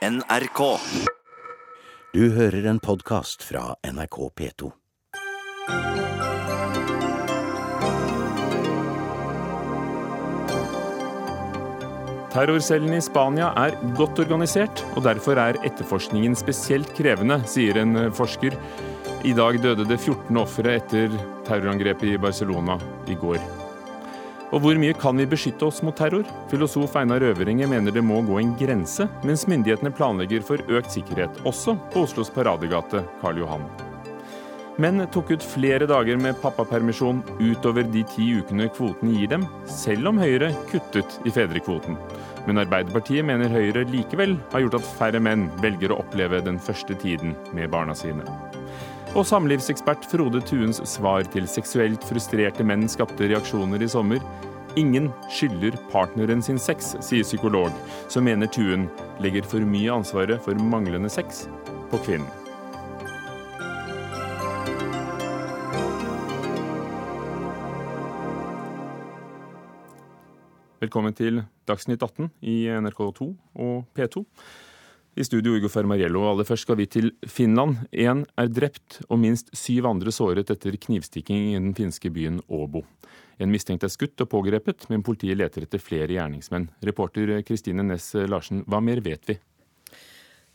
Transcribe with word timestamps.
NRK. 0.00 0.60
Du 2.16 2.22
hører 2.32 2.64
en 2.70 2.78
podkast 2.80 3.42
fra 3.44 3.74
NRK 3.84 4.16
P2. 4.32 4.70
Terrorcellen 12.32 12.96
i 12.96 13.02
Spania 13.04 13.52
er 13.60 13.76
godt 14.00 14.24
organisert, 14.24 14.80
og 14.96 15.04
derfor 15.04 15.36
er 15.36 15.60
etterforskningen 15.68 16.32
spesielt 16.32 16.96
krevende, 16.96 17.42
sier 17.44 17.84
en 17.84 18.06
eh, 18.06 18.12
forsker. 18.16 18.56
I 19.28 19.36
dag 19.36 19.60
døde 19.60 19.84
det 19.84 20.00
14 20.00 20.32
ofre 20.40 20.78
etter 20.80 21.12
terrorangrepet 21.44 22.14
i 22.14 22.20
Barcelona 22.24 22.80
i 23.04 23.20
går. 23.20 23.59
Og 24.50 24.64
hvor 24.64 24.78
mye 24.82 24.94
kan 24.98 25.14
vi 25.14 25.28
beskytte 25.30 25.68
oss 25.68 25.78
mot 25.86 25.94
terror? 25.94 26.24
Filosof 26.50 26.96
Einar 26.98 27.22
Røveringe 27.22 27.68
mener 27.70 27.94
det 27.94 28.02
må 28.02 28.18
gå 28.26 28.40
en 28.40 28.56
grense, 28.58 29.06
mens 29.22 29.46
myndighetene 29.50 29.92
planlegger 29.94 30.42
for 30.46 30.64
økt 30.66 30.90
sikkerhet, 30.96 31.38
også 31.46 31.76
på 31.94 32.02
Oslos 32.08 32.32
paradegate 32.34 33.04
Karl 33.22 33.38
Johan. 33.44 33.68
Menn 34.80 35.02
tok 35.12 35.30
ut 35.34 35.44
flere 35.44 35.86
dager 35.86 36.16
med 36.18 36.38
pappapermisjon 36.40 37.20
utover 37.38 37.84
de 37.84 38.02
ti 38.10 38.30
ukene 38.40 38.70
kvoten 38.72 39.12
gir 39.12 39.28
dem, 39.30 39.44
selv 39.68 40.08
om 40.10 40.18
Høyre 40.18 40.50
kuttet 40.70 41.18
i 41.28 41.32
fedrekvoten. 41.34 41.98
Men 42.46 42.62
Arbeiderpartiet 42.62 43.26
mener 43.28 43.52
Høyre 43.52 43.84
likevel 43.90 44.38
har 44.54 44.64
gjort 44.64 44.78
at 44.80 44.92
færre 44.96 45.20
menn 45.22 45.50
velger 45.60 45.92
å 45.92 46.00
oppleve 46.00 46.40
den 46.46 46.58
første 46.58 46.96
tiden 47.02 47.36
med 47.54 47.70
barna 47.74 47.94
sine. 47.98 48.24
Og 49.10 49.26
samlivsekspert 49.26 50.04
Frode 50.06 50.38
Tuens 50.46 50.78
svar 50.86 51.26
til 51.34 51.48
seksuelt 51.50 52.04
frustrerte 52.06 52.64
menn 52.66 52.86
skapte 52.88 53.26
reaksjoner 53.26 53.82
i 53.82 53.90
sommer. 53.90 54.22
Ingen 54.76 55.08
skylder 55.26 55.74
partneren 55.90 56.42
sin 56.42 56.58
sex, 56.58 56.92
sier 57.02 57.24
psykolog, 57.26 57.74
som 58.06 58.22
mener 58.22 58.46
Tuen 58.46 58.84
legger 59.18 59.42
for 59.42 59.66
mye 59.66 59.90
ansvaret 59.90 60.38
for 60.44 60.54
manglende 60.54 61.10
sex 61.10 61.48
på 61.90 61.98
kvinnen. 62.04 62.28
Velkommen 70.78 71.18
til 71.18 71.42
Dagsnytt 71.66 72.06
18 72.06 72.30
i 72.40 72.62
NRK2 72.70 73.26
og 73.58 73.90
P2. 73.98 74.22
I 75.18 75.26
studio 75.26 75.58
Ugo 75.58 75.68
Fermariello. 75.68 76.22
Aller 76.30 76.46
først 76.46 76.68
skal 76.68 76.78
vi 76.78 76.86
til 76.86 77.10
Finland. 77.26 77.82
Én 77.90 78.22
er 78.38 78.46
drept 78.46 79.02
og 79.10 79.18
minst 79.18 79.50
syv 79.50 79.90
andre 79.90 80.14
såret 80.14 80.54
etter 80.54 80.78
knivstikking 80.78 81.50
i 81.50 81.58
den 81.58 81.74
finske 81.74 82.14
byen 82.14 82.38
Åbo. 82.46 82.86
En 83.40 83.52
mistenkt 83.52 83.86
er 83.86 83.92
skutt 83.92 84.20
og 84.20 84.28
pågrepet, 84.32 84.84
men 84.92 85.04
politiet 85.06 85.38
leter 85.40 85.64
etter 85.64 85.80
flere 85.80 86.12
gjerningsmenn. 86.12 86.68
Reporter 86.84 87.38
Kristine 87.46 87.86
Næss 87.86 88.12
Larsen, 88.28 88.66
hva 88.68 88.82
mer 88.84 89.00
vet 89.04 89.30
vi? 89.30 89.38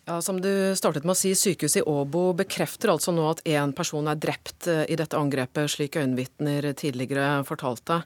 Ja, 0.06 0.20
Som 0.22 0.38
du 0.38 0.50
startet 0.78 1.02
med 1.02 1.16
å 1.16 1.18
si, 1.18 1.32
Sykehuset 1.34 1.82
i 1.82 1.90
Åbo 1.90 2.28
bekrefter 2.38 2.92
altså 2.94 3.10
nå 3.10 3.24
at 3.32 3.42
én 3.50 3.72
person 3.74 4.06
er 4.06 4.20
drept 4.22 4.68
eh, 4.70 4.84
i 4.94 4.98
dette 5.00 5.18
angrepet, 5.18 5.72
slik 5.74 5.98
øyenvitner 5.98 6.68
tidligere 6.78 7.40
fortalte. 7.48 8.04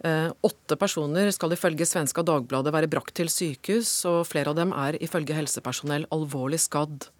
Eh, 0.00 0.30
åtte 0.40 0.78
personer 0.80 1.28
skal 1.36 1.52
ifølge 1.52 1.84
svenska 1.84 2.24
Dagbladet 2.24 2.72
være 2.72 2.88
brakt 2.88 3.12
til 3.20 3.28
sykehus, 3.28 3.92
og 4.08 4.22
flere 4.30 4.54
av 4.54 4.56
dem 4.62 4.72
er 4.72 4.96
ifølge 5.04 5.36
helsepersonell 5.36 6.08
alvorlig 6.16 6.62
skadd. 6.64 7.10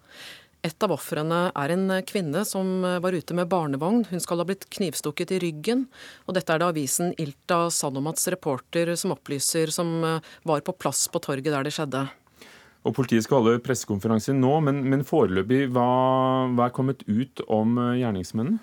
Et 0.65 0.83
av 0.85 0.95
ofrene 0.95 1.39
er 1.53 1.71
en 1.75 1.91
kvinne 2.09 2.41
som 2.47 2.81
var 2.81 3.13
ute 3.13 3.35
med 3.37 3.49
barnevogn. 3.51 4.01
Hun 4.09 4.21
skal 4.23 4.39
ha 4.41 4.45
blitt 4.49 4.65
knivstukket 4.73 5.35
i 5.35 5.39
ryggen. 5.43 5.83
Og 6.25 6.33
dette 6.37 6.55
er 6.55 6.61
det 6.61 6.69
avisen 6.71 7.11
Ilta 7.21 7.67
Sanomats 7.69 8.25
reporter 8.33 8.95
som 8.97 9.13
opplyser, 9.13 9.69
som 9.69 9.91
eh, 10.01 10.31
var 10.47 10.65
på 10.65 10.73
plass 10.73 11.05
på 11.11 11.21
torget 11.21 11.53
der 11.53 11.67
det 11.67 11.75
skjedde. 11.75 12.07
Og 12.85 12.93
Politiet 12.97 13.25
skal 13.25 13.41
holde 13.43 13.61
pressekonferanse 13.65 14.33
nå, 14.37 14.55
men, 14.65 14.81
men 14.89 15.05
foreløpig, 15.05 15.67
hva, 15.73 15.85
hva, 16.53 16.67
er 16.67 16.73
kommet 16.73 17.05
ut 17.05 17.45
om 17.45 17.77
eh, 17.81 17.99
gjerningsmennene? 18.01 18.61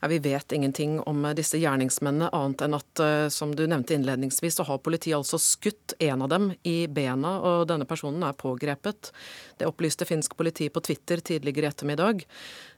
Ja, 0.00 0.08
vi 0.08 0.18
vet 0.18 0.52
ingenting 0.52 1.00
om 1.00 1.24
eh, 1.24 1.34
disse 1.34 1.58
gjerningsmennene, 1.60 2.30
annet 2.36 2.64
enn 2.66 2.76
at 2.76 3.02
eh, 3.02 3.28
som 3.32 3.54
du 3.56 3.64
nevnte 3.66 3.94
innledningsvis, 3.96 4.58
så 4.58 4.66
har 4.68 4.82
politiet 4.84 5.16
altså 5.16 5.40
skutt 5.40 5.94
en 6.02 6.24
av 6.24 6.32
dem 6.32 6.50
i 6.68 6.86
bena, 6.88 7.38
og 7.40 7.68
denne 7.70 7.88
personen 7.88 8.24
er 8.26 8.36
pågrepet. 8.38 9.12
Det 9.60 9.68
opplyste 9.68 10.08
finsk 10.08 10.36
politi 10.36 10.68
på 10.72 10.82
Twitter 10.84 11.22
tidligere 11.24 11.70
i 11.70 11.72
ettermiddag. 11.72 12.24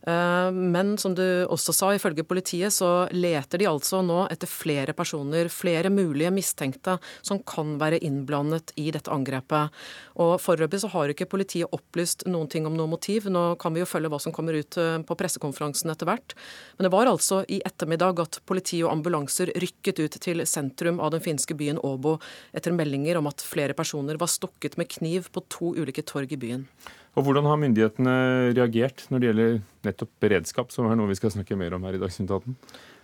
Eh, 0.07 0.51
men 0.53 0.95
som 1.01 1.17
du 1.17 1.25
også 1.49 1.75
sa, 1.75 1.91
ifølge 1.95 2.27
politiet 2.29 2.75
så 2.77 3.09
leter 3.15 3.63
de 3.63 3.71
altså 3.71 4.03
nå 4.05 4.25
etter 4.33 4.51
flere 4.51 4.95
personer, 4.97 5.51
flere 5.53 5.91
mulige 5.93 6.33
mistenkte 6.35 6.99
som 7.25 7.41
kan 7.47 7.77
være 7.81 8.03
innblandet 8.05 8.75
i 8.81 8.91
dette 8.95 9.13
angrepet. 9.13 9.73
Og 10.21 10.37
Foreløpig 10.45 10.83
så 10.83 10.93
har 10.93 11.11
ikke 11.11 11.31
politiet 11.33 11.73
opplyst 11.75 12.27
noen 12.29 12.51
ting 12.53 12.69
om 12.69 12.77
noe 12.77 12.91
motiv. 12.91 13.31
Nå 13.33 13.55
kan 13.61 13.75
vi 13.75 13.83
jo 13.83 13.89
følge 13.89 14.13
hva 14.13 14.21
som 14.23 14.35
kommer 14.35 14.57
ut 14.61 14.77
på 14.77 15.17
pressekonferansen 15.19 15.91
etter 15.91 16.09
hvert. 16.09 16.35
Men 16.77 16.84
det 16.85 16.93
var 16.93 17.09
altså 17.09 17.43
i 17.49 17.61
ettermiddag 17.65 18.21
at 18.23 18.41
politi 18.47 18.83
og 18.85 18.93
ambulanser 18.93 19.53
rykket 19.61 20.03
ut 20.05 20.19
til 20.23 20.45
sentrum 20.49 21.01
av 21.03 21.15
den 21.15 21.25
finske 21.25 21.57
byen 21.57 21.81
Åbo 21.81 22.19
etter 22.57 22.75
meldinger 22.77 23.19
om 23.21 23.31
at 23.31 23.45
flere 23.45 23.77
personer 23.77 24.21
var 24.21 24.31
stukket 24.31 24.79
med 24.81 24.91
kniv 24.93 25.31
på 25.33 25.45
to 25.53 25.73
ulike 25.79 26.05
torg 26.07 26.33
i 26.33 26.41
byen. 26.41 26.67
Og 27.15 27.27
Hvordan 27.27 27.47
har 27.47 27.61
myndighetene 27.63 28.15
reagert 28.57 29.07
når 29.09 29.21
det 29.21 29.29
gjelder 29.29 29.61
nettopp 29.87 30.11
beredskap, 30.25 30.73
som 30.75 30.89
er 30.91 30.99
noe 30.99 31.13
vi 31.13 31.19
skal 31.19 31.33
snakke 31.35 31.57
mer 31.59 31.77
om 31.77 31.87
her 31.87 31.97
i 31.97 32.03
Dagsnytt 32.03 32.33
18? 32.33 32.57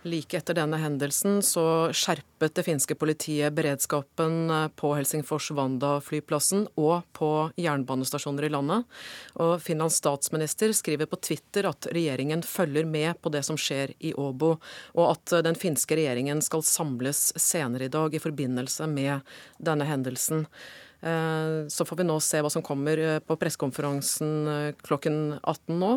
Like 0.03 0.37
etter 0.39 0.57
denne 0.57 0.79
hendelsen 0.81 1.43
så 1.45 1.63
skjerpet 1.93 2.55
det 2.57 2.63
finske 2.65 2.95
politiet 2.97 3.53
beredskapen 3.53 4.49
på 4.79 4.93
Helsingfors-Wanda-flyplassen 4.97 6.63
og 6.81 7.05
på 7.13 7.29
jernbanestasjoner 7.61 8.47
i 8.47 8.51
landet. 8.55 8.87
Og 9.37 9.59
Finlands 9.61 9.99
statsminister 10.01 10.73
skriver 10.73 11.05
på 11.05 11.21
Twitter 11.21 11.69
at 11.69 11.85
regjeringen 11.93 12.41
følger 12.41 12.89
med 12.89 13.21
på 13.21 13.29
det 13.29 13.43
som 13.45 13.59
skjer 13.61 13.93
i 14.01 14.15
Åbo, 14.17 14.55
og 14.97 15.05
at 15.05 15.37
den 15.45 15.59
finske 15.59 15.99
regjeringen 15.99 16.41
skal 16.41 16.65
samles 16.65 17.27
senere 17.37 17.85
i 17.85 17.93
dag 17.93 18.15
i 18.17 18.23
forbindelse 18.23 18.89
med 18.89 19.21
denne 19.61 19.85
hendelsen. 19.85 20.47
Eh, 21.01 21.67
så 21.67 21.85
får 21.85 21.97
vi 21.97 22.05
nå 22.05 22.19
se 22.21 22.41
hva 22.43 22.49
som 22.53 22.61
kommer 22.65 22.99
eh, 23.01 23.17
på 23.25 23.37
pressekonferansen 23.41 24.33
eh, 24.47 24.73
klokken 24.85 25.39
18 25.41 25.79
nå. 25.81 25.91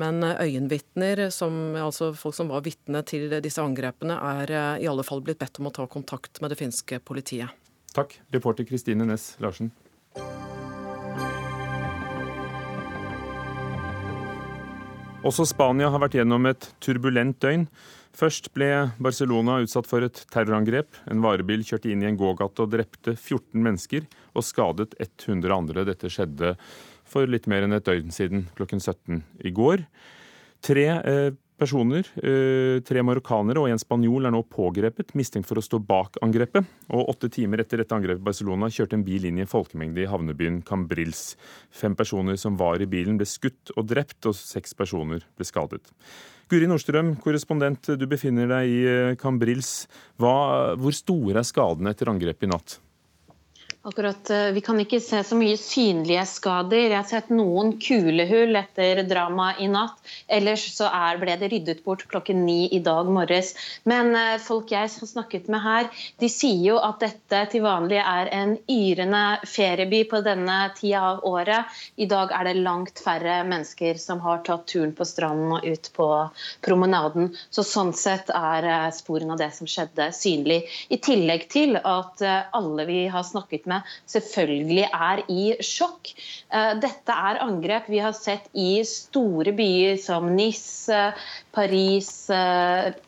Men 0.00 0.20
øyenvitner, 0.24 1.26
altså 1.30 2.10
folk 2.18 2.36
som 2.36 2.52
var 2.52 2.64
vitne 2.66 3.00
til 3.08 3.32
disse 3.44 3.62
angrepene, 3.62 4.18
er 4.44 4.54
i 4.82 4.88
alle 4.90 5.06
fall 5.06 5.24
blitt 5.24 5.40
bedt 5.40 5.62
om 5.62 5.70
å 5.70 5.74
ta 5.74 5.88
kontakt 5.88 6.42
med 6.44 6.52
det 6.52 6.60
finske 6.60 7.00
politiet. 7.00 7.54
Takk, 7.94 8.18
reporter 8.34 8.66
Kristine 8.68 9.06
Næss 9.08 9.34
Larsen. 9.40 9.72
Også 15.24 15.46
Spania 15.48 15.88
har 15.88 16.02
vært 16.02 16.18
gjennom 16.18 16.44
et 16.50 16.66
turbulent 16.84 17.38
døgn. 17.40 17.64
Først 18.14 18.52
ble 18.54 18.70
Barcelona 19.02 19.58
utsatt 19.64 19.88
for 19.90 20.06
et 20.06 20.20
terrorangrep. 20.30 21.00
En 21.10 21.22
varebil 21.24 21.64
kjørte 21.66 21.90
inn 21.90 22.04
i 22.04 22.08
en 22.12 22.18
gågate 22.18 22.62
og 22.62 22.70
drepte 22.70 23.16
14 23.16 23.58
mennesker 23.58 24.06
og 24.38 24.46
skadet 24.46 24.94
100 25.02 25.50
andre. 25.50 25.86
Dette 25.88 26.10
skjedde 26.12 26.54
for 27.10 27.26
litt 27.26 27.48
mer 27.50 27.66
enn 27.66 27.74
et 27.74 27.86
døgn 27.86 28.14
siden, 28.14 28.46
klokken 28.54 28.78
17 28.78 29.18
i 29.42 29.50
går. 29.54 29.82
Tre 30.64 30.84
eh, 30.94 31.32
personer, 31.58 32.06
eh, 32.22 32.78
tre 32.86 33.02
marokkanere 33.02 33.64
og 33.64 33.72
en 33.72 33.82
spanjol, 33.82 34.28
er 34.28 34.34
nå 34.34 34.44
pågrepet, 34.46 35.10
mistenkt 35.18 35.50
for 35.50 35.58
å 35.58 35.64
stå 35.64 35.80
bak 35.82 36.20
angrepet. 36.24 36.70
Og 36.94 37.10
Åtte 37.16 37.32
timer 37.34 37.64
etter 37.64 37.82
dette 37.82 37.98
angrepet 37.98 38.22
i 38.22 38.28
Barcelona 38.30 38.70
kjørte 38.70 38.98
en 38.98 39.06
bil 39.06 39.26
inn 39.26 39.42
i 39.42 39.44
en 39.44 39.50
folkemengde 39.50 40.04
i 40.04 40.10
havnebyen 40.10 40.62
Cambrils. 40.66 41.34
Fem 41.74 41.98
personer 41.98 42.38
som 42.40 42.58
var 42.62 42.78
i 42.78 42.88
bilen, 42.90 43.18
ble 43.18 43.26
skutt 43.26 43.74
og 43.74 43.90
drept, 43.90 44.22
og 44.30 44.38
seks 44.38 44.78
personer 44.78 45.26
ble 45.34 45.50
skadet. 45.50 45.90
Guri 46.52 46.68
Nordstrøm, 46.68 47.14
korrespondent, 47.24 47.94
du 47.96 48.04
befinner 48.10 48.50
deg 48.50 48.68
i 48.68 48.80
eh, 48.84 49.12
Cambrils. 49.20 49.86
Hva, 50.20 50.76
hvor 50.76 50.94
store 50.96 51.40
er 51.40 51.48
skadene 51.48 51.94
etter 51.94 52.10
angrepet 52.12 52.44
i 52.44 52.50
natt? 52.52 52.78
Akkurat, 53.86 54.30
eh, 54.30 54.50
Vi 54.50 54.60
kan 54.64 54.78
ikke 54.80 54.96
se 55.00 55.18
så 55.28 55.36
mye 55.36 55.58
synlige 55.60 56.22
skader. 56.24 56.86
Jeg 56.88 56.96
har 56.96 57.04
sett 57.04 57.26
noen 57.28 57.74
kulehull 57.76 58.56
etter 58.56 59.02
dramaet 59.04 59.58
i 59.60 59.66
natt. 59.68 59.98
Ellers 60.24 60.62
så 60.72 60.86
er, 60.88 61.18
ble 61.20 61.34
det 61.36 61.50
ryddet 61.52 61.82
bort 61.84 62.06
klokken 62.08 62.46
ni 62.46 62.64
i 62.72 62.80
dag 62.80 63.10
morges. 63.12 63.50
Men 63.84 64.16
eh, 64.16 64.38
folk 64.40 64.72
jeg 64.72 64.88
har 64.88 65.10
snakket 65.10 65.50
med 65.52 65.60
her, 65.60 65.90
de 66.16 66.30
sier 66.32 66.62
jo 66.70 66.78
at 66.80 67.04
dette 67.04 67.42
til 67.52 67.66
vanlig 67.66 67.98
er 68.00 68.30
en 68.32 68.54
yrende 68.72 69.20
ferieby 69.52 70.00
på 70.08 70.22
denne 70.24 70.56
tida 70.80 71.04
av 71.10 71.20
året. 71.28 71.76
I 72.00 72.08
dag 72.08 72.32
er 72.32 72.48
det 72.48 72.64
langt 72.64 73.04
færre 73.04 73.36
mennesker 73.44 74.00
som 74.00 74.24
har 74.24 74.40
tatt 74.48 74.64
turen 74.72 74.96
på 74.96 75.04
stranden 75.04 75.58
og 75.58 75.68
ut 75.68 75.92
på 75.92 76.08
promenaden. 76.64 77.34
Så 77.52 77.66
sånn 77.74 77.92
sett 77.92 78.32
er 78.32 78.64
eh, 78.64 78.88
sporene 78.96 79.36
av 79.36 79.44
det 79.44 79.52
som 79.60 79.68
skjedde, 79.68 80.08
synlig. 80.16 80.62
I 80.88 81.02
tillegg 81.04 81.50
til 81.52 81.76
at 81.76 82.24
alle 82.24 82.88
vi 82.88 83.02
har 83.12 83.28
snakket 83.28 83.66
med 83.68 83.73
samfunnet 83.74 84.10
selvfølgelig 84.10 84.86
er 84.92 85.22
i 85.30 85.44
sjokk. 85.64 86.12
Dette 86.82 87.14
er 87.14 87.40
angrep 87.42 87.88
vi 87.90 88.00
har 88.02 88.14
sett 88.16 88.48
i 88.52 88.82
store 88.86 89.52
byer 89.56 89.96
som 90.00 90.30
Nis, 90.34 90.88
Paris, 91.54 92.28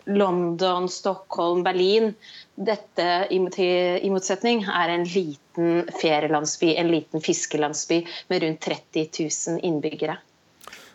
London, 0.07 0.89
Stockholm, 0.89 1.63
Berlin. 1.67 2.15
Dette 2.57 3.27
i 3.31 4.11
motsetning 4.11 4.65
er 4.65 4.95
en 4.95 5.05
liten 5.05 5.85
ferielandsby, 6.01 6.75
en 6.77 6.93
liten 6.93 7.21
fiskelandsby 7.21 8.03
med 8.29 8.43
rundt 8.43 8.65
30 8.65 9.11
000 9.21 9.61
innbyggere. 9.63 10.19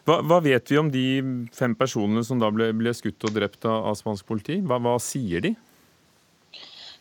Hva, 0.02 0.18
hva, 0.26 0.40
vet 0.42 0.72
vi 0.72 0.80
om 0.82 0.88
de 0.90 1.08
fem 1.54 1.76
personene 1.78 2.24
som 2.26 2.40
da 2.42 2.50
ble, 2.50 2.72
ble 2.74 2.94
skutt 2.98 3.22
og 3.28 3.36
drept 3.36 3.68
av, 3.70 3.92
av 3.92 4.00
spansk 4.00 4.26
politi? 4.26 4.58
Hva, 4.66 4.82
hva 4.82 4.96
sier 4.98 5.46
de? 5.46 5.54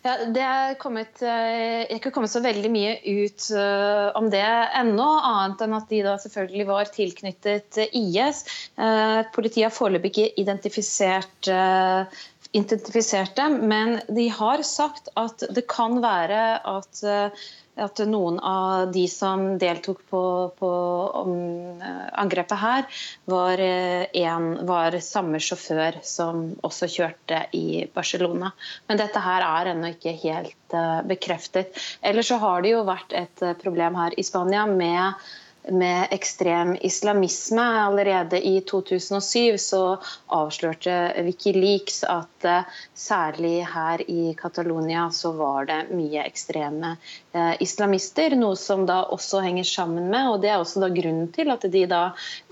Ja, 0.00 0.14
det 0.32 0.40
er 0.40 0.76
kommet, 0.80 1.18
eh, 1.20 1.82
ikke 1.92 2.08
kommet 2.14 2.32
så 2.32 2.40
veldig 2.40 2.70
mye 2.72 2.94
ut 3.04 3.50
uh, 3.52 4.08
om 4.16 4.30
det 4.32 4.40
ennå, 4.40 5.08
annet 5.28 5.60
enn 5.66 5.76
at 5.76 5.92
de 5.92 5.98
da 6.06 6.14
selvfølgelig 6.22 6.66
var 6.70 6.88
tilknyttet 6.94 7.76
IS. 7.90 8.40
Uh, 8.80 9.20
politiet 9.34 9.66
har 9.66 9.76
foreløpig 9.76 10.14
ikke 10.14 10.40
identifisert 10.40 11.50
identifisert 12.56 13.36
dem, 13.38 13.60
men 13.70 14.00
de 14.08 14.28
har 14.34 14.62
sagt 14.66 15.10
at 15.20 15.44
det 15.54 15.68
kan 15.70 16.00
være 16.02 16.44
at 16.66 17.02
at 17.80 18.00
noen 18.08 18.38
av 18.44 18.90
de 18.92 19.06
som 19.08 19.42
deltok 19.60 20.02
på, 20.10 20.22
på 20.58 20.70
angrepet 22.20 22.60
her, 22.60 23.02
var, 23.30 23.62
eh, 23.64 24.04
en, 24.20 24.50
var, 24.68 24.96
samme 25.04 25.40
sjåfør 25.42 26.00
som 26.06 26.42
også 26.66 26.90
kjørte 26.90 27.44
i 27.56 27.86
Barcelona. 27.94 28.52
Men 28.90 29.00
dette 29.00 29.22
her 29.24 29.46
er 29.46 29.72
ennå 29.72 29.94
ikke 29.94 30.16
helt 30.24 30.56
bekreftet. 31.08 31.74
Ellers 32.02 32.28
så 32.30 32.38
har 32.42 32.62
det 32.62 32.74
jo 32.74 32.84
vært 32.88 33.14
et 33.16 33.46
eh, 33.46 33.56
problem 33.58 33.96
her 33.98 34.18
i 34.18 34.26
Spania 34.26 34.66
med 34.70 35.30
med 35.68 36.08
ekstrem 36.10 36.76
islamisme. 36.80 37.62
Allerede 37.62 38.40
i 38.46 38.60
2007 38.60 39.58
så 39.58 39.82
avslørte 40.26 40.94
Wikileaks 41.24 42.02
at 42.04 42.46
uh, 42.48 42.78
særlig 42.94 43.66
her 43.74 44.02
i 44.10 44.34
Catalonia 44.38 45.08
så 45.12 45.32
var 45.36 45.68
det 45.68 45.80
mye 45.92 46.24
ekstreme 46.24 46.94
uh, 47.34 47.54
islamister. 47.62 48.36
Noe 48.40 48.56
som 48.56 48.86
da 48.88 49.02
også 49.12 49.42
henger 49.44 49.68
sammen 49.68 50.08
med, 50.12 50.30
og 50.30 50.40
det 50.44 50.52
er 50.54 50.62
også 50.62 50.84
da 50.84 50.92
grunnen 50.94 51.28
til 51.34 51.52
at 51.52 51.66
de 51.72 51.84
da 51.90 52.02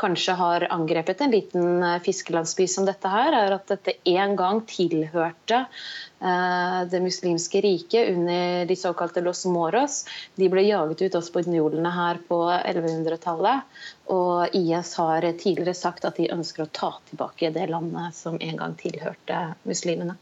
kanskje 0.01 0.37
har 0.39 0.69
angrepet 0.75 1.25
en 1.25 1.35
liten 1.35 1.83
uh, 1.85 1.97
fiskelandsby 2.05 2.69
som 2.69 2.89
dette 2.89 3.15
her, 3.15 3.33
er 3.33 3.59
at 3.59 3.73
dette 3.73 3.99
en 4.05 4.37
gang 4.39 4.63
tilhørte 4.69 5.65
Eh, 5.65 6.08
det 6.19 6.99
muslimske 7.01 7.61
riket 7.63 8.09
under 8.11 8.67
de 8.67 8.77
såkalte 8.77 9.23
Los 9.23 9.45
Moros. 9.47 10.01
De 10.35 10.49
ble 10.51 10.65
jaget 10.67 11.03
ut 11.07 11.19
av 11.21 11.23
spanjolene 11.23 11.93
her 11.95 12.19
på 12.27 12.41
1100-tallet. 12.51 13.79
Og 14.11 14.57
IS 14.59 14.95
har 14.99 15.29
tidligere 15.39 15.77
sagt 15.79 16.09
at 16.09 16.19
de 16.19 16.31
ønsker 16.35 16.67
å 16.67 16.73
ta 16.73 16.91
tilbake 17.11 17.53
det 17.55 17.69
landet 17.71 18.19
som 18.19 18.41
en 18.41 18.59
gang 18.59 18.75
tilhørte 18.81 19.45
muslimene. 19.63 20.19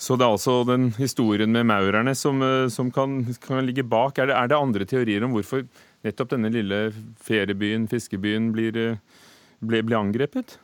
Så 0.00 0.16
det 0.16 0.24
er 0.24 0.32
altså 0.32 0.62
den 0.64 0.86
historien 0.96 1.52
med 1.52 1.66
maurerne 1.68 2.14
som, 2.16 2.40
eh, 2.40 2.68
som 2.72 2.88
kan, 2.90 3.20
kan, 3.44 3.60
ligge 3.66 3.84
bak. 3.84 4.16
Er 4.16 4.30
det, 4.30 4.36
er 4.36 4.48
det, 4.48 4.56
andre 4.56 4.86
teorier 4.88 5.26
om 5.26 5.34
hvorfor 5.36 5.66
nettopp 6.06 6.30
denne 6.32 6.48
lille 6.54 6.78
feriebyen, 7.20 7.84
fiskebyen, 7.90 8.48
blir, 8.54 8.78
eh, 8.80 9.26
ble, 9.60 9.82
ble 9.84 9.98
angrepet? 9.98 10.56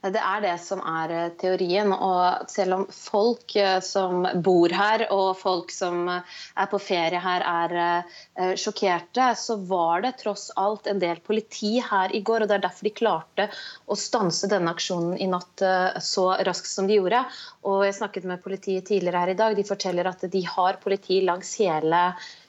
Det 0.00 0.20
er 0.20 0.42
det 0.44 0.54
som 0.60 0.80
er 0.84 1.12
eh, 1.14 1.28
teorien. 1.40 1.92
Og 1.92 2.50
selv 2.52 2.76
om 2.76 2.82
folk 2.92 3.54
eh, 3.56 3.78
som 3.84 4.26
bor 4.44 4.72
her 4.76 5.06
og 5.12 5.38
folk 5.40 5.72
som 5.72 6.02
eh, 6.12 6.34
er 6.60 6.68
på 6.70 6.80
ferie 6.82 7.20
her 7.20 7.44
er 7.44 8.56
sjokkerte, 8.60 9.30
så 9.36 9.56
var 9.68 10.04
det 10.04 10.14
tross 10.20 10.48
alt 10.60 10.88
en 10.88 11.00
del 11.02 11.20
politi 11.24 11.78
her 11.84 12.12
i 12.16 12.22
går. 12.24 12.44
og 12.44 12.50
Det 12.50 12.58
er 12.58 12.66
derfor 12.66 12.88
de 12.88 12.94
klarte 13.00 13.48
å 13.86 13.96
stanse 13.98 14.48
denne 14.52 14.72
aksjonen 14.72 15.16
i 15.20 15.28
natt 15.30 15.64
så 16.04 16.26
raskt 16.48 16.70
som 16.70 16.88
de 16.88 16.96
gjorde. 16.96 17.24
Og 17.68 17.84
Jeg 17.86 17.98
snakket 18.00 18.28
med 18.28 18.44
politiet 18.44 18.88
tidligere 18.88 19.24
her 19.24 19.34
i 19.34 19.40
dag. 19.40 19.56
De 19.56 19.66
forteller 19.68 20.08
at 20.08 20.24
de 20.32 20.44
har 20.46 20.80
politi 20.82 21.20
langs 21.24 21.56
hele 21.60 22.04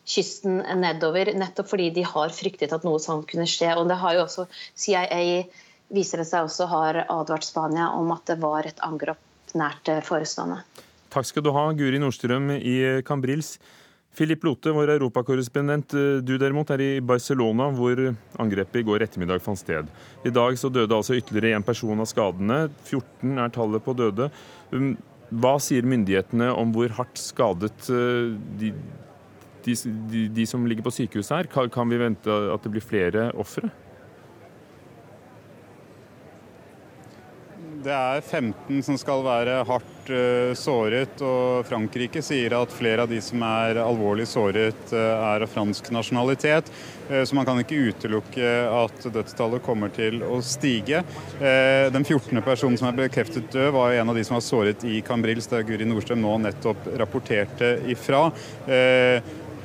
kysten 0.08 0.62
nedover, 0.82 1.34
nettopp 1.38 1.70
fordi 1.72 1.92
de 1.96 2.06
har 2.08 2.32
fryktet 2.34 2.74
at 2.76 2.88
noe 2.88 3.00
sånt 3.00 3.28
kunne 3.30 3.48
skje. 3.50 3.76
Og 3.78 3.92
det 3.92 4.00
har 4.02 4.16
jo 4.18 4.26
også 4.26 4.48
CIA 4.76 5.44
viser 5.94 6.22
det 6.22 6.30
seg 6.30 6.48
også 6.48 6.68
har 6.72 7.04
advart 7.04 7.46
Spania 7.48 7.92
om 7.98 8.12
at 8.16 8.26
det 8.30 8.40
var 8.42 8.68
et 8.68 8.80
angrep 8.86 9.20
nært 9.58 9.90
forestående. 10.08 10.62
Takk 11.12 11.28
skal 11.28 11.44
du 11.44 11.52
ha, 11.52 11.68
Guri 11.76 12.00
Nordstrøm 12.00 12.54
i 12.56 12.78
Cambrils. 13.08 13.58
Philip 14.16 14.44
Lote, 14.44 14.74
vår 14.76 14.92
europakorrespondent, 14.98 15.94
du 16.24 16.34
derimot 16.36 16.72
er 16.76 16.82
i 16.84 16.90
Barcelona, 17.04 17.70
hvor 17.72 18.00
angrepet 18.44 18.82
i 18.82 18.88
går 18.88 19.06
ettermiddag 19.06 19.44
fant 19.44 19.60
sted. 19.60 19.88
I 20.28 20.34
dag 20.36 20.58
så 20.60 20.72
døde 20.72 20.98
altså 20.98 21.16
ytterligere 21.16 21.56
én 21.56 21.64
person 21.64 22.00
av 22.04 22.10
skadene. 22.12 22.66
14 22.90 23.40
er 23.40 23.54
tallet 23.56 23.86
på 23.86 23.96
døde. 23.96 24.28
Um, 24.76 24.98
hva 25.32 25.54
sier 25.64 25.88
myndighetene 25.88 26.50
om 26.52 26.74
hvor 26.76 26.92
hardt 26.98 27.22
skadet 27.24 27.88
uh, 27.88 28.36
de, 28.60 28.74
de, 29.64 29.78
de, 30.12 30.26
de 30.36 30.48
som 30.50 30.68
ligger 30.68 30.84
på 30.90 30.96
sykehuset 30.98 31.38
er? 31.46 31.72
Kan 31.72 31.92
vi 31.92 32.02
vente 32.04 32.42
at 32.52 32.68
det 32.68 32.74
blir 32.76 32.84
flere 32.84 33.30
ofre? 33.40 33.72
Det 37.82 37.94
er 37.94 38.22
15 38.22 38.84
som 38.86 38.98
skal 39.00 39.24
være 39.26 39.62
hardt 39.66 40.10
uh, 40.12 40.52
såret, 40.58 41.22
og 41.26 41.66
Frankrike 41.66 42.22
sier 42.26 42.54
at 42.54 42.74
flere 42.76 43.06
av 43.06 43.10
de 43.10 43.18
som 43.24 43.42
er 43.48 43.80
alvorlig 43.82 44.28
såret, 44.30 44.94
uh, 44.94 45.00
er 45.32 45.46
av 45.46 45.50
fransk 45.50 45.90
nasjonalitet. 45.96 46.70
Uh, 47.10 47.24
så 47.26 47.38
man 47.38 47.48
kan 47.48 47.62
ikke 47.62 47.80
utelukke 47.90 48.54
at 48.70 49.08
dødstallet 49.16 49.66
kommer 49.66 49.94
til 49.96 50.22
å 50.22 50.40
stige. 50.46 51.02
Den 51.42 52.06
14. 52.06 52.38
personen 52.46 52.78
som 52.78 52.92
er 52.92 53.00
bekreftet 53.02 53.50
død, 53.54 53.72
var 53.74 53.98
en 53.98 54.14
av 54.14 54.18
de 54.18 54.26
som 54.28 54.38
var 54.38 54.46
såret 54.46 54.86
i 54.86 55.02
Cambrils, 55.06 55.50
der 55.50 55.66
Guri 55.66 55.88
Nordstrøm 55.90 56.22
nå 56.22 56.38
nettopp 56.46 56.86
rapporterte 57.02 57.76
ifra. 57.90 58.28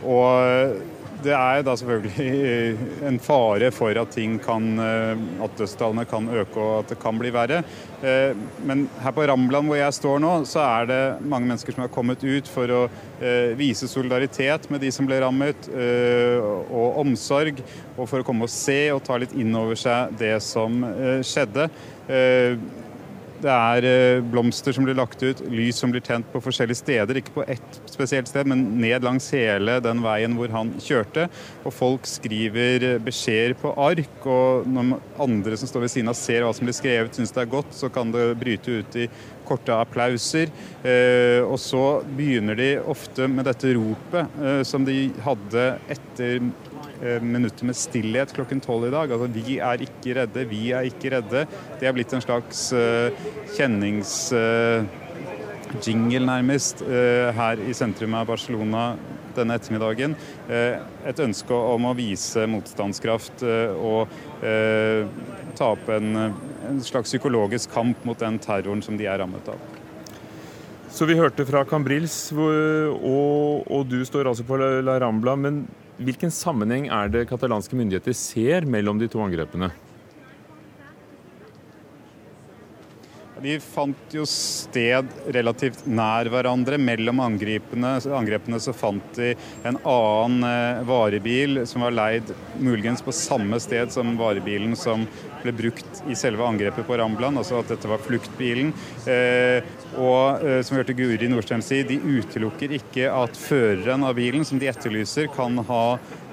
Og 0.07 0.96
det 1.25 1.33
er 1.35 1.63
da 1.67 1.75
selvfølgelig 1.79 2.77
en 3.09 3.19
fare 3.23 3.71
for 3.75 3.99
at 4.01 4.17
kan, 4.43 4.67
eh, 4.83 5.25
at 5.45 5.59
dødstallene 5.59 6.05
kan 6.09 6.29
øke 6.29 6.61
og 6.61 6.79
at 6.81 6.93
det 6.93 6.99
kan 7.03 7.19
bli 7.19 7.33
verre. 7.35 7.63
Eh, 8.03 8.37
men 8.67 8.87
her 9.03 9.15
på 9.17 9.27
Rambland 9.27 9.67
hvor 9.67 9.79
jeg 9.79 9.95
står 9.95 10.23
nå, 10.23 10.33
så 10.45 10.63
er 10.65 10.87
det 10.91 11.03
mange 11.25 11.47
mennesker 11.47 11.73
som 11.73 11.85
har 11.87 11.93
kommet 11.95 12.25
ut 12.25 12.49
for 12.49 12.71
å 12.71 12.83
eh, 13.21 13.57
vise 13.59 13.89
solidaritet 13.89 14.71
med 14.71 14.81
de 14.85 14.93
som 14.93 15.07
ble 15.09 15.21
rammet, 15.23 15.69
og 15.77 16.99
omsorg. 17.01 17.61
Og 17.97 18.09
for 18.09 18.21
å 18.21 18.27
komme 18.27 18.47
og 18.47 18.53
se 18.53 18.91
og 18.93 19.03
ta 19.07 19.17
litt 19.21 19.35
inn 19.37 19.55
over 19.57 19.79
seg 19.79 20.13
det 20.21 20.37
som 20.45 20.83
skjedde. 21.25 21.69
Det 23.43 23.53
er 23.53 23.87
eh, 23.87 24.25
blomster 24.25 24.73
som 24.73 24.87
blir 24.87 24.97
lagt 24.97 25.21
ut, 25.23 25.43
lys 25.53 25.79
som 25.83 25.93
blir 25.93 26.05
tent 26.05 26.29
på 26.33 26.41
forskjellige 26.45 26.81
steder. 26.81 27.21
Ikke 27.21 27.35
på 27.35 27.45
ett 27.47 27.81
spesielt 27.91 28.31
sted, 28.31 28.49
men 28.49 28.65
ned 28.81 29.05
langs 29.07 29.29
hele 29.35 29.79
den 29.85 30.03
veien 30.05 30.37
hvor 30.39 30.53
han 30.55 30.73
kjørte. 30.83 31.29
Og 31.67 31.75
folk 31.75 32.09
skriver 32.09 32.97
beskjeder 33.05 33.57
på 33.61 33.75
ark. 33.87 34.19
Og 34.25 34.69
når 34.71 34.97
andre 35.23 35.61
som 35.61 35.71
står 35.71 35.87
ved 35.87 35.95
siden 35.95 36.13
av 36.13 36.19
ser 36.19 36.47
hva 36.47 36.53
som 36.57 36.69
blir 36.69 36.77
skrevet, 36.77 37.17
syns 37.17 37.35
det 37.37 37.45
er 37.45 37.55
godt, 37.57 37.75
så 37.77 37.93
kan 37.93 38.13
det 38.15 38.29
bryte 38.41 38.81
ut 38.81 39.01
i 39.05 39.09
korte 39.47 39.75
applauser. 39.77 40.51
Eh, 40.83 41.43
og 41.45 41.59
så 41.63 42.01
begynner 42.17 42.59
de 42.59 42.71
ofte 42.83 43.29
med 43.31 43.47
dette 43.49 43.75
ropet 43.77 44.41
eh, 44.43 44.63
som 44.67 44.87
de 44.87 45.11
hadde 45.27 45.69
etter 45.93 46.41
Eh, 47.03 47.23
minutter 47.23 47.65
med 47.69 47.77
stillhet 47.77 48.33
klokken 48.33 48.61
tolv 48.61 48.87
i 48.89 48.91
dag. 48.91 49.13
Altså, 49.13 49.27
vi 49.29 49.59
er 49.61 49.83
ikke 49.85 50.15
redde, 50.17 50.45
vi 50.49 50.73
er 50.73 50.83
ikke 50.89 51.11
redde. 51.13 51.47
Det 51.81 51.89
er 51.89 51.93
blitt 51.97 52.13
en 52.17 52.25
slags 52.25 52.73
uh, 52.73 53.13
kjenningsjingle, 53.53 56.23
uh, 56.23 56.27
nærmest, 56.31 56.83
uh, 56.87 57.29
her 57.37 57.61
i 57.61 57.73
sentrum 57.77 58.15
av 58.17 58.27
Barcelona 58.33 58.97
denne 59.37 59.55
ettermiddagen. 59.59 60.17
et 60.49 61.19
ønske 61.21 61.53
om 61.53 61.85
å 61.85 61.93
vise 61.93 62.47
motstandskraft 62.49 63.45
og 63.45 64.09
ta 65.61 65.67
opp 65.75 65.91
en, 65.93 66.33
en 66.71 66.81
slags 66.81 67.13
psykologisk 67.13 67.69
kamp 67.75 68.01
mot 68.09 68.17
den 68.17 68.41
terroren 68.41 68.81
som 68.81 68.97
de 68.97 69.05
er 69.05 69.21
rammet 69.21 69.45
av. 69.53 69.61
Så 70.89 71.05
vi 71.05 71.21
hørte 71.21 71.45
fra 71.45 71.69
Cambrils, 71.69 72.33
og, 72.33 73.69
og, 73.69 73.85
du 73.85 74.01
står 74.09 74.25
altså 74.31 74.41
på 74.49 74.57
La 74.57 74.97
Rambla. 75.05 75.37
men 75.37 75.69
Hvilken 75.97 76.33
sammenheng 76.35 76.91
er 76.93 77.09
det 77.09 77.25
katalanske 77.31 77.77
myndigheter 77.79 78.13
ser 78.17 78.67
mellom 78.69 78.99
de 79.01 79.09
to 79.09 79.23
angrepene? 79.25 79.71
De 83.41 83.55
fant 83.61 84.15
jo 84.17 84.25
sted 84.29 85.09
relativt 85.33 85.83
nær 85.89 86.29
hverandre. 86.33 86.79
Mellom 86.81 87.21
angrepene, 87.21 87.95
angrepene 88.17 88.61
så 88.61 88.73
fant 88.77 89.05
de 89.17 89.35
en 89.69 89.77
annen 89.77 90.49
eh, 90.49 90.83
varebil 90.89 91.63
som 91.69 91.85
var 91.85 91.97
leid 91.97 92.33
muligens 92.61 93.05
på 93.05 93.15
samme 93.17 93.61
sted 93.63 93.93
som 93.93 94.17
varebilen 94.21 94.73
som 94.77 95.05
ble 95.43 95.53
brukt 95.57 96.01
i 96.11 96.17
selve 96.19 96.45
angrepet 96.49 96.89
på 96.89 96.97
Rambland, 96.99 97.39
altså 97.39 97.61
at 97.61 97.73
dette 97.73 97.89
var 97.89 98.03
fluktbilen. 98.05 98.73
Eh, 99.05 99.61
og 99.97 100.45
eh, 100.45 100.61
som 100.65 100.77
vi 100.77 100.83
hørte 100.83 100.97
Guri 100.97 101.29
Nordstrøm 101.31 101.63
si, 101.65 101.81
de 101.89 101.97
utelukker 102.01 102.77
ikke 102.79 103.09
at 103.13 103.37
føreren 103.41 104.05
av 104.07 104.17
bilen, 104.19 104.45
som 104.47 104.61
de 104.61 104.69
etterlyser, 104.71 105.31
kan 105.35 105.59
ha 105.69 105.83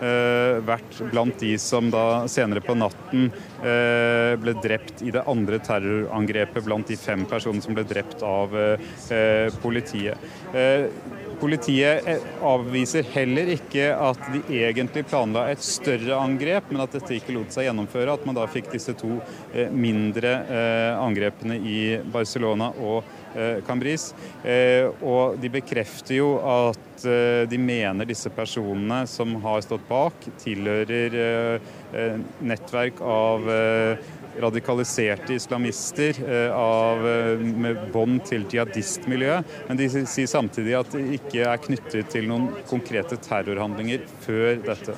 eh, 0.04 0.60
vært 0.66 1.00
blant 1.12 1.40
de 1.42 1.56
som 1.62 1.90
da 1.94 2.26
senere 2.32 2.64
på 2.64 2.76
natten 2.78 3.30
eh, 3.64 4.36
ble 4.42 4.56
drept 4.64 5.04
i 5.06 5.14
det 5.16 5.26
andre 5.30 5.60
terrorangrepet 5.64 6.68
blant 6.68 6.92
de 6.92 7.00
fem 7.00 7.26
personene 7.30 7.64
som 7.64 7.78
ble 7.78 7.86
drept 7.88 8.24
av 8.28 8.56
eh, 8.60 9.50
politiet. 9.64 10.32
Eh, 10.54 10.88
Politiet 11.44 12.06
eh, 12.08 12.22
avviser 12.46 13.04
heller 13.12 13.50
ikke 13.52 13.90
at 13.98 14.20
de 14.32 14.62
egentlig 14.62 15.02
planla 15.10 15.50
et 15.52 15.64
større 15.66 16.16
angrep, 16.16 16.70
men 16.72 16.86
at 16.86 16.94
dette 16.96 17.18
ikke 17.18 17.34
lot 17.36 17.52
seg 17.52 17.68
gjennomføre. 17.68 18.14
At 18.14 18.24
man 18.24 18.38
da 18.38 18.46
fikk 18.48 18.70
disse 18.72 18.94
to 18.96 19.18
mindre 19.74 20.32
angrepene 21.02 21.58
i 21.58 21.80
Barcelona 22.14 22.70
og 22.80 23.04
Cambris. 23.68 24.12
Og 25.02 25.38
de 25.42 25.52
bekrefter 25.54 26.18
jo 26.20 26.34
at 26.40 27.06
de 27.50 27.60
mener 27.60 28.08
disse 28.08 28.30
personene 28.32 29.04
som 29.10 29.34
har 29.44 29.64
stått 29.66 29.86
bak, 29.90 30.28
tilhører 30.44 31.18
nettverk 32.44 33.02
av 33.04 33.50
radikaliserte 34.40 35.34
islamister 35.34 36.16
eh, 36.30 36.56
av, 36.56 37.08
eh, 37.10 37.40
med 37.40 37.78
bånd 37.94 38.24
til 38.28 38.46
jihadistmiljøet. 38.50 39.58
Men 39.68 39.80
de 39.80 39.90
sier 39.92 40.30
samtidig 40.30 40.78
at 40.80 40.94
de 40.96 41.04
ikke 41.18 41.46
er 41.46 41.62
knyttet 41.62 42.12
til 42.14 42.30
noen 42.32 42.50
konkrete 42.70 43.20
terrorhandlinger 43.22 44.06
før 44.26 44.58
dette. 44.66 44.98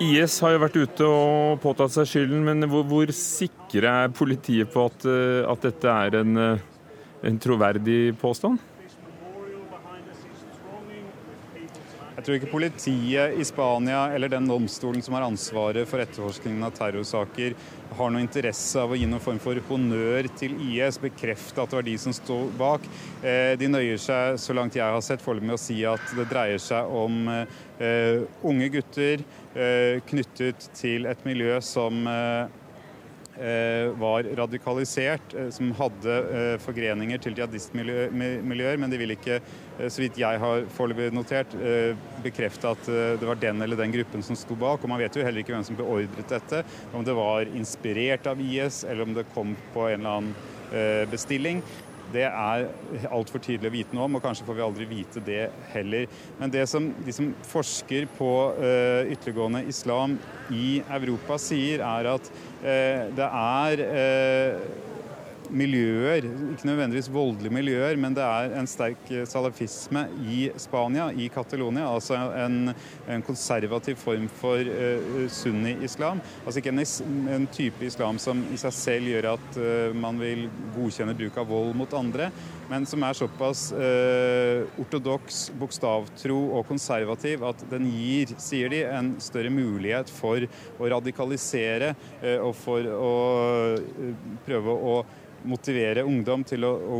IS 0.00 0.38
har 0.40 0.54
jo 0.54 0.62
vært 0.62 0.78
ute 0.80 1.06
og 1.06 1.60
påtatt 1.60 1.92
seg 1.92 2.08
skylden, 2.08 2.40
men 2.46 2.64
hvor, 2.72 2.86
hvor 2.88 3.12
sikre 3.12 3.92
er 4.06 4.14
politiet 4.16 4.72
på 4.72 4.86
at, 4.88 5.04
eh, 5.04 5.42
at 5.44 5.66
dette 5.68 5.96
er 6.06 6.20
en, 6.22 6.44
en 7.28 7.40
troverdig 7.44 8.00
påstand? 8.20 8.62
Jeg 12.20 12.26
tror 12.26 12.36
ikke 12.36 12.50
politiet 12.52 13.36
i 13.40 13.44
Spania 13.48 14.02
eller 14.12 14.28
den 14.28 14.44
domstolen 14.44 15.00
som 15.00 15.14
har 15.16 15.24
ansvaret 15.24 15.88
for 15.88 16.02
etterforskningen 16.02 16.66
av 16.66 16.74
terrorsaker, 16.76 17.54
har 17.96 18.12
noe 18.12 18.20
interesse 18.20 18.76
av 18.76 18.92
å 18.92 18.98
gi 18.98 19.06
noen 19.08 19.22
form 19.24 19.38
for 19.40 19.56
honnør 19.70 20.28
til 20.36 20.52
IS, 20.66 20.98
bekrefte 21.00 21.62
at 21.62 21.72
det 21.72 21.78
var 21.78 21.86
de 21.88 21.94
som 22.02 22.12
sto 22.12 22.36
bak. 22.60 22.84
Eh, 23.24 23.54
de 23.56 23.70
nøyer 23.72 23.96
seg, 24.04 24.36
så 24.36 24.52
langt 24.52 24.76
jeg 24.76 24.84
har 24.84 25.00
sett, 25.06 25.24
foreløpig 25.24 25.48
med 25.48 25.56
å 25.56 25.62
si 25.62 25.78
at 25.88 26.12
det 26.18 26.28
dreier 26.28 26.60
seg 26.60 26.92
om 26.92 27.22
eh, 27.32 28.20
unge 28.44 28.68
gutter 28.76 29.24
eh, 29.24 29.39
knyttet 30.06 30.68
til 30.78 31.08
et 31.10 31.24
miljø 31.26 31.56
som 31.64 32.04
Eh, 33.40 33.88
var 33.96 34.22
radikalisert, 34.36 35.34
eh, 35.34 35.48
som 35.48 35.70
hadde 35.72 36.12
eh, 36.12 36.56
forgreninger 36.60 37.22
til 37.24 37.38
jihadistmiljøer, 37.38 38.76
men 38.76 38.92
de 38.92 38.98
vil 39.00 39.14
ikke, 39.14 39.38
så 39.80 40.02
vidt 40.02 40.18
jeg 40.20 40.40
har 40.42 40.66
foreløpig 40.76 41.14
notert, 41.16 41.54
bekrefte 42.20 42.68
at 42.68 42.88
det 42.90 43.24
var 43.24 43.38
den 43.40 43.62
eller 43.64 43.78
den 43.80 43.94
gruppen 43.94 44.20
som 44.20 44.36
sto 44.36 44.52
bak. 44.60 44.82
Og 44.84 44.92
man 44.92 45.00
vet 45.00 45.16
jo 45.16 45.24
heller 45.24 45.40
ikke 45.40 45.54
hvem 45.54 45.64
som 45.64 45.78
beordret 45.78 46.28
dette, 46.28 46.60
om 46.92 47.06
det 47.06 47.14
var 47.16 47.48
inspirert 47.56 48.28
av 48.28 48.42
IS, 48.44 48.82
eller 48.84 49.06
om 49.06 49.16
det 49.16 49.24
kom 49.32 49.54
på 49.72 49.86
en 49.88 50.02
eller 50.02 50.18
annen 50.18 51.08
bestilling. 51.08 51.62
Det 52.12 52.26
er 52.26 52.66
altfor 53.10 53.42
tidlig 53.42 53.70
å 53.70 53.74
vite 53.74 53.96
noe 53.96 54.08
om, 54.08 54.18
og 54.18 54.24
kanskje 54.24 54.46
får 54.48 54.58
vi 54.58 54.66
aldri 54.66 54.88
vite 54.90 55.22
det 55.24 55.44
heller. 55.74 56.06
Men 56.40 56.52
det 56.52 56.66
som 56.70 56.90
de 57.06 57.14
som 57.14 57.32
forsker 57.46 58.08
på 58.18 58.30
uh, 58.58 59.08
ytterliggående 59.10 59.64
islam 59.70 60.18
i 60.50 60.80
Europa 60.90 61.38
sier, 61.40 61.84
er 61.86 62.10
at 62.16 62.30
uh, 62.64 63.08
det 63.16 63.28
er 63.28 63.84
uh, 63.86 64.88
miljøer, 65.50 66.26
ikke 66.54 66.68
nødvendigvis 66.68 67.10
voldelige 67.12 67.52
miljøer, 67.54 67.96
men 68.00 68.14
det 68.16 68.24
er 68.24 68.54
en 68.58 68.68
sterk 68.70 69.10
salafisme 69.28 70.06
i 70.30 70.40
Spania, 70.60 71.08
i 71.10 71.28
Catalonia. 71.32 71.88
Altså 71.90 72.18
en, 72.38 72.72
en 73.10 73.24
konservativ 73.26 73.98
form 74.00 74.28
for 74.40 74.60
uh, 74.60 75.26
sunni-islam. 75.30 76.22
Altså 76.44 76.60
ikke 76.60 76.74
en, 76.74 76.84
en, 77.34 77.48
type 77.50 77.84
islam 77.84 78.18
som 78.22 78.42
i 78.52 78.58
seg 78.60 78.74
selv 78.76 79.10
gjør 79.10 79.30
at 79.34 79.58
uh, 79.58 79.96
man 79.96 80.20
vil 80.20 80.46
godkjenne 80.76 81.16
bruk 81.18 81.38
av 81.40 81.50
vold 81.50 81.74
mot 81.78 81.96
andre, 81.98 82.30
men 82.70 82.86
som 82.86 83.02
er 83.02 83.18
såpass 83.18 83.66
uh, 83.74 84.66
ortodoks, 84.80 85.42
bokstavtro 85.60 86.38
og 86.58 86.68
konservativ 86.70 87.46
at 87.48 87.64
den 87.72 87.88
gir, 87.90 88.36
sier 88.38 88.70
de, 88.72 88.84
en 88.86 89.14
større 89.22 89.50
mulighet 89.52 90.10
for 90.14 90.46
å 90.78 90.90
radikalisere 90.90 91.92
og 92.40 92.52
for 92.56 92.86
å 92.94 93.10
prøve 94.46 94.74
å 94.74 94.94
motivere 95.48 96.04
ungdom 96.06 96.44
til 96.46 96.66
å, 96.66 96.72
å 96.76 96.98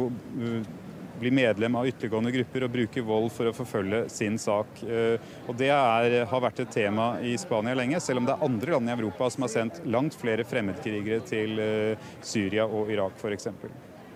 bli 1.21 1.31
medlem 1.31 1.77
av 1.77 1.89
ytterliggående 1.89 2.33
grupper 2.33 2.65
og 2.65 2.73
bruke 2.75 3.03
vold 3.05 3.33
for 3.35 3.51
å 3.51 3.55
forfølge 3.55 4.05
sin 4.13 4.39
sak. 4.41 4.81
Eh, 4.87 5.21
og 5.47 5.57
Det 5.61 5.69
er, 5.75 6.17
har 6.31 6.43
vært 6.43 6.63
et 6.65 6.73
tema 6.73 7.13
i 7.21 7.35
Spania 7.41 7.77
lenge, 7.77 8.01
selv 8.01 8.23
om 8.23 8.29
det 8.29 8.37
er 8.37 8.47
andre 8.47 8.77
land 8.77 8.89
i 8.89 8.95
Europa 8.97 9.29
som 9.33 9.45
har 9.45 9.53
sendt 9.53 9.83
langt 9.85 10.17
flere 10.19 10.47
fremmedkrigere 10.49 11.21
til 11.29 11.61
eh, 11.61 12.09
Syria 12.25 12.67
og 12.67 12.93
Irak 12.93 13.21
f.eks. 13.21 13.51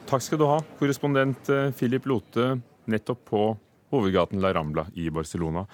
Takk 0.08 0.24
skal 0.24 0.40
du 0.40 0.46
ha, 0.48 0.60
korrespondent 0.80 1.52
eh, 1.52 1.68
Philip 1.76 2.08
Lote, 2.08 2.54
nettopp 2.90 3.28
på 3.30 3.44
hovedgaten 3.94 4.40
La 4.42 4.54
Rambla 4.56 4.88
i 5.00 5.10
Barcelona. 5.12 5.66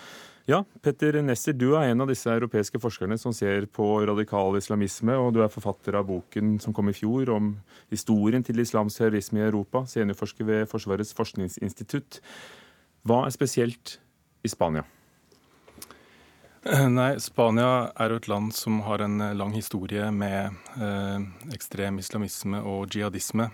Ja, 0.49 0.63
Petter 0.83 1.19
Nesser, 1.23 1.53
du 1.53 1.75
er 1.77 1.91
en 1.91 2.01
av 2.01 2.09
disse 2.09 2.31
europeiske 2.33 2.81
forskerne 2.81 3.19
som 3.21 3.35
ser 3.37 3.67
på 3.69 3.87
radikal 4.09 4.57
islamisme, 4.57 5.15
og 5.21 5.35
du 5.37 5.43
er 5.45 5.53
forfatter 5.53 5.99
av 5.99 6.07
boken 6.09 6.57
som 6.63 6.75
kom 6.77 6.89
i 6.89 6.97
fjor 6.97 7.31
om 7.35 7.53
historien 7.93 8.45
til 8.47 8.63
islamsk 8.63 9.03
terrorisme 9.03 9.43
i 9.43 9.45
Europa, 9.47 9.85
seniorforsker 9.91 10.49
ved 10.49 10.65
Forsvarets 10.71 11.13
forskningsinstitutt. 11.19 12.23
Hva 13.05 13.27
er 13.27 13.37
spesielt 13.37 13.99
i 14.43 14.51
Spania? 14.51 14.87
Nei, 16.97 17.15
Spania 17.21 17.91
er 17.97 18.13
jo 18.13 18.21
et 18.21 18.29
land 18.29 18.53
som 18.57 18.83
har 18.85 19.05
en 19.05 19.21
lang 19.37 19.55
historie 19.57 20.11
med 20.13 20.57
eh, 20.77 21.23
ekstrem 21.55 22.01
islamisme 22.03 22.61
og 22.69 22.93
jihadisme. 22.93 23.49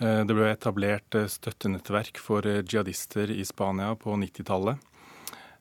Eh, 0.00 0.20
det 0.28 0.36
ble 0.36 0.50
etablert 0.52 1.16
støttenettverk 1.32 2.20
for 2.20 2.44
jihadister 2.44 3.32
i 3.32 3.44
Spania 3.48 3.94
på 3.96 4.16
90-tallet. 4.20 4.87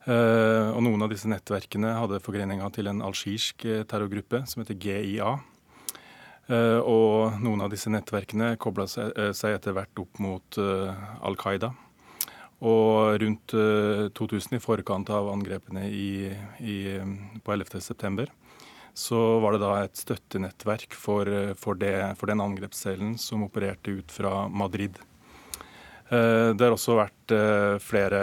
Eh, 0.07 0.69
og 0.71 0.79
noen 0.85 1.03
av 1.03 1.11
disse 1.11 1.27
nettverkene 1.27 1.89
hadde 1.97 2.21
forgreninga 2.23 2.69
til 2.71 2.87
en 2.87 3.03
algirsk 3.03 3.65
eh, 3.67 3.83
terrorgruppe 3.83 4.45
som 4.47 4.63
heter 4.63 4.77
GIA. 4.79 5.33
Eh, 6.47 6.79
og 6.79 7.41
noen 7.43 7.65
av 7.65 7.73
disse 7.73 7.91
nettverkene 7.91 8.53
kobla 8.55 8.85
seg 8.87 9.51
etter 9.51 9.75
hvert 9.75 9.99
opp 9.99 10.21
mot 10.23 10.59
Al 10.61 11.35
Qaida. 11.41 11.73
Og 12.57 13.19
rundt 13.21 13.53
2000, 14.17 14.55
i 14.57 14.63
forkant 14.63 15.11
av 15.13 15.27
angrepene 15.29 15.83
i, 15.91 16.31
i, 16.63 16.77
på 17.45 17.53
11.9., 17.53 18.25
så 18.97 19.19
var 19.43 19.53
det 19.53 19.59
da 19.61 19.75
et 19.83 19.99
støttenettverk 19.99 20.95
for, 20.97 21.29
for, 21.59 21.77
det, 21.77 22.15
for 22.17 22.31
den 22.31 22.41
angrepscellen 22.41 23.13
som 23.21 23.43
opererte 23.45 23.93
ut 23.99 24.09
fra 24.09 24.47
Madrid. 24.49 24.97
Eh, 26.07 26.49
det 26.55 26.63
har 26.63 26.71
også 26.71 26.95
vært 26.95 27.33
eh, 27.35 27.73
flere 27.83 28.21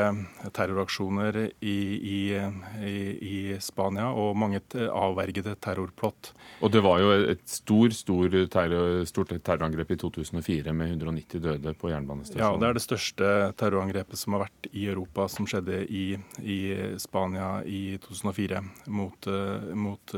terroraksjoner 0.57 1.37
i, 1.61 1.75
i, 2.00 2.21
i, 2.33 3.35
Spania 3.61 4.07
og 4.17 4.38
mange 4.41 4.62
avvergede 4.88 5.53
terrorplott. 5.61 6.31
Og 6.64 6.73
det 6.73 6.81
var 6.85 7.03
jo 7.03 7.11
et 7.35 7.43
stor, 7.50 7.93
stor 7.93 8.37
terror, 8.53 9.03
stort 9.09 9.35
terrorangrep 9.37 9.93
i 9.93 9.99
2004 10.00 10.73
med 10.76 10.95
190 10.95 11.45
døde 11.45 11.75
på 11.76 11.93
jernbanestasjonen. 11.93 12.47
Ja, 12.47 12.62
det 12.62 12.71
er 12.71 12.79
det 12.79 12.85
største 12.87 13.33
terrorangrepet 13.61 14.21
som 14.21 14.38
har 14.38 14.47
vært 14.47 14.71
i 14.73 14.87
Europa, 14.88 15.29
som 15.29 15.49
skjedde 15.50 15.83
i, 15.85 16.07
i 16.41 16.61
Spania 17.03 17.59
i 17.69 17.99
2004 18.07 18.64
mot, 18.97 19.29
eh, 19.29 19.69
mot 19.76 20.17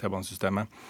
T-banesystemet. 0.00 0.82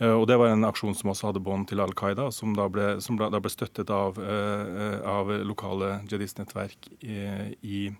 Eh, 0.00 0.12
og 0.12 0.26
Det 0.26 0.38
var 0.40 0.52
en 0.52 0.64
aksjon 0.68 0.96
som 0.96 1.12
også 1.12 1.30
hadde 1.30 1.44
bånd 1.44 1.68
til 1.70 1.82
Al 1.84 1.92
Qaida, 1.96 2.30
som 2.32 2.54
da 2.56 2.68
ble, 2.72 2.94
som 3.04 3.18
da 3.20 3.30
ble 3.36 3.52
støttet 3.52 3.92
av, 3.92 4.18
eh, 4.18 5.00
av 5.04 5.32
lokale 5.44 6.00
jihadistnettverk 6.08 6.88
i, 7.04 7.90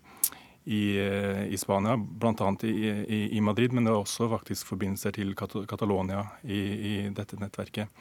i, 0.65 0.85
i 0.97 1.61
Spania, 1.61 1.97
bl.a. 1.97 2.55
I, 2.65 2.73
i, 3.05 3.21
i 3.37 3.45
Madrid, 3.45 3.73
men 3.73 3.85
det 3.85 3.93
var 3.93 4.05
også 4.05 4.31
faktisk 4.33 4.73
forbindelser 4.73 5.17
til 5.19 5.37
Catalonia 5.37 6.25
i, 6.45 6.61
i 6.61 6.97
dette 7.15 7.41
nettverket. 7.41 7.93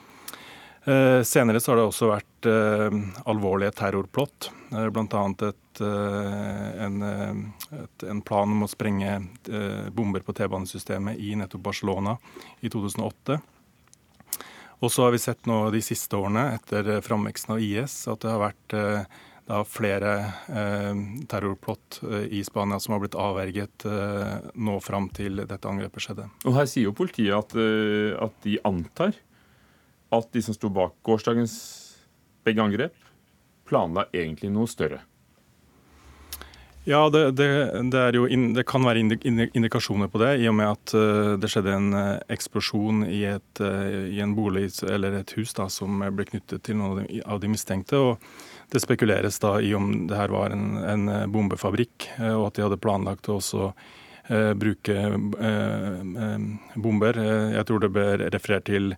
Eh, 0.84 1.22
senere 1.24 1.60
så 1.60 1.72
har 1.72 1.80
det 1.80 1.88
også 1.90 2.08
vært 2.08 2.48
eh, 2.48 3.00
alvorlige 3.30 3.76
terrorplott, 3.82 4.50
eh, 4.72 4.88
bl.a. 4.96 5.24
Eh, 5.80 6.84
en, 6.86 7.04
en, 7.04 8.22
plan 8.28 8.52
om 8.56 8.64
å 8.66 8.68
sprenge 8.68 9.14
bomber 9.96 10.24
på 10.28 10.36
T-banesystemet 10.36 11.20
i 11.24 11.36
nettopp 11.40 11.64
Barcelona 11.70 12.18
i 12.60 12.72
2008. 12.72 13.38
Og 14.80 14.92
så 14.94 15.06
har 15.06 15.12
vi 15.12 15.20
sett 15.20 15.50
nå 15.50 15.66
de 15.74 15.82
siste 15.84 16.16
årene, 16.16 16.54
etter 16.56 17.02
framveksten 17.04 17.58
av 17.58 17.64
IS, 17.64 18.02
at 18.08 18.22
det 18.24 18.32
har 18.32 18.46
vært 18.46 18.76
da 19.50 19.64
flere 19.66 20.12
eh, 20.54 21.00
terrorplott 21.30 22.00
i 22.30 22.44
Spania 22.46 22.78
som 22.80 22.94
har 22.94 23.02
blitt 23.02 23.18
avverget 23.18 23.86
eh, 23.90 24.36
nå 24.54 24.76
fram 24.86 25.10
til 25.16 25.42
dette 25.42 25.66
angrepet 25.66 26.06
skjedde. 26.06 26.28
Og 26.46 26.54
Her 26.60 26.70
sier 26.70 26.86
jo 26.86 26.96
politiet 26.98 27.34
at, 27.34 27.56
eh, 27.58 28.14
at 28.22 28.36
de 28.46 28.60
antar 28.68 29.18
at 30.14 30.30
de 30.34 30.44
som 30.46 30.54
sto 30.54 30.70
bak 30.74 30.94
gårsdagens 31.06 31.56
begge 32.46 32.62
angrep, 32.62 32.94
planla 33.70 34.06
egentlig 34.14 34.52
noe 34.54 34.70
større. 34.70 35.02
Ja, 36.84 37.10
det, 37.10 37.32
det, 37.32 37.48
det, 37.92 38.16
jo, 38.16 38.26
det, 38.56 38.64
kan 38.64 38.86
være 38.88 39.02
indikasjoner 39.54 40.08
på 40.08 40.22
det, 40.22 40.38
i 40.40 40.48
og 40.48 40.56
med 40.56 40.72
at 40.72 40.94
uh, 40.96 41.34
det 41.40 41.50
skjedde 41.52 41.74
en 41.76 41.90
uh, 41.92 42.22
eksplosjon 42.32 43.04
i, 43.06 43.26
et, 43.28 43.62
uh, 43.62 44.08
i, 44.08 44.22
en 44.24 44.36
bolig 44.38 44.70
eller 44.88 45.20
et 45.20 45.34
hus 45.36 45.52
da, 45.58 45.68
som 45.70 46.00
ble 46.16 46.26
knyttet 46.30 46.64
til 46.64 46.80
noen 46.80 47.04
av 47.26 47.44
de, 47.44 47.52
mistenkte. 47.52 48.00
og 48.00 48.72
Det 48.72 48.82
spekuleres 48.82 49.42
da 49.44 49.58
i 49.60 49.74
om 49.76 50.08
det 50.08 50.18
her 50.18 50.32
var 50.32 50.56
en, 50.56 50.80
en 50.80 51.06
bombefabrikk, 51.32 52.14
og 52.32 52.48
at 52.48 52.58
de 52.58 52.66
hadde 52.68 52.82
planlagt 52.82 53.30
å 53.30 53.40
også 53.42 53.72
bruke 54.62 54.94
bomber. 56.78 57.18
Jeg 57.56 57.66
tror 57.66 57.82
det 57.82 57.90
ble 57.96 58.30
referert 58.30 58.68
til 58.70 58.92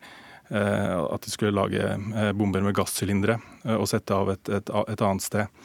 at 0.52 1.24
de 1.24 1.32
skulle 1.32 1.56
lage 1.56 2.34
bomber 2.36 2.66
med 2.66 2.76
gassylindere 2.76 3.38
og 3.78 3.88
sette 3.88 4.12
av 4.12 4.34
et, 4.34 4.52
et, 4.52 4.74
et 4.92 5.06
annet 5.08 5.24
sted. 5.24 5.64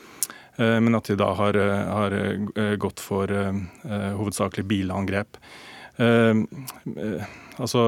Eh, 0.56 0.80
men 0.80 0.94
at 0.94 1.04
de 1.04 1.16
da 1.20 1.32
har, 1.36 1.56
eh, 1.56 1.86
har 1.98 2.12
eh, 2.12 2.76
gått 2.80 3.00
for 3.00 3.32
hovedsakelig 3.86 4.64
bilangrep. 4.66 5.38
Altså, 7.56 7.82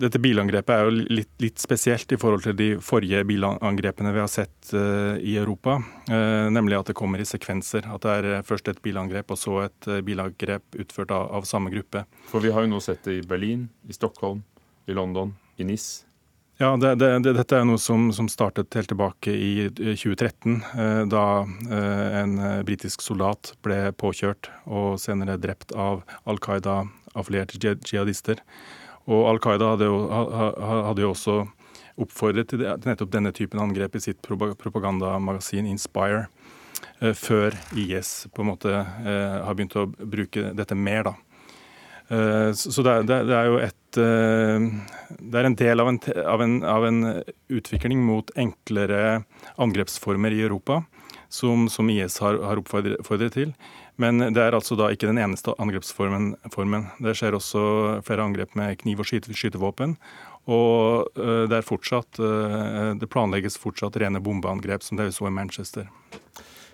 dette 0.00 0.20
bilangrepet 0.22 0.70
er 0.72 0.86
jo 0.86 0.92
litt, 1.12 1.32
litt, 1.42 1.58
spesielt 1.60 2.12
i 2.14 2.18
forhold 2.20 2.46
til 2.46 2.54
de 2.56 2.68
forrige 2.80 3.20
bilangrepene 3.28 4.14
vi 4.14 4.22
har 4.22 4.30
sett 4.32 4.70
uh, 4.72 5.18
i 5.18 5.34
Europa. 5.36 5.74
Uh, 6.08 6.48
nemlig 6.48 6.78
at 6.78 6.88
det 6.88 6.96
kommer 6.96 7.20
i 7.20 7.26
sekvenser. 7.28 7.84
At 7.84 8.06
det 8.06 8.14
er 8.16 8.46
først 8.46 8.70
et 8.72 8.80
bilangrep 8.80 9.34
og 9.34 9.40
så 9.40 9.58
et 9.66 9.90
bilangrep 10.06 10.78
utført 10.80 11.12
av, 11.12 11.26
av, 11.36 11.44
samme 11.44 11.74
gruppe. 11.74 12.06
For 12.30 12.40
vi 12.40 12.54
har 12.54 12.64
jo 12.64 12.72
nå 12.72 12.80
sett 12.80 13.04
det 13.04 13.18
i 13.18 13.26
Berlin, 13.28 13.68
i 13.90 13.96
Stockholm, 13.96 14.40
i 14.88 14.96
London, 14.96 15.34
i 15.60 15.68
Nis. 15.68 15.90
Ja, 16.62 16.76
det, 16.76 16.94
det, 16.94 17.18
det, 17.24 17.32
Dette 17.38 17.56
er 17.56 17.62
noe 17.64 17.80
som, 17.80 18.10
som, 18.12 18.26
startet 18.28 18.76
helt 18.76 18.90
tilbake 18.92 19.32
i 19.32 19.52
2013, 19.72 20.58
eh, 20.60 20.98
da 21.08 21.22
eh, 21.72 22.18
en 22.18 22.34
eh, 22.36 22.58
britisk 22.68 23.00
soldat 23.00 23.54
ble 23.64 23.78
påkjørt 23.96 24.50
og 24.68 24.98
senere 25.00 25.38
drept 25.40 25.72
av 25.72 26.02
Al 26.28 26.36
Qaida-affilierte 26.44 27.56
jihadister. 27.88 28.42
Og 29.08 29.24
Al 29.30 29.40
Qaida 29.40 29.70
hadde, 29.72 29.88
hadde, 29.88 31.06
jo 31.06 31.14
også 31.14 31.38
oppfordret 32.04 32.52
til, 32.52 32.66
nettopp 32.84 33.16
denne 33.16 33.32
typen 33.32 33.64
angrep 33.64 33.96
i 33.96 34.04
sitt 34.10 34.20
propagandamagasin 34.20 35.64
Inspire, 35.64 36.26
før 37.00 37.56
IS 37.72 38.28
på 38.36 38.44
en 38.44 38.52
måte 38.52 38.76
har 38.76 39.56
begynt 39.56 39.80
å 39.80 39.88
bruke 39.88 40.52
dette 40.60 40.76
mer. 40.76 41.08
da. 41.08 41.16
Eh, 42.10 42.52
så 42.52 42.82
det 42.82 43.14
er, 43.14 43.44
jo 43.46 43.58
et 43.62 43.98
eh, 44.02 44.64
Det 45.14 45.36
er 45.38 45.46
en 45.46 45.58
del 45.58 45.82
av 45.82 45.90
en, 45.92 46.00
av, 46.26 46.42
en, 46.42 46.56
av 46.66 46.86
en, 46.88 47.04
utvikling 47.50 48.02
mot 48.02 48.32
enklere 48.34 49.22
angrepsformer 49.62 50.34
i 50.34 50.42
Europa, 50.42 50.82
som, 51.30 51.68
som 51.70 51.90
IS 51.90 52.18
har, 52.22 52.40
har 52.42 52.58
oppfordret 52.58 53.36
til. 53.36 53.54
Men 54.00 54.18
det 54.32 54.42
er 54.42 54.56
altså 54.56 54.78
da 54.80 54.88
ikke 54.90 55.10
den 55.10 55.20
eneste 55.20 55.54
angrepsformen. 55.60 56.32
Formen. 56.54 56.88
Det 57.04 57.14
skjer 57.18 57.36
også 57.36 57.62
flere 58.06 58.24
angrep 58.24 58.56
med 58.58 58.80
kniv 58.80 59.04
og 59.04 59.10
skyte, 59.10 59.36
skytevåpen. 59.36 59.94
Og 60.50 61.10
eh, 61.20 61.44
det, 61.52 61.62
fortsatt, 61.68 62.18
det 62.98 63.12
planlegges 63.12 63.60
fortsatt 63.60 64.00
rene 64.02 64.22
bombeangrep, 64.24 64.82
som 64.82 64.98
det 64.98 65.12
vi 65.12 65.18
så 65.20 65.30
i 65.30 65.36
Manchester. 65.36 65.90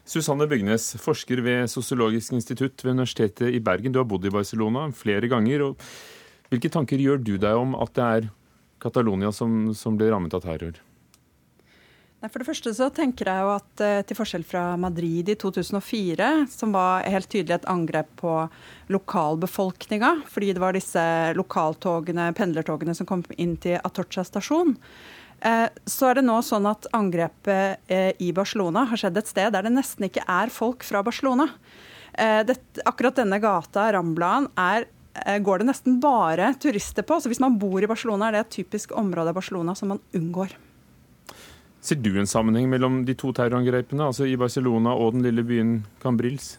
Susanne 0.06 0.46
Bygnes, 0.46 0.92
forsker 1.02 1.40
ved 1.42 1.66
Sosiologisk 1.70 2.36
institutt 2.36 2.84
ved 2.84 2.94
Universitetet 2.94 3.50
i 3.50 3.60
Bergen. 3.60 3.90
Du 3.92 3.98
har 3.98 4.06
bodd 4.06 4.24
i 4.24 4.30
Barcelona 4.30 4.86
flere 4.94 5.26
ganger. 5.26 5.64
og 5.66 6.50
Hvilke 6.50 6.70
tanker 6.70 7.02
gjør 7.02 7.18
du 7.18 7.34
deg 7.42 7.58
om 7.58 7.74
at 7.74 7.94
det 7.98 8.04
er 8.04 8.28
Catalonia 8.82 9.32
som, 9.34 9.72
som 9.74 9.96
blir 9.98 10.12
rammet 10.14 10.36
av 10.36 10.44
terror? 10.46 10.78
For 12.26 12.40
det 12.40 12.46
første 12.48 12.72
så 12.74 12.88
tenker 12.94 13.28
jeg 13.28 13.44
jo 13.44 13.50
at 13.52 13.82
eh, 13.84 14.00
til 14.06 14.18
forskjell 14.18 14.46
fra 14.48 14.62
Madrid 14.80 15.28
i 15.30 15.36
2004, 15.38 16.30
som 16.50 16.72
var 16.74 17.04
helt 17.06 17.28
tydelig 17.30 17.58
et 17.58 17.68
angrep 17.70 18.08
på 18.18 18.32
lokalbefolkninga, 18.94 20.12
fordi 20.32 20.54
det 20.56 20.62
var 20.62 20.74
disse 20.74 21.04
lokaltogene, 21.36 22.30
pendlertogene 22.38 22.96
som 22.96 23.06
kom 23.06 23.22
inn 23.36 23.54
til 23.62 23.78
Atocha 23.84 24.24
stasjon, 24.26 24.74
så 25.40 26.08
er 26.08 26.18
det 26.18 26.24
nå 26.26 26.38
sånn 26.42 26.66
at 26.70 26.88
angrepet 26.96 27.82
eh, 27.92 28.12
i 28.24 28.32
Barcelona 28.34 28.86
har 28.90 29.00
skjedd 29.00 29.18
et 29.20 29.28
sted 29.30 29.52
der 29.54 29.66
det 29.66 29.74
nesten 29.74 30.08
ikke 30.08 30.24
er 30.24 30.52
folk 30.52 30.86
fra 30.86 31.02
Barcelona. 31.06 31.48
Eh, 32.16 32.40
akkurat 32.88 33.18
denne 33.20 33.38
gata, 33.42 33.90
Ramblaen, 33.92 34.48
er, 34.56 34.88
går 35.44 35.60
det 35.60 35.68
nesten 35.68 36.00
bare 36.00 36.54
turister 36.60 37.04
på. 37.06 37.20
Så 37.20 37.32
hvis 37.32 37.42
man 37.42 37.58
bor 37.60 37.82
i 37.82 37.90
Barcelona, 37.90 38.28
er 38.28 38.38
det 38.38 38.44
et 38.46 38.54
typisk 38.62 38.96
område 38.96 39.32
av 39.32 39.38
Barcelona 39.38 39.76
som 39.76 39.94
man 39.94 40.02
unngår. 40.16 40.56
Ser 41.86 42.00
du 42.02 42.16
en 42.18 42.26
sammenheng 42.26 42.66
mellom 42.72 43.04
de 43.06 43.14
to 43.14 43.30
terrorangrepene, 43.36 44.08
altså 44.08 44.26
i 44.26 44.38
Barcelona 44.40 44.96
og 44.96 45.14
den 45.14 45.26
lille 45.28 45.44
byen 45.46 45.76
Cambrils? 46.02 46.56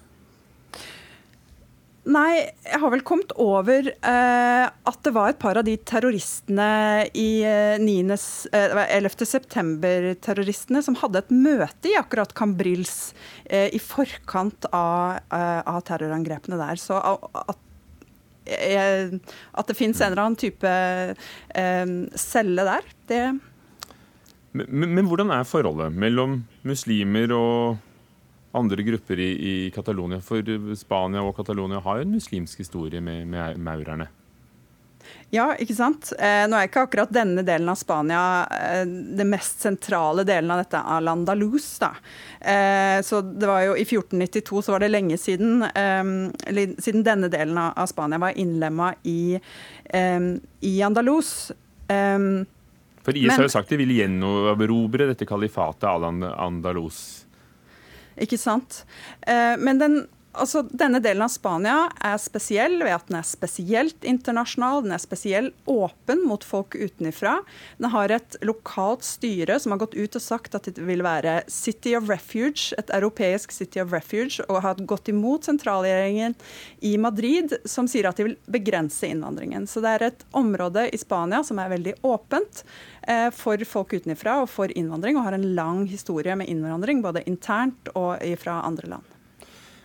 Nei, 2.07 2.47
jeg 2.63 2.79
har 2.79 2.91
vel 2.93 3.03
kommet 3.03 3.33
over 3.41 3.89
eh, 3.91 4.65
at 4.67 4.99
det 5.03 5.11
var 5.15 5.33
et 5.33 5.39
par 5.41 5.57
av 5.59 5.65
de 5.67 5.73
terroristene 5.75 6.67
i 7.19 7.41
eh, 7.43 7.75
11. 7.75 9.25
september-terroristene 9.27 10.79
som 10.85 10.95
hadde 11.01 11.25
et 11.25 11.33
møte 11.35 11.91
i 11.91 11.97
akkurat 11.99 12.31
Cambrils 12.37 13.11
eh, 13.43 13.67
i 13.75 13.81
forkant 13.83 14.69
av, 14.71 15.19
eh, 15.35 15.59
av, 15.67 15.81
terrorangrepene 15.89 16.59
der. 16.61 16.79
Så 16.79 16.95
at, 16.95 17.59
eh, 18.55 19.11
at 19.51 19.67
det 19.67 19.75
finnes 19.75 19.99
en 19.99 20.13
eller 20.13 20.23
annen 20.29 20.39
type 20.39 20.71
eh, 20.71 21.85
celle 22.15 22.67
der, 22.71 22.91
det 23.11 23.21
men, 24.57 24.93
men 24.95 25.05
hvordan 25.05 25.29
er 25.35 25.43
forholdet 25.45 25.93
mellom 25.93 26.39
muslimer 26.65 27.35
og 27.35 27.83
andre 28.57 28.85
grupper 28.87 29.19
i, 29.19 29.31
i 29.51 29.55
Catalonia. 29.75 30.21
For 30.23 30.43
Spania 30.77 31.23
og 31.23 31.35
Catalonia 31.37 31.81
har 31.83 31.99
jo 31.99 32.07
en 32.07 32.15
muslimsk 32.17 32.63
historie 32.65 33.01
med, 33.03 33.27
med 33.31 33.61
maurerne. 33.61 34.09
Ja, 35.29 35.49
ikke 35.59 35.75
sant. 35.75 36.13
Eh, 36.15 36.45
nå 36.47 36.55
er 36.55 36.69
ikke 36.69 36.85
akkurat 36.85 37.11
denne 37.11 37.43
delen 37.45 37.67
av 37.67 37.75
Spania 37.79 38.21
eh, 38.47 38.85
det 38.87 39.25
mest 39.27 39.59
sentrale 39.65 40.23
delen 40.27 40.53
av 40.53 40.61
dette 40.61 40.79
Al-Andalus. 40.79 41.67
da. 41.83 41.91
Eh, 42.39 42.99
så 43.03 43.19
det 43.21 43.49
var 43.49 43.65
jo 43.65 43.75
I 43.75 43.83
1492 43.83 44.63
så 44.63 44.75
var 44.75 44.85
det 44.85 44.91
lenge 44.93 45.19
siden, 45.19 45.65
eh, 45.67 46.71
siden 46.79 47.03
denne 47.03 47.31
delen 47.33 47.59
av 47.59 47.91
Spania 47.91 48.21
var 48.23 48.39
innlemma 48.39 48.93
i, 49.03 49.39
eh, 49.91 50.19
i 50.61 50.73
Andalus. 50.87 51.51
Eh, 51.87 52.19
For 53.03 53.15
IS 53.15 53.27
men, 53.27 53.35
har 53.35 53.47
jo 53.47 53.51
sagt 53.51 53.69
de 53.69 53.83
vil 53.83 53.95
gjenerobre 53.99 55.11
dette 55.11 55.27
kalifatet 55.27 55.91
Al-Andalus. 55.91 57.26
Ikke 58.17 58.37
sant. 58.37 58.85
Eh, 59.27 59.55
men 59.59 59.81
den, 59.81 60.07
altså, 60.37 60.63
denne 60.69 60.99
delen 61.03 61.23
av 61.25 61.31
Spania 61.33 61.87
er 62.05 62.17
spesiell 62.21 62.79
ved 62.81 62.93
at 62.95 63.09
den 63.09 63.19
er 63.19 63.27
spesielt 63.27 64.05
internasjonal. 64.07 64.83
Den 64.85 64.95
er 64.95 65.01
spesielt 65.01 65.55
åpen 65.69 66.23
mot 66.27 66.45
folk 66.45 66.77
utenfra. 66.77 67.39
Den 67.81 67.91
har 67.93 68.13
et 68.13 68.37
lokalt 68.45 69.05
styre 69.07 69.59
som 69.61 69.73
har 69.73 69.81
gått 69.83 69.97
ut 69.97 70.17
og 70.17 70.23
sagt 70.23 70.57
at 70.57 70.69
det 70.69 70.85
vil 70.87 71.03
være 71.05 71.39
City 71.51 71.95
of 71.97 72.09
Refuge, 72.11 72.75
et 72.79 72.93
europeisk 72.95 73.55
City 73.55 73.81
of 73.83 73.93
Refuge, 73.95 74.43
og 74.47 74.61
har 74.65 74.81
gått 74.89 75.11
imot 75.11 75.47
sentralregjeringen 75.47 76.37
i 76.85 76.95
Madrid, 77.01 77.57
som 77.65 77.89
sier 77.89 78.09
at 78.09 78.19
de 78.19 78.29
vil 78.29 78.37
begrense 78.51 79.07
innvandringen. 79.07 79.67
Så 79.67 79.83
det 79.83 79.95
er 79.97 80.07
et 80.11 80.25
område 80.37 80.87
i 80.93 81.01
Spania 81.01 81.43
som 81.47 81.59
er 81.61 81.73
veldig 81.75 81.97
åpent. 82.07 82.63
Eh, 83.07 83.29
for 83.31 83.61
folk 83.67 83.93
utenfra 83.95 84.41
og 84.43 84.49
for 84.51 84.71
innvandring, 84.71 85.17
og 85.17 85.27
har 85.27 85.37
en 85.37 85.51
lang 85.55 85.85
historie 85.89 86.35
med 86.35 86.49
innvandring 86.51 87.03
både 87.05 87.25
internt 87.29 87.93
og 87.95 88.19
fra 88.41 88.61
andre 88.67 88.95
land. 88.97 89.16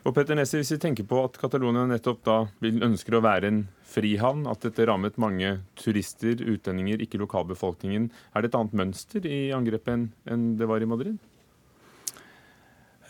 Og 0.03 0.15
Petter 0.17 0.35
Nesse, 0.35 0.59
Hvis 0.59 0.73
vi 0.75 0.81
tenker 0.83 1.07
på 1.07 1.21
at 1.23 1.37
Catalonia 1.39 1.85
nettopp 1.87 2.25
da 2.27 2.37
ønsker 2.63 3.15
å 3.15 3.23
være 3.23 3.51
en 3.53 3.61
frihavn, 3.87 4.49
at 4.51 4.65
dette 4.65 4.87
rammet 4.89 5.21
mange 5.21 5.61
turister, 5.79 6.41
utlendinger, 6.43 7.03
ikke 7.05 7.21
lokalbefolkningen, 7.23 8.09
er 8.35 8.43
det 8.43 8.51
et 8.51 8.59
annet 8.59 8.75
mønster 8.81 9.29
i 9.29 9.53
angrepet 9.55 10.11
enn 10.27 10.49
det 10.59 10.67
var 10.67 10.83
i 10.83 10.89
Madrid? 10.91 11.21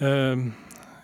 Uh, 0.02 0.52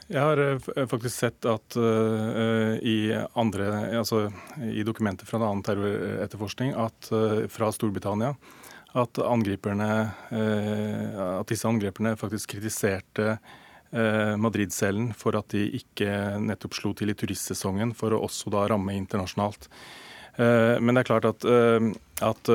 jeg 0.08 0.24
har 0.24 0.40
faktisk 0.88 1.14
sett 1.14 1.48
at 1.48 1.76
uh, 1.76 2.76
i 2.80 3.12
andre, 3.36 3.68
altså 4.00 4.26
i 4.64 4.84
dokumenter 4.84 5.28
fra 5.28 5.36
en 5.40 5.46
annen 5.46 5.64
terroretterforskning 5.64 6.74
at 6.76 7.08
uh, 7.12 7.44
fra 7.52 7.68
Storbritannia 7.72 8.34
at, 8.96 9.20
uh, 9.20 9.32
at 11.38 11.48
disse 11.52 11.68
angriperne 11.68 12.16
faktisk 12.16 12.56
kritiserte 12.56 13.38
eh, 13.92 14.34
Madrid-cellen 14.40 15.12
for 15.16 15.38
at 15.38 15.54
de 15.54 15.64
ikke 15.80 16.10
nettopp 16.42 16.76
slo 16.78 16.94
til 16.96 17.12
i 17.12 17.16
turistsesongen, 17.18 17.94
for 17.98 18.14
å 18.14 18.22
også 18.26 18.52
da 18.54 18.66
ramme 18.72 18.96
internasjonalt. 18.96 19.70
Men 20.38 20.94
det 20.94 21.00
er 21.00 21.06
klart 21.08 21.24
at, 21.26 21.42
at 22.22 22.48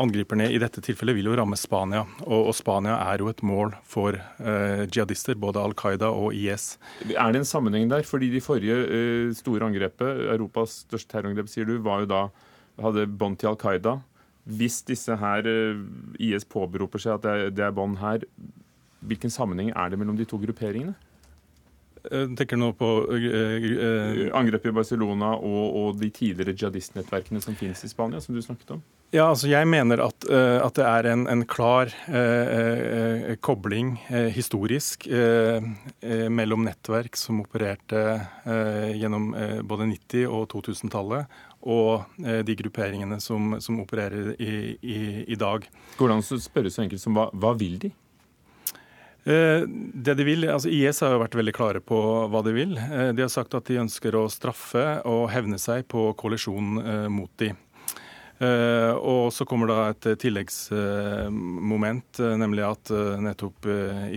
Angriperne 0.00 0.46
i 0.48 0.56
dette 0.60 0.80
tilfellet 0.80 1.18
vil 1.18 1.26
jo 1.28 1.34
ramme 1.36 1.56
Spania, 1.60 2.06
og, 2.24 2.50
Spania 2.56 2.94
er 3.10 3.20
jo 3.20 3.28
et 3.28 3.42
mål 3.44 3.74
for 3.84 4.16
uh, 4.16 4.84
jihadister, 4.86 5.36
både 5.36 5.60
Al 5.60 5.74
Qaida 5.76 6.08
og 6.08 6.32
IS. 6.32 6.78
Er 7.12 7.34
det 7.34 7.42
en 7.42 7.48
sammenheng 7.48 7.90
der? 7.90 8.06
Fordi 8.08 8.30
de 8.32 8.40
forrige 8.40 9.34
store 9.36 9.68
angrepet, 9.68 10.24
Europas 10.32 10.82
største 10.86 11.12
terrorangrep, 11.12 11.50
sier 11.52 11.68
du, 11.68 11.76
var 11.84 12.06
jo 12.06 12.08
da 12.08 12.22
hadde 12.80 13.04
bånd 13.20 13.36
til 13.42 13.52
Al 13.52 13.60
Qaida. 13.60 13.98
Hvis 14.48 14.80
disse 14.88 15.14
her 15.20 15.46
IS 16.16 16.48
påberoper 16.48 17.02
seg 17.02 17.18
at 17.18 17.26
det 17.26 17.34
er, 17.36 17.52
det 17.60 17.66
er 17.68 17.76
bånd 17.76 18.00
her, 18.00 18.24
hvilken 19.06 19.32
sammenheng 19.32 19.72
er 19.74 19.92
det 19.92 19.98
mellom 20.00 20.18
de 20.18 20.28
to 20.28 20.40
grupperingene? 20.42 20.94
tenker 22.02 22.58
nå 22.58 22.72
på 22.74 22.86
Angrepet 24.34 24.72
i 24.72 24.74
Barcelona 24.74 25.36
og, 25.36 25.76
og 25.78 26.00
de 26.00 26.08
tidligere 26.10 26.56
jihadistnettverkene 26.56 27.38
som 27.44 27.54
finnes 27.54 27.84
i 27.86 27.90
Spania, 27.92 28.18
som 28.18 28.34
du 28.34 28.42
snakket 28.42 28.74
om? 28.74 28.82
Ja, 29.12 29.26
altså 29.28 29.50
Jeg 29.50 29.68
mener 29.68 30.00
at, 30.06 30.24
uh, 30.24 30.64
at 30.64 30.78
det 30.78 30.84
er 30.88 31.06
en, 31.10 31.26
en 31.28 31.44
klar 31.44 31.90
uh, 32.08 32.14
uh, 32.16 33.34
kobling 33.44 33.94
historisk 34.32 35.04
mellom 36.32 36.64
nettverk 36.64 37.16
som 37.18 37.42
opererte 37.42 38.00
gjennom 38.96 39.30
både 39.68 39.86
90- 39.90 40.30
og 40.30 40.46
2000-tallet, 40.52 41.40
og 41.62 42.18
de 42.18 42.56
grupperingene 42.58 43.18
som, 43.22 43.56
som 43.62 43.80
opererer 43.82 44.32
i, 44.42 44.52
i, 44.80 44.98
i, 45.26 45.36
dag. 45.38 45.66
Går 45.98 46.10
det 46.10 46.16
an 46.16 46.24
å 46.24 46.40
spørre 46.42 46.72
så 46.72 46.84
enkelt 46.84 47.02
som 47.02 47.16
hva, 47.16 47.28
hva 47.32 47.52
vil 47.58 47.78
de? 47.82 47.92
Det 49.24 50.14
de 50.18 50.24
vil, 50.26 50.48
altså 50.50 50.70
IS 50.72 50.98
har 51.04 51.12
jo 51.14 51.20
vært 51.22 51.36
veldig 51.38 51.54
klare 51.54 51.82
på 51.84 51.98
hva 52.32 52.40
de 52.42 52.56
vil. 52.56 52.72
De 52.74 53.22
har 53.22 53.30
sagt 53.30 53.54
at 53.54 53.68
de 53.70 53.78
ønsker 53.84 54.16
å 54.18 54.24
straffe 54.32 54.82
og 55.06 55.28
hevne 55.30 55.60
seg 55.62 55.84
på 55.86 56.08
koalisjonen 56.18 57.06
mot 57.14 57.30
de. 57.38 57.52
Eh, 58.42 58.92
og 58.98 59.28
så 59.30 59.44
kommer 59.46 59.70
da 59.70 59.76
et 59.92 60.06
tilleggsmoment, 60.18 62.18
eh, 62.18 62.32
nemlig 62.40 62.64
at 62.66 62.90
eh, 62.90 63.20
nettopp 63.22 63.68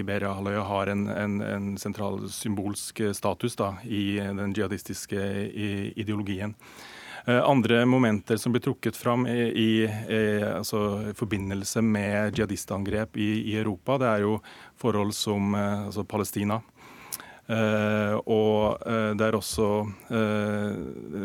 Iberia-halvøya 0.01 0.63
har 0.65 0.89
en, 0.93 1.03
en, 1.13 1.35
en, 1.45 1.67
sentral 1.77 2.23
symbolsk 2.33 3.03
status 3.13 3.57
da, 3.59 3.75
i 3.85 4.17
den 4.17 4.55
jihadistiske 4.55 5.19
ideologien. 5.93 6.55
Andre 7.25 7.85
momenter 7.89 8.37
som 8.37 8.53
blir 8.53 8.61
trukket 8.61 8.97
fram 8.97 9.23
i, 9.27 9.39
i, 9.49 9.69
altså, 10.45 11.09
i 11.09 11.13
forbindelse 11.17 11.81
med 11.81 12.37
jihadistangrep 12.37 13.17
i, 13.17 13.29
i, 13.49 13.55
Europa, 13.57 13.97
det 13.97 14.11
er 14.11 14.25
jo 14.27 14.35
forhold 14.77 15.15
som 15.17 15.55
altså 15.57 16.05
Palestina. 16.05 16.59
Uh, 17.45 18.17
og 18.25 18.79
det 19.13 19.21
er 19.21 19.35
også 19.37 19.65
uh, 19.85 20.71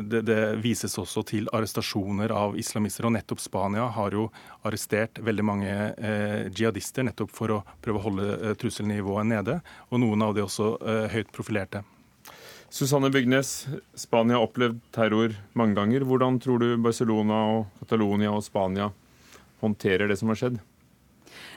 det, 0.04 0.20
det, 0.28 0.40
vises 0.60 0.98
også 1.00 1.22
til 1.30 1.48
arrestasjoner 1.56 2.32
av 2.36 2.58
islamister. 2.60 3.08
Og 3.08 3.14
nettopp 3.16 3.40
Spania 3.40 3.86
har 3.96 4.16
jo 4.16 4.26
arrestert 4.68 5.22
veldig 5.24 5.46
mange 5.48 5.76
jihadister 6.52 7.08
nettopp 7.08 7.32
for 7.32 7.56
å 7.56 7.62
prøve 7.80 8.02
å 8.02 8.04
holde 8.08 8.58
trusselnivået 8.60 9.32
nede. 9.32 9.60
Og 9.88 10.04
noen 10.04 10.28
av 10.28 10.36
de 10.36 10.44
også 10.44 10.74
høyt 11.12 11.32
profilerte. 11.32 11.84
Susanne 12.70 13.10
Bygnes, 13.10 13.66
Spania 13.98 14.36
har 14.38 14.46
opplevd 14.46 14.78
terror 14.94 15.34
mange 15.58 15.74
ganger. 15.74 16.04
Hvordan 16.06 16.38
tror 16.38 16.62
du 16.62 16.76
Barcelona 16.78 17.42
og 17.56 17.80
Catalonia 17.82 18.30
og 18.30 18.44
Spania 18.46 18.92
håndterer 19.60 20.06
det 20.06 20.20
som 20.20 20.30
har 20.30 20.38
skjedd? 20.38 20.60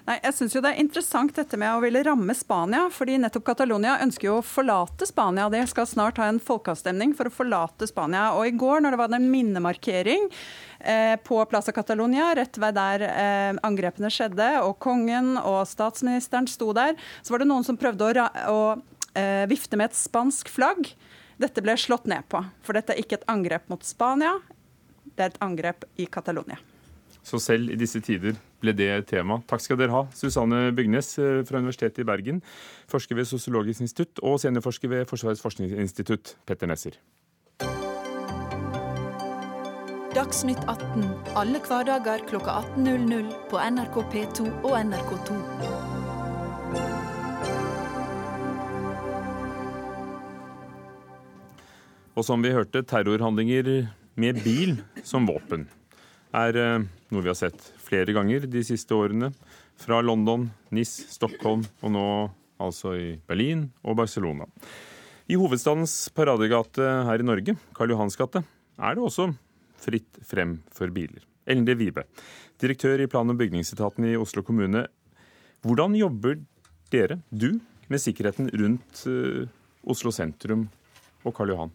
Nei, 0.04 0.18
jeg 0.20 0.36
synes 0.36 0.56
jo 0.56 0.62
Det 0.64 0.72
er 0.74 0.82
interessant 0.82 1.36
dette 1.38 1.58
med 1.60 1.72
å 1.72 1.82
ville 1.84 2.02
ramme 2.04 2.34
Spania. 2.36 2.90
fordi 2.92 3.20
nettopp 3.22 3.46
Catalonia 3.46 4.00
ønsker 4.04 4.28
jo 4.28 4.40
å 4.40 4.46
forlate 4.46 5.08
Spania. 5.08 5.50
De 5.50 5.62
skal 5.68 5.88
snart 5.88 6.18
ha 6.18 6.28
en 6.28 6.42
folkeavstemning 6.44 7.14
for 7.16 7.30
å 7.30 7.34
forlate 7.34 7.88
Spania. 7.88 8.34
Og 8.34 8.48
I 8.48 8.58
går, 8.58 8.82
når 8.82 8.92
det 8.92 9.00
var 9.00 9.14
en 9.16 9.30
minnemarkering 9.32 10.28
eh, 10.80 11.16
på 11.24 11.40
Plaza 11.46 11.72
Catalonia, 11.72 12.34
rett 12.36 12.58
ved 12.58 12.76
der 12.76 13.06
eh, 13.08 13.54
angrepene 13.64 14.12
skjedde, 14.12 14.50
og 14.66 14.80
kongen 14.84 15.38
og 15.38 15.64
statsministeren 15.70 16.50
sto 16.52 16.74
der, 16.76 16.98
så 17.22 17.34
var 17.34 17.44
det 17.44 17.52
noen 17.54 17.64
som 17.64 17.80
prøvde 17.80 18.12
å, 18.12 18.28
å 18.52 18.60
eh, 19.18 19.46
vifte 19.52 19.80
med 19.80 19.92
et 19.92 19.98
spansk 19.98 20.52
flagg. 20.54 20.92
Dette 21.42 21.64
ble 21.66 21.76
slått 21.80 22.06
ned 22.10 22.28
på. 22.30 22.44
For 22.66 22.78
dette 22.78 22.94
er 22.94 23.02
ikke 23.02 23.22
et 23.22 23.30
angrep 23.32 23.70
mot 23.72 23.84
Spania, 23.86 24.36
det 25.14 25.26
er 25.26 25.34
et 25.34 25.42
angrep 25.46 25.86
i 26.00 26.08
Catalonia. 26.10 26.60
Så 27.24 27.40
selv 27.40 27.72
i 27.72 27.80
disse 27.80 28.02
tider 28.04 28.36
ble 28.64 28.74
det 28.76 28.90
tema. 29.08 29.40
Takk 29.48 29.64
skal 29.64 29.80
dere 29.80 29.96
ha, 29.96 30.04
Susanne 30.16 30.66
Bygnes 30.76 31.14
eh, 31.22 31.42
fra 31.48 31.62
Universitetet 31.64 32.04
i 32.04 32.08
Bergen, 32.08 32.44
forsker 32.92 33.16
ved 33.20 33.30
Sosiologisk 33.30 33.84
institutt, 33.86 34.20
og 34.24 34.42
seniorforsker 34.44 34.92
ved 34.92 35.08
Forsvarets 35.10 35.44
forskningsinstitutt, 35.44 36.36
Petter 36.48 36.68
Nesser. 36.68 37.00
Dagsnytt 40.14 40.62
18 40.70 41.08
alle 41.40 41.64
hverdager 41.64 42.22
klokka 42.30 42.60
18.00 42.76 43.34
på 43.50 43.64
NRK 43.74 43.98
P2 44.14 44.52
og 44.62 44.78
NRK2. 44.84 45.93
Og 52.14 52.26
som 52.26 52.44
vi 52.46 52.54
hørte, 52.54 52.84
terrorhandlinger 52.86 53.90
med 54.22 54.44
bil 54.46 54.76
som 55.02 55.26
våpen 55.26 55.66
er 56.34 56.58
eh, 56.58 56.86
noe 57.14 57.24
vi 57.24 57.32
har 57.32 57.38
sett 57.38 57.60
flere 57.82 58.14
ganger 58.14 58.46
de 58.50 58.62
siste 58.66 58.94
årene. 58.94 59.32
Fra 59.82 60.00
London, 60.06 60.46
Nis, 60.74 60.92
Stockholm 61.10 61.64
og 61.82 61.94
nå 61.96 62.06
altså 62.62 62.94
i 62.94 63.08
Berlin 63.28 63.66
og 63.82 63.98
Barcelona. 63.98 64.46
I 65.26 65.40
hovedstadens 65.40 66.12
paradegate 66.14 66.86
her 67.08 67.22
i 67.22 67.26
Norge, 67.26 67.58
Karl 67.74 67.96
Johans 67.96 68.18
gate, 68.20 68.44
er 68.78 68.96
det 68.96 69.04
også 69.04 69.32
fritt 69.82 70.22
frem 70.28 70.60
for 70.74 70.94
biler. 70.94 71.26
Ellen 71.50 71.66
D. 71.68 71.76
Vibe, 71.80 72.06
direktør 72.62 73.02
i 73.02 73.10
plan- 73.10 73.34
og 73.34 73.40
bygningsetaten 73.42 74.06
i 74.12 74.18
Oslo 74.20 74.46
kommune. 74.46 74.86
Hvordan 75.66 75.98
jobber 75.98 76.38
dere, 76.94 77.20
du, 77.32 77.58
med 77.90 78.00
sikkerheten 78.00 78.52
rundt 78.54 79.06
uh, 79.10 79.44
Oslo 79.90 80.14
sentrum 80.14 80.70
og 81.26 81.36
Karl 81.36 81.56
Johan? 81.56 81.74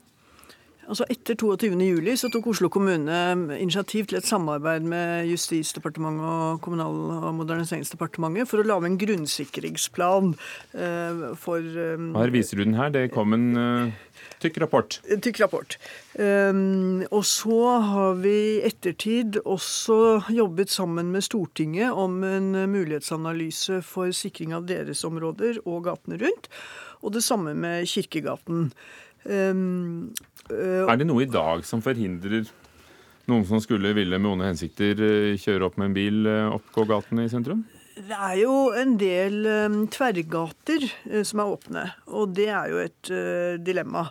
Altså 0.88 1.04
Etter 1.12 1.36
22.07 1.36 2.14
så 2.16 2.30
tok 2.32 2.46
Oslo 2.48 2.70
kommune 2.72 3.16
initiativ 3.60 4.06
til 4.08 4.16
et 4.22 4.28
samarbeid 4.28 4.86
med 4.88 5.28
Justisdepartementet 5.28 6.24
og 6.24 6.62
Kommunal- 6.64 7.26
og 7.28 7.34
moderniseringsdepartementet 7.36 8.48
for 8.48 8.62
å 8.62 8.68
lage 8.70 8.88
en 8.88 8.96
grunnsikringsplan 9.00 10.30
uh, 10.32 11.24
for 11.36 11.60
um, 11.60 12.14
Her 12.16 12.32
viser 12.32 12.56
du 12.56 12.64
den 12.64 12.78
her. 12.78 12.88
Det 12.94 13.10
kom 13.12 13.36
en 13.36 13.50
uh, 13.52 14.22
tykk 14.40 14.62
rapport. 14.64 14.96
Tykk 15.04 15.42
rapport. 15.44 15.76
Um, 16.16 17.04
og 17.12 17.20
så 17.28 17.60
har 17.84 18.16
vi 18.22 18.36
i 18.38 18.62
ettertid 18.70 19.42
også 19.44 20.22
jobbet 20.32 20.72
sammen 20.72 21.12
med 21.12 21.26
Stortinget 21.26 21.92
om 21.92 22.22
en 22.24 22.54
mulighetsanalyse 22.72 23.82
for 23.84 24.16
sikring 24.16 24.56
av 24.56 24.64
deres 24.72 25.04
områder 25.04 25.60
og 25.66 25.84
gatene 25.90 26.16
rundt. 26.24 26.48
Og 27.04 27.12
det 27.14 27.22
samme 27.22 27.52
med 27.54 27.84
Kirkegaten. 27.86 28.72
Um, 29.28 30.08
er 30.48 30.96
det 30.96 31.06
noe 31.08 31.26
i 31.26 31.30
dag 31.30 31.64
som 31.68 31.82
forhindrer 31.84 32.48
noen 33.28 33.44
som 33.48 33.60
skulle 33.60 33.92
ville 33.96 34.18
med 34.20 34.30
onde 34.30 34.48
hensikter 34.48 35.02
eh, 35.04 35.34
kjøre 35.40 35.68
opp 35.68 35.76
med 35.76 35.90
en 35.90 35.98
bil 35.98 36.30
eh, 36.30 36.46
opp 36.48 36.72
på 36.72 36.86
gatene 36.88 37.26
i 37.26 37.32
sentrum? 37.32 37.66
Det 37.98 38.14
er 38.14 38.36
jo 38.38 38.52
en 38.78 38.92
del 38.94 39.40
um, 39.66 39.78
tverrgater 39.90 40.84
uh, 40.86 41.22
som 41.26 41.40
er 41.42 41.50
åpne, 41.50 41.82
og 42.14 42.30
det 42.36 42.46
er 42.46 42.68
jo 42.70 42.78
et 42.78 43.10
uh, 43.10 43.56
dilemma. 43.58 44.04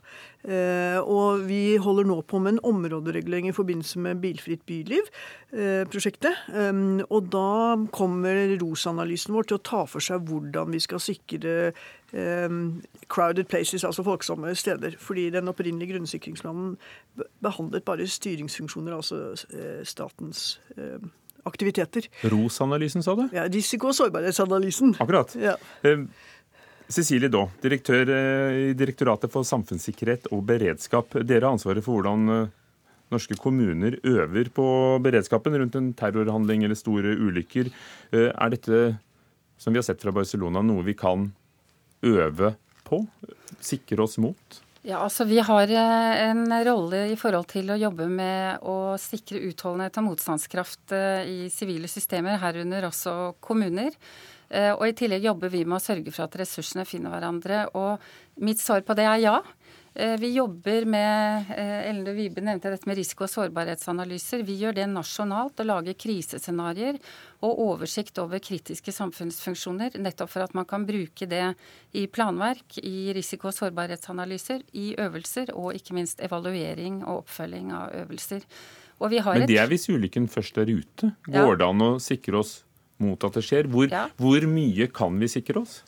Uh, 0.43 0.99
og 1.07 1.45
vi 1.47 1.77
holder 1.79 2.07
nå 2.09 2.17
på 2.27 2.41
med 2.43 2.57
en 2.57 2.65
områderegulering 2.67 3.47
i 3.47 3.55
forbindelse 3.55 4.03
med 4.03 4.19
Bilfritt 4.23 4.65
byliv-prosjektet. 4.67 6.43
Um, 6.51 6.99
og 7.07 7.31
da 7.31 7.77
kommer 7.95 8.43
ROS-analysen 8.59 9.35
vår 9.35 9.47
til 9.47 9.59
å 9.61 9.65
ta 9.71 9.81
for 9.87 10.03
seg 10.03 10.27
hvordan 10.27 10.75
vi 10.75 10.83
skal 10.83 11.03
sikre 11.03 11.71
crowded 12.11 13.49
places, 13.51 13.83
altså 13.83 14.03
folksomme 14.03 14.53
steder. 14.55 14.95
Fordi 14.99 15.29
den 15.29 15.47
opprinnelige 15.51 15.93
grunnsikringsplanen 15.93 16.77
behandlet 17.43 17.83
bare 17.83 18.07
styringsfunksjoner, 18.07 18.95
altså 18.95 19.35
statens 19.83 20.59
aktiviteter. 21.47 22.07
ROS-analysen, 22.27 23.03
sa 23.03 23.15
du? 23.15 23.27
Ja, 23.35 23.47
Risiko- 23.51 23.91
og 23.91 23.97
sårbarhetsanalysen. 23.97 24.95
Akkurat. 25.03 25.35
Ja. 25.39 25.55
Eh, 25.83 26.05
Cecilie 26.87 27.31
Daa, 27.31 27.49
direktør 27.63 28.11
eh, 28.13 28.59
i 28.69 28.75
Direktoratet 28.77 29.31
for 29.33 29.47
samfunnssikkerhet 29.47 30.29
og 30.31 30.45
beredskap. 30.47 31.17
Dere 31.23 31.47
har 31.47 31.57
ansvaret 31.57 31.83
for 31.85 31.99
hvordan 31.99 32.29
eh, 32.35 32.53
norske 33.13 33.37
kommuner 33.39 33.99
øver 34.03 34.51
på 34.53 34.67
beredskapen 35.03 35.55
rundt 35.59 35.75
en 35.79 35.91
terrorhandling 35.97 36.63
eller 36.63 36.79
store 36.79 37.15
ulykker. 37.15 37.71
Eh, 38.11 38.31
er 38.31 38.55
dette, 38.55 38.85
som 39.59 39.75
vi 39.75 39.81
har 39.81 39.87
sett 39.87 40.03
fra 40.03 40.15
Barcelona, 40.15 40.63
noe 40.63 40.85
vi 40.87 40.95
kan 40.97 41.29
øve 42.05 42.53
på? 42.87 43.03
Sikre 43.63 44.03
oss 44.03 44.17
mot? 44.21 44.61
Ja, 44.87 45.01
altså 45.03 45.25
Vi 45.27 45.39
har 45.43 45.67
eh, 45.67 46.29
en 46.29 46.45
rolle 46.63 47.07
i 47.11 47.17
forhold 47.19 47.49
til 47.51 47.73
å 47.73 47.79
jobbe 47.79 48.05
med 48.07 48.63
å 48.63 48.95
sikre 49.01 49.41
utholdenhet 49.49 49.99
og 49.99 50.05
motstandskraft 50.11 50.93
eh, 50.95 51.27
i 51.27 51.49
sivile 51.51 51.89
systemer, 51.91 52.39
herunder 52.39 52.87
også 52.87 53.33
kommuner. 53.43 53.97
Eh, 54.47 54.71
og 54.71 54.85
I 54.87 54.95
tillegg 54.95 55.27
jobber 55.27 55.51
vi 55.51 55.65
med 55.67 55.79
å 55.79 55.83
sørge 55.83 56.13
for 56.15 56.27
at 56.27 56.37
ressursene 56.39 56.87
finner 56.87 57.11
hverandre. 57.11 57.65
Og 57.75 57.99
Mitt 58.39 58.61
svar 58.63 58.85
på 58.85 58.95
det 58.95 59.09
er 59.09 59.19
ja. 59.25 59.35
Eh, 59.99 60.19
vi 60.19 60.33
jobber 60.33 60.85
med 60.85 61.45
eh, 61.57 61.89
Ellen 61.89 62.15
Vibe 62.15 62.41
nevnte 62.45 62.69
dette 62.69 62.85
med 62.85 62.99
risiko- 62.99 63.25
og 63.25 63.31
sårbarhetsanalyser. 63.31 64.43
Vi 64.45 64.59
gjør 64.61 64.75
det 64.77 64.85
nasjonalt 64.91 65.57
og 65.63 65.65
lager 65.65 65.97
krisescenarioer 65.97 66.99
og 67.41 67.61
oversikt 67.63 68.21
over 68.21 68.37
kritiske 68.37 68.93
samfunnsfunksjoner. 68.93 69.97
Nettopp 69.97 70.29
for 70.35 70.45
at 70.45 70.53
man 70.53 70.69
kan 70.69 70.85
bruke 70.85 71.25
det 71.25 71.47
i 71.97 72.05
planverk, 72.05 72.77
i 72.85 73.09
risiko- 73.17 73.49
og 73.49 73.57
sårbarhetsanalyser, 73.57 74.61
i 74.77 74.91
øvelser 75.01 75.49
og 75.55 75.73
ikke 75.73 75.97
minst 75.97 76.21
evaluering 76.21 77.01
og 77.01 77.23
oppfølging 77.23 77.73
av 77.73 77.97
øvelser. 78.03 78.45
Men 79.01 79.49
det 79.49 79.57
er 79.61 79.69
hvis 79.69 79.89
ulykken 79.89 80.29
først 80.29 80.57
er 80.61 80.69
ute. 80.69 81.11
Går 81.25 81.51
ja. 81.53 81.57
det 81.57 81.65
an 81.65 81.85
å 81.85 81.91
sikre 82.01 82.37
oss 82.37 82.59
mot 83.01 83.21
at 83.25 83.37
det 83.37 83.45
skjer? 83.45 83.69
Hvor, 83.69 83.89
ja. 83.89 84.07
hvor 84.17 84.45
mye 84.49 84.89
kan 84.93 85.17
vi 85.21 85.29
sikre 85.29 85.65
oss? 85.65 85.81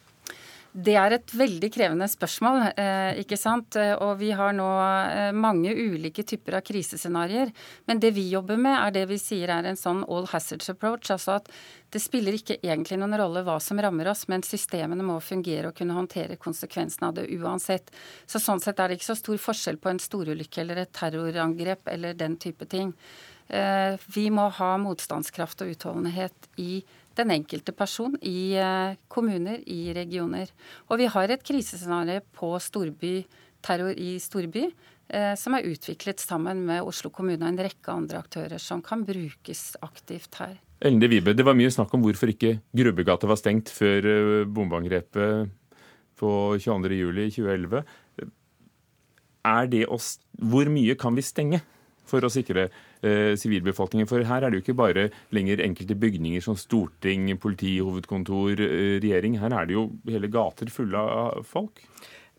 Det 0.71 0.93
er 1.01 1.15
et 1.15 1.31
veldig 1.33 1.69
krevende 1.73 2.05
spørsmål. 2.09 2.59
Eh, 2.77 3.21
ikke 3.23 3.37
sant? 3.41 3.73
Og 4.05 4.11
vi 4.19 4.29
har 4.37 4.53
nå 4.53 4.67
eh, 5.09 5.31
mange 5.33 5.71
ulike 5.73 6.21
typer 6.27 6.59
av 6.59 6.65
krisescenarioer. 6.67 7.49
Men 7.89 8.01
det 8.03 8.11
vi 8.13 8.27
jobber 8.29 8.59
med, 8.61 8.75
er 8.77 8.93
det 8.93 9.07
vi 9.09 9.17
sier 9.21 9.49
er 9.49 9.65
en 9.65 9.79
sånn 9.79 10.03
all 10.05 10.29
hazards 10.29 10.69
approach. 10.69 11.09
Altså 11.15 11.39
at 11.39 11.49
det 11.89 12.03
spiller 12.03 12.37
ikke 12.37 12.59
egentlig 12.61 12.99
noen 13.01 13.17
rolle 13.17 13.41
hva 13.47 13.57
som 13.63 13.81
rammer 13.81 14.11
oss, 14.11 14.27
men 14.29 14.45
systemene 14.45 15.05
må 15.05 15.17
fungere 15.25 15.71
og 15.71 15.79
kunne 15.79 15.97
håndtere 15.97 16.37
konsekvensene 16.37 17.09
av 17.09 17.17
det 17.17 17.25
uansett. 17.33 17.89
Så 18.29 18.41
sånn 18.43 18.61
sett 18.61 18.77
er 18.77 18.91
det 18.91 18.99
ikke 18.99 19.09
så 19.09 19.17
stor 19.17 19.41
forskjell 19.41 19.81
på 19.81 19.89
en 19.89 20.03
storulykke 20.03 20.61
eller 20.61 20.83
et 20.83 20.93
terrorangrep 20.93 21.89
eller 21.89 22.13
den 22.13 22.37
type 22.37 22.69
ting. 22.69 22.93
Eh, 23.49 23.97
vi 24.13 24.29
må 24.29 24.45
ha 24.53 24.73
motstandskraft 24.77 25.63
og 25.65 25.73
utholdenhet 25.73 26.49
i 26.61 26.83
den 27.19 27.33
enkelte 27.35 27.75
person 27.75 28.15
i 28.25 28.53
eh, 28.57 28.95
kommuner, 29.11 29.59
i 29.67 29.91
regioner. 29.95 30.51
Og 30.89 31.01
vi 31.01 31.09
har 31.11 31.33
et 31.33 31.43
krisescenario 31.45 32.23
på 32.35 32.53
storby, 32.63 33.21
terror 33.65 33.95
i 33.99 34.15
storby, 34.23 34.69
eh, 35.11 35.33
som 35.39 35.57
er 35.57 35.67
utviklet 35.69 36.23
sammen 36.23 36.63
med 36.67 36.85
Oslo 36.87 37.11
kommune 37.13 37.41
og 37.43 37.51
en 37.51 37.61
rekke 37.67 37.93
andre 37.93 38.23
aktører 38.23 38.61
som 38.61 38.83
kan 38.85 39.03
brukes 39.07 39.73
aktivt 39.85 40.39
her. 40.41 40.57
Ellen 40.79 41.03
Vibe, 41.11 41.35
det 41.35 41.43
var 41.43 41.57
mye 41.59 41.71
snakk 41.73 41.91
om 41.95 42.05
hvorfor 42.05 42.31
ikke 42.31 42.55
Grubbegata 42.75 43.27
var 43.27 43.39
stengt 43.39 43.71
før 43.73 44.05
eh, 44.07 44.45
bombeangrepet 44.47 45.55
på 46.19 46.29
22.07.2011. 46.59 47.83
Er 49.49 49.67
det 49.71 49.85
Hvor 49.87 50.67
mye 50.67 50.95
kan 50.99 51.15
vi 51.15 51.23
stenge 51.23 51.61
for 52.09 52.25
å 52.25 52.31
sikre 52.31 52.67
sivilbefolkningen. 53.01 54.07
For 54.09 54.25
her 54.27 54.43
er 54.43 54.51
det 54.51 54.59
jo 54.59 54.63
ikke 54.65 54.79
bare 54.79 55.07
lenger 55.35 55.63
enkelte 55.63 55.95
bygninger 55.99 56.43
som 56.43 56.57
storting, 56.59 57.29
politi, 57.39 57.77
hovedkontor, 57.79 58.59
eh, 58.59 58.99
regjering. 58.99 59.39
Her 59.39 59.55
er 59.55 59.69
det 59.69 59.77
jo 59.77 59.89
hele 60.09 60.27
gater 60.27 60.71
fulle 60.73 60.97
av 60.97 61.43
folk. 61.47 61.83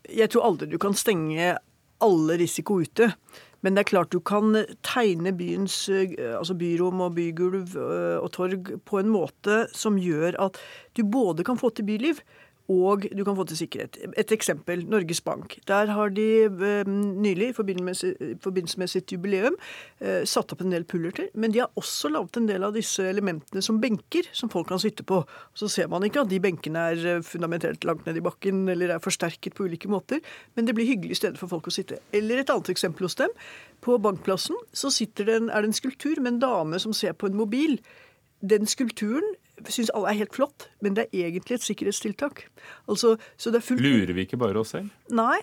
Jeg 0.09 0.29
tror 0.29 0.51
aldri 0.51 0.69
du 0.69 0.77
kan 0.81 0.93
stenge 0.93 1.55
alle 2.01 2.37
risiko 2.41 2.81
ute. 2.81 3.13
Men 3.61 3.75
det 3.75 3.83
er 3.83 3.91
klart 3.91 4.09
du 4.09 4.19
kan 4.19 4.55
tegne 4.81 5.33
byens 5.37 5.87
eh, 5.89 6.15
altså 6.37 6.55
byrom 6.57 7.01
og 7.05 7.17
bygulv 7.17 7.75
og 7.77 8.29
torg 8.33 8.71
på 8.85 9.01
en 9.01 9.11
måte 9.13 9.67
som 9.73 9.99
gjør 10.01 10.37
at 10.41 10.57
du 10.97 11.03
både 11.05 11.45
kan 11.45 11.57
få 11.61 11.69
til 11.69 11.85
byliv, 11.85 12.21
og 12.71 13.05
du 13.11 13.23
kan 13.27 13.35
få 13.35 13.45
til 13.49 13.59
sikkerhet. 13.59 13.97
Et 14.19 14.31
eksempel 14.31 14.85
Norges 14.87 15.21
Bank. 15.25 15.57
Der 15.67 15.91
har 15.91 16.11
de 16.15 16.27
eh, 16.47 16.87
nylig, 16.87 17.49
i 17.51 17.55
forbindelse 17.55 18.79
med 18.79 18.91
sitt 18.91 19.11
jubileum, 19.11 19.57
eh, 19.99 20.21
satt 20.29 20.53
opp 20.53 20.63
en 20.63 20.71
del 20.73 20.85
pullerter. 20.87 21.29
Men 21.35 21.51
de 21.51 21.63
har 21.63 21.71
også 21.79 22.11
laget 22.13 22.39
en 22.39 22.47
del 22.49 22.63
av 22.63 22.75
disse 22.77 23.03
elementene 23.03 23.63
som 23.65 23.81
benker, 23.83 24.29
som 24.37 24.51
folk 24.53 24.69
kan 24.71 24.81
sitte 24.81 25.03
på. 25.07 25.21
Så 25.57 25.69
ser 25.71 25.91
man 25.91 26.05
ikke 26.07 26.23
at 26.23 26.31
de 26.31 26.39
benkene 26.43 26.85
er 26.93 27.07
eh, 27.17 27.25
fundamentert 27.25 27.83
langt 27.87 28.07
ned 28.07 28.21
i 28.21 28.25
bakken 28.25 28.63
eller 28.71 28.95
er 28.95 29.03
forsterket 29.03 29.57
på 29.57 29.67
ulike 29.67 29.91
måter, 29.91 30.21
men 30.55 30.67
det 30.67 30.77
blir 30.77 30.89
hyggelig 30.89 31.19
sted 31.19 31.39
for 31.41 31.51
folk 31.51 31.67
å 31.67 31.75
sitte. 31.75 31.99
Eller 32.15 32.41
et 32.41 32.53
annet 32.53 32.71
eksempel 32.71 33.09
hos 33.09 33.19
dem. 33.19 33.35
På 33.81 33.97
Bankplassen 34.01 34.57
så 34.77 34.91
det 34.91 35.27
en, 35.27 35.49
er 35.49 35.63
det 35.63 35.71
en 35.71 35.75
skulptur 35.75 36.21
med 36.21 36.35
en 36.35 36.41
dame 36.41 36.79
som 36.79 36.93
ser 36.93 37.13
på 37.17 37.27
en 37.27 37.37
mobil. 37.37 37.79
Den 38.41 38.67
skulpturen 38.69 39.35
syns 39.69 39.91
alle 39.93 40.11
er 40.11 40.19
helt 40.21 40.35
flott, 40.35 40.69
men 40.81 40.95
det 40.97 41.07
er 41.07 41.27
egentlig 41.27 41.57
et 41.57 41.65
sikkerhetstiltak. 41.65 42.45
Altså, 42.89 43.15
fullt... 43.37 43.81
Lurer 43.81 44.13
vi 44.17 44.25
ikke 44.25 44.39
bare 44.41 44.61
oss 44.61 44.73
selv? 44.75 44.89
Nei, 45.13 45.39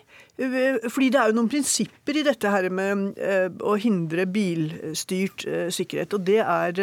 fordi 0.89 1.11
det 1.15 1.21
er 1.21 1.31
jo 1.31 1.37
noen 1.39 1.51
prinsipper 1.53 2.19
i 2.19 2.25
dette 2.27 2.51
her 2.53 2.71
med 2.73 3.21
uh, 3.21 3.47
å 3.69 3.77
hindre 3.81 4.27
bilstyrt 4.31 5.47
uh, 5.47 5.69
sikkerhet. 5.75 6.17
Og 6.17 6.27
det 6.27 6.41
er 6.43 6.83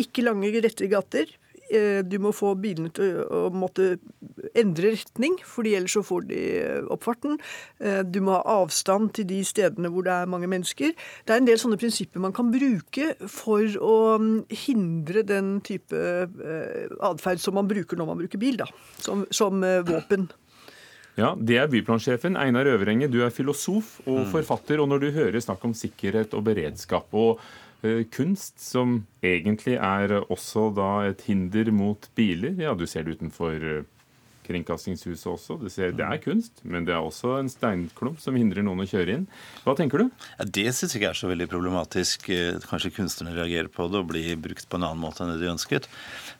ikke 0.00 0.24
lange, 0.24 0.54
rette 0.64 0.88
gater. 0.90 1.30
Eh, 1.68 2.00
du 2.04 2.16
må 2.22 2.32
få 2.36 2.54
bilene 2.60 2.90
til 2.96 3.20
å 3.24 3.48
måtte 3.52 3.98
endre 4.56 4.94
retning, 4.94 5.36
fordi 5.44 5.74
ellers 5.76 5.96
så 5.98 6.04
får 6.06 6.26
de 6.30 6.40
eh, 6.58 6.88
oppfarten. 6.94 7.36
Eh, 7.82 8.00
du 8.08 8.20
må 8.24 8.38
ha 8.38 8.58
avstand 8.62 9.12
til 9.18 9.28
de 9.28 9.42
stedene 9.46 9.90
hvor 9.92 10.06
det 10.06 10.14
er 10.14 10.32
mange 10.32 10.48
mennesker. 10.50 10.94
Det 11.26 11.34
er 11.34 11.42
en 11.42 11.48
del 11.48 11.60
sånne 11.60 11.80
prinsipper 11.80 12.24
man 12.24 12.36
kan 12.36 12.52
bruke 12.54 13.12
for 13.28 13.64
å 13.84 13.98
mm, 14.22 14.34
hindre 14.66 15.24
den 15.28 15.58
type 15.66 15.96
atferd 17.04 17.40
som 17.42 17.56
man 17.58 17.68
bruker 17.68 17.98
når 17.98 18.08
man 18.08 18.20
bruker 18.20 18.40
bil, 18.40 18.58
da, 18.60 18.68
som, 19.02 19.26
som 19.34 19.60
våpen. 19.86 20.28
Ja, 21.18 21.32
Det 21.34 21.56
er 21.58 21.70
byplansjefen. 21.70 22.36
Einar 22.38 22.68
Øverenge, 22.70 23.08
du 23.10 23.24
er 23.26 23.34
filosof 23.34 23.98
og 24.06 24.20
mm. 24.22 24.28
forfatter. 24.30 24.80
og 24.80 24.88
Når 24.88 25.02
du 25.02 25.08
hører 25.16 25.40
snakk 25.42 25.64
om 25.66 25.74
sikkerhet 25.74 26.34
og 26.38 26.44
beredskap 26.46 27.10
og 27.12 27.42
kunst, 28.14 28.58
som 28.58 29.04
egentlig 29.22 29.76
er 29.78 30.16
også 30.24 30.68
da 30.74 30.90
et 31.08 31.22
hinder 31.28 31.70
mot 31.74 32.08
biler. 32.18 32.56
Ja, 32.58 32.74
du 32.74 32.86
ser 32.90 33.06
det 33.06 33.18
utenfor 33.18 33.54
eh, 33.54 33.86
Kringkastingshuset 34.48 35.26
også. 35.28 35.58
Det, 35.60 35.70
ser, 35.74 35.92
det, 35.92 36.06
er 36.06 36.20
kunst, 36.22 36.62
men 36.64 36.86
det 36.88 36.94
er 36.96 37.04
også 37.04 37.36
en 37.36 37.50
steinklump 37.52 38.18
som 38.22 38.36
hindrer 38.38 38.64
noen 38.64 38.82
å 38.82 38.88
kjøre 38.88 39.18
inn. 39.18 39.26
Hva 39.66 39.76
tenker 39.78 40.02
du? 40.02 40.06
Ja, 40.38 40.46
det 40.58 40.66
syns 40.72 40.94
jeg 40.94 41.02
ikke 41.02 41.12
er 41.12 41.20
så 41.20 41.30
veldig 41.30 41.48
problematisk. 41.52 42.30
Eh, 42.34 42.56
kanskje 42.66 42.94
kunstnerne 42.96 43.36
reagerer 43.36 43.70
på 43.72 43.90
det 43.92 44.00
og 44.00 44.08
blir 44.10 44.40
brukt 44.40 44.66
på 44.66 44.80
en 44.80 44.88
annen 44.88 45.04
måte 45.04 45.22
enn 45.22 45.34
det 45.34 45.42
de 45.44 45.52
ønsket. 45.52 45.90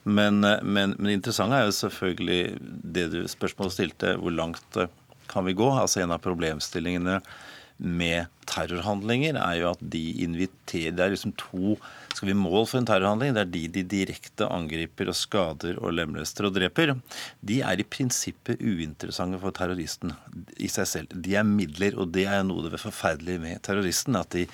Men, 0.08 0.40
men, 0.42 0.96
men 0.96 1.10
det 1.10 1.18
interessante 1.20 1.58
er 1.58 1.68
jo 1.68 1.76
selvfølgelig 1.82 2.42
det 2.96 3.10
du 3.12 3.20
spørsmålet 3.28 3.76
stilte, 3.76 4.16
hvor 4.22 4.34
langt 4.34 4.80
kan 5.28 5.44
vi 5.44 5.52
gå? 5.52 5.68
Altså 5.76 6.00
En 6.02 6.14
av 6.16 6.24
problemstillingene 6.24 7.20
med 7.78 8.26
terrorhandlinger, 8.48 9.36
er 9.38 9.60
jo 9.60 9.68
at 9.70 9.82
de 9.92 10.02
inviterer 10.24 10.94
Det 10.96 11.04
er 11.04 11.12
liksom 11.12 11.34
to 11.38 11.76
skal 12.16 12.30
vi 12.30 12.34
mål 12.34 12.64
for 12.66 12.80
en 12.80 12.88
terrorhandling. 12.88 13.34
Det 13.36 13.42
er 13.44 13.50
de 13.52 13.62
de 13.76 13.84
direkte 13.92 14.48
angriper 14.50 15.10
og 15.12 15.16
skader 15.16 15.78
og 15.78 15.94
lemlester 15.94 16.48
og 16.48 16.56
dreper. 16.56 16.96
De 17.44 17.60
er 17.62 17.78
i 17.78 17.86
prinsippet 17.86 18.58
uinteressante 18.58 19.38
for 19.38 19.54
terroristen 19.54 20.14
i 20.58 20.70
seg 20.72 20.88
selv. 20.90 21.14
De 21.14 21.36
er 21.38 21.46
midler, 21.46 21.94
og 21.94 22.10
det 22.16 22.26
er 22.26 22.42
noe 22.46 22.64
det 22.64 22.74
er 22.74 22.82
forferdelige 22.82 23.44
med 23.44 23.62
terroristen. 23.62 24.18
At 24.18 24.34
de 24.34 24.48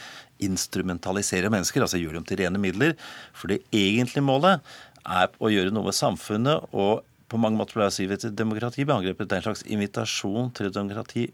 instrumentaliserer 0.45 1.53
mennesker, 1.53 1.87
altså 1.87 2.03
gjør 2.03 2.19
dem 2.19 2.29
til 2.29 2.43
rene 2.43 2.61
midler. 2.61 2.99
For 3.33 3.55
det 3.55 3.63
egentlige 3.73 4.27
målet 4.27 4.77
er 5.05 5.33
å 5.41 5.53
gjøre 5.53 5.73
noe 5.73 5.89
med 5.89 5.97
samfunnet 5.97 6.69
og 6.73 7.05
på 7.33 7.41
mange 7.41 7.59
måter 7.59 7.79
pleier 7.79 7.89
jeg 7.89 7.97
si 7.97 8.29
et 8.29 8.37
demokrati 8.37 8.85
beangrepet. 8.87 9.27
Det 9.27 9.39
er 9.39 9.41
en 9.41 9.49
slags 9.49 9.65
invitasjon 9.73 10.53
til 10.55 10.69
demokrati 10.73 11.25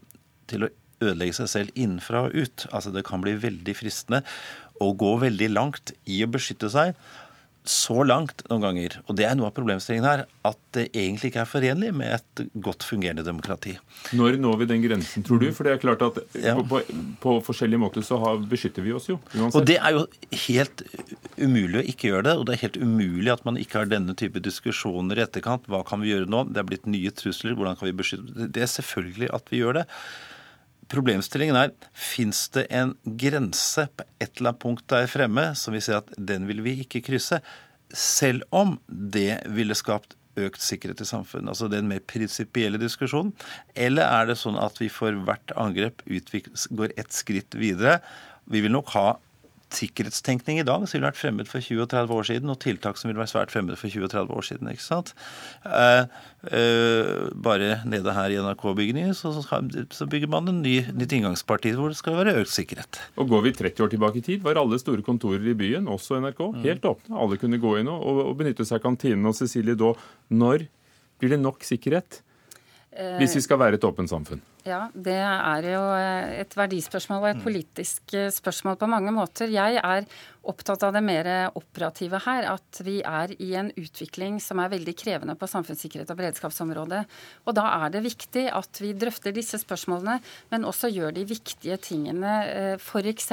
til 0.51 0.65
å 0.67 0.71
ødelegge 1.01 1.39
seg 1.41 1.51
selv 1.55 1.79
innenfra 1.79 2.27
og 2.29 2.37
ut. 2.37 2.67
Altså 2.71 2.93
Det 2.95 3.07
kan 3.09 3.25
bli 3.25 3.37
veldig 3.41 3.77
fristende 3.77 4.23
å 4.81 4.93
gå 4.97 5.17
veldig 5.25 5.51
langt 5.53 5.95
i 6.09 6.23
å 6.25 6.31
beskytte 6.31 6.71
seg. 6.73 6.95
Så 7.69 8.07
langt 8.09 8.41
noen 8.49 8.63
ganger, 8.65 8.95
og 9.05 9.19
det 9.19 9.27
er 9.29 9.35
noe 9.37 9.51
av 9.51 9.53
problemstillingen 9.53 10.07
her, 10.07 10.23
at 10.49 10.57
det 10.73 10.87
egentlig 10.97 11.29
ikke 11.29 11.43
er 11.43 11.51
forenlig 11.51 11.91
med 11.93 12.15
et 12.17 12.41
godt 12.65 12.87
fungerende 12.89 13.21
demokrati. 13.27 13.75
Når 14.17 14.39
når 14.41 14.63
vi 14.63 14.69
den 14.71 14.87
grensen, 14.87 15.27
tror 15.27 15.43
du? 15.43 15.51
For 15.53 15.69
det 15.69 15.75
er 15.75 15.83
klart 15.83 16.01
at 16.07 16.23
ja. 16.41 16.55
på, 16.57 16.65
på, 16.71 16.81
på, 17.21 17.35
forskjellige 17.51 17.83
måter 17.83 18.07
så 18.07 18.17
har, 18.23 18.41
beskytter 18.49 18.87
vi 18.87 18.95
oss 18.97 19.11
jo. 19.11 19.19
Uansett. 19.35 19.59
Og 19.61 19.69
det 19.69 19.77
er 19.77 19.99
jo 19.99 20.07
helt 20.47 20.87
umulig 21.37 21.83
å 21.83 21.85
ikke 21.93 22.09
gjøre 22.09 22.27
det. 22.31 22.35
Og 22.41 22.49
det 22.49 22.57
er 22.57 22.65
helt 22.65 22.81
umulig 22.81 23.35
at 23.37 23.45
man 23.45 23.61
ikke 23.61 23.83
har 23.83 23.93
denne 23.93 24.17
type 24.17 24.41
diskusjoner 24.49 25.21
i 25.21 25.27
etterkant. 25.27 25.69
Hva 25.69 25.85
kan 25.87 26.01
vi 26.01 26.15
gjøre 26.15 26.33
nå? 26.33 26.47
Det 26.49 26.65
er 26.65 26.69
blitt 26.73 26.89
nye 26.89 27.13
trusler. 27.13 27.59
Hvordan 27.61 27.77
kan 27.77 27.91
vi 27.93 27.97
beskytte 28.01 28.49
Det 28.57 28.65
er 28.65 28.73
selvfølgelig 28.73 29.35
at 29.37 29.53
vi 29.53 29.61
gjør 29.61 29.83
det. 29.83 29.87
Problemstillingen 30.91 31.59
er 31.59 31.75
fins 31.95 32.49
det 32.55 32.67
en 32.75 32.97
grense 33.21 33.87
på 33.95 34.07
et 34.19 34.33
eller 34.41 34.51
annet 34.51 34.63
punkt 34.63 34.87
der 34.91 35.11
fremme 35.11 35.51
som 35.59 35.77
vi 35.77 35.83
ser 35.85 36.01
at 36.01 36.11
den 36.17 36.49
vil 36.51 36.65
vi 36.65 36.81
ikke 36.83 37.05
krysse, 37.07 37.39
selv 37.95 38.43
om 38.55 38.77
det 38.89 39.43
ville 39.55 39.77
skapt 39.79 40.17
økt 40.41 40.63
sikkerhet 40.63 41.03
i 41.03 41.09
samfunnet? 41.09 41.53
Altså 41.53 41.71
den 41.71 41.89
mer 41.91 42.03
prinsipielle 42.11 42.81
diskusjonen? 42.81 43.33
Eller 43.75 44.07
er 44.07 44.31
det 44.31 44.39
sånn 44.41 44.59
at 44.59 44.79
vi 44.83 44.91
for 44.93 45.15
hvert 45.27 45.55
angrep 45.59 46.03
går 46.07 46.95
ett 46.99 47.15
skritt 47.15 47.55
videre? 47.59 47.99
Vi 48.51 48.63
vil 48.65 48.75
nok 48.75 48.91
ha 48.97 49.09
sikkerhetstenkning 49.77 50.61
i 50.61 50.67
dag 50.67 50.85
som 50.85 50.97
ville 50.97 51.09
vært 51.09 51.21
fremmed 51.21 51.49
for 51.51 51.63
20 51.63 51.85
og 51.85 51.91
30 51.93 52.17
år 52.17 52.29
siden, 52.29 52.53
og 52.53 52.59
tiltak 52.63 52.99
som 53.01 53.11
ville 53.11 53.21
vært 53.21 53.33
svært 53.33 53.53
fremmed 53.55 53.79
for 53.81 53.93
20 53.93 54.07
og 54.07 54.13
30 54.15 54.37
år 54.37 54.47
siden. 54.49 54.71
ikke 54.73 54.85
sant? 54.85 55.13
Eh, 55.65 56.05
eh, 56.57 57.29
bare 57.35 57.81
nede 57.89 58.15
her 58.17 58.35
i 58.35 58.41
NRK-bygningen 58.41 59.15
så, 59.17 59.33
så, 59.41 60.09
bygger 60.11 60.33
man 60.33 60.51
en 60.51 60.63
ny, 60.65 60.77
nytt 60.95 61.15
inngangsparti 61.17 61.75
hvor 61.79 61.93
det 61.93 62.01
skal 62.01 62.19
være 62.21 62.37
økt 62.43 62.55
sikkerhet. 62.55 63.03
Og 63.17 63.31
Går 63.31 63.47
vi 63.47 63.55
30 63.61 63.87
år 63.87 63.95
tilbake 63.95 64.23
i 64.23 64.27
tid, 64.27 64.43
var 64.47 64.61
alle 64.61 64.81
store 64.83 65.05
kontorer 65.07 65.53
i 65.53 65.57
byen, 65.57 65.89
også 65.91 66.19
NRK, 66.23 66.43
mm. 66.57 66.65
helt 66.67 66.91
åpne. 66.91 67.21
Alle 67.21 67.39
kunne 67.41 67.63
gå 67.63 67.77
inn 67.81 67.93
og, 67.93 68.25
og 68.27 68.35
benytte 68.41 68.67
seg 68.67 68.81
av 68.81 68.89
kantinen. 68.89 69.29
Og 69.31 69.39
Cecilie 69.39 69.79
da, 69.79 69.95
når 70.33 70.67
blir 71.21 71.35
det 71.35 71.43
nok 71.43 71.65
sikkerhet 71.67 72.23
hvis 72.91 73.37
vi 73.39 73.43
skal 73.45 73.61
være 73.61 73.79
et 73.79 73.85
åpent 73.87 74.11
samfunn? 74.11 74.41
Ja, 74.67 74.89
det 74.93 75.15
er 75.15 75.67
jo 75.71 75.83
eh, 75.95 76.41
et 76.43 76.55
verdispørsmål 76.59 77.23
og 77.23 77.29
et 77.31 77.39
mm. 77.39 77.45
politisk 77.45 78.15
eh, 78.19 78.33
spørsmål 78.35 78.77
på 78.81 78.89
mange 78.91 79.13
måter. 79.15 79.49
Jeg 79.53 79.79
er 79.79 80.09
opptatt 80.51 80.83
av 80.85 80.97
det 80.97 81.03
mer 81.05 81.29
operative 81.55 82.19
her. 82.27 82.49
At 82.57 82.81
vi 82.85 82.99
er 83.07 83.33
i 83.39 83.53
en 83.61 83.71
utvikling 83.79 84.41
som 84.43 84.61
er 84.61 84.73
veldig 84.75 84.97
krevende 84.99 85.37
på 85.39 85.49
samfunnssikkerhet 85.49 86.11
og 86.11 86.19
beredskapsområdet. 86.19 87.05
Og 87.47 87.57
da 87.57 87.69
er 87.87 87.95
det 87.95 88.05
viktig 88.09 88.49
at 88.51 88.83
vi 88.83 88.93
drøfter 88.99 89.37
disse 89.37 89.63
spørsmålene, 89.63 90.19
men 90.51 90.69
også 90.69 90.91
gjør 90.91 91.15
de 91.17 91.29
viktige 91.31 91.79
tingene. 91.81 92.37
Eh, 92.51 92.75
F.eks. 92.81 93.33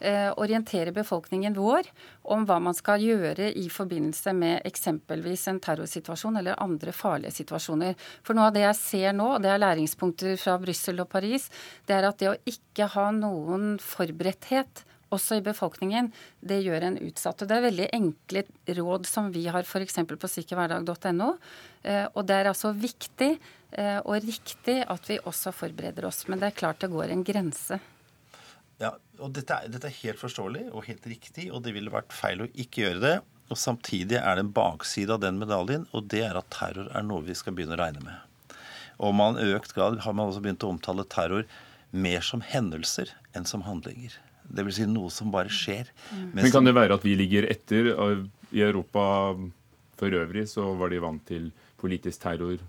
Eh, 0.00 0.32
orientere 0.38 0.92
befolkningen 0.94 1.56
vår 1.58 1.88
om 2.30 2.44
hva 2.46 2.60
man 2.62 2.76
skal 2.76 3.02
gjøre 3.02 3.48
i 3.58 3.64
forbindelse 3.66 4.30
med 4.30 4.66
eksempelvis 4.68 5.48
en 5.50 5.58
terrorsituasjon 5.58 6.38
eller 6.38 6.60
andre 6.62 6.94
farlige 6.94 7.34
situasjoner. 7.40 7.96
For 8.22 8.38
noe 8.38 8.52
av 8.52 8.54
det 8.54 8.62
jeg 8.62 8.78
ser 8.78 9.16
nå, 9.18 9.26
og 9.34 9.42
det 9.42 9.50
er 9.50 9.64
læringspunkter 9.64 10.38
fra 10.38 10.54
Brussel 10.62 11.02
og 11.02 11.10
Paris, 11.10 11.48
det 11.90 11.98
er 11.98 12.06
at 12.06 12.22
det 12.22 12.30
å 12.30 12.36
ikke 12.46 12.86
ha 12.94 13.08
noen 13.16 13.74
forberedthet 13.82 14.84
også 15.10 15.40
i 15.40 15.44
befolkningen, 15.44 16.12
det 16.46 16.60
gjør 16.62 16.90
en 16.92 17.02
utsatt. 17.02 17.42
Og 17.42 17.50
Det 17.50 17.58
er 17.58 17.66
veldig 17.66 17.90
enkle 17.98 18.46
råd 18.78 19.06
som 19.08 19.32
vi 19.34 19.48
har 19.50 19.66
f.eks. 19.66 19.98
på 20.06 20.34
sikkerhverdag.no. 20.36 21.34
Eh, 21.82 22.06
og 22.14 22.26
det 22.28 22.38
er 22.38 22.54
altså 22.54 22.70
viktig 22.76 23.34
eh, 23.72 23.98
og 24.04 24.22
riktig 24.22 24.82
at 24.86 25.10
vi 25.10 25.18
også 25.18 25.50
forbereder 25.50 26.06
oss. 26.06 26.28
Men 26.28 26.38
det 26.38 26.52
er 26.52 26.60
klart 26.62 26.84
det 26.84 26.94
går 26.94 27.10
en 27.10 27.26
grense. 27.26 27.80
Og 29.18 29.32
dette 29.34 29.54
er, 29.54 29.70
dette 29.72 29.88
er, 29.88 29.96
helt 30.04 30.20
forståelig 30.20 30.68
og 30.70 30.86
helt 30.86 31.06
riktig, 31.10 31.48
og 31.50 31.64
det 31.64 31.74
ville 31.74 31.92
vært 31.92 32.14
feil 32.14 32.44
å 32.44 32.48
ikke 32.54 32.84
gjøre 32.84 33.02
det. 33.02 33.16
Og 33.48 33.58
Samtidig 33.58 34.18
er 34.20 34.36
det 34.36 34.44
en 34.44 34.54
bakside 34.54 35.14
av 35.14 35.22
den 35.24 35.40
medaljen, 35.40 35.86
og 35.96 36.06
det 36.12 36.22
er 36.26 36.38
at 36.38 36.50
terror 36.54 36.90
er 36.92 37.06
noe 37.06 37.24
vi 37.26 37.36
skal 37.38 37.56
begynne 37.56 37.78
å 37.78 37.80
regne 37.80 38.04
med. 38.04 38.56
Og 38.98 39.14
man 39.14 39.38
økt 39.40 39.74
grad 39.76 40.00
har 40.04 40.14
man 40.14 40.30
også 40.30 40.42
begynt 40.44 40.64
å 40.66 40.72
omtale 40.74 41.06
terror 41.10 41.46
mer 41.90 42.24
som 42.26 42.42
hendelser 42.44 43.14
enn 43.36 43.46
som 43.48 43.64
handlinger. 43.66 44.14
Det 44.48 44.64
vil 44.64 44.74
si 44.74 44.86
noe 44.88 45.12
som 45.12 45.32
bare 45.32 45.52
skjer. 45.52 45.90
Mm. 46.12 46.26
Men 46.36 46.50
kan 46.52 46.66
det 46.66 46.76
være 46.76 46.96
at 46.98 47.04
vi 47.04 47.14
ligger 47.18 47.48
etter? 47.50 47.92
I 48.48 48.62
Europa 48.64 49.02
for 49.98 50.14
øvrig 50.14 50.46
så 50.48 50.70
var 50.78 50.92
de 50.92 51.02
vant 51.04 51.24
til 51.28 51.50
politisk 51.80 52.22
terror 52.24 52.60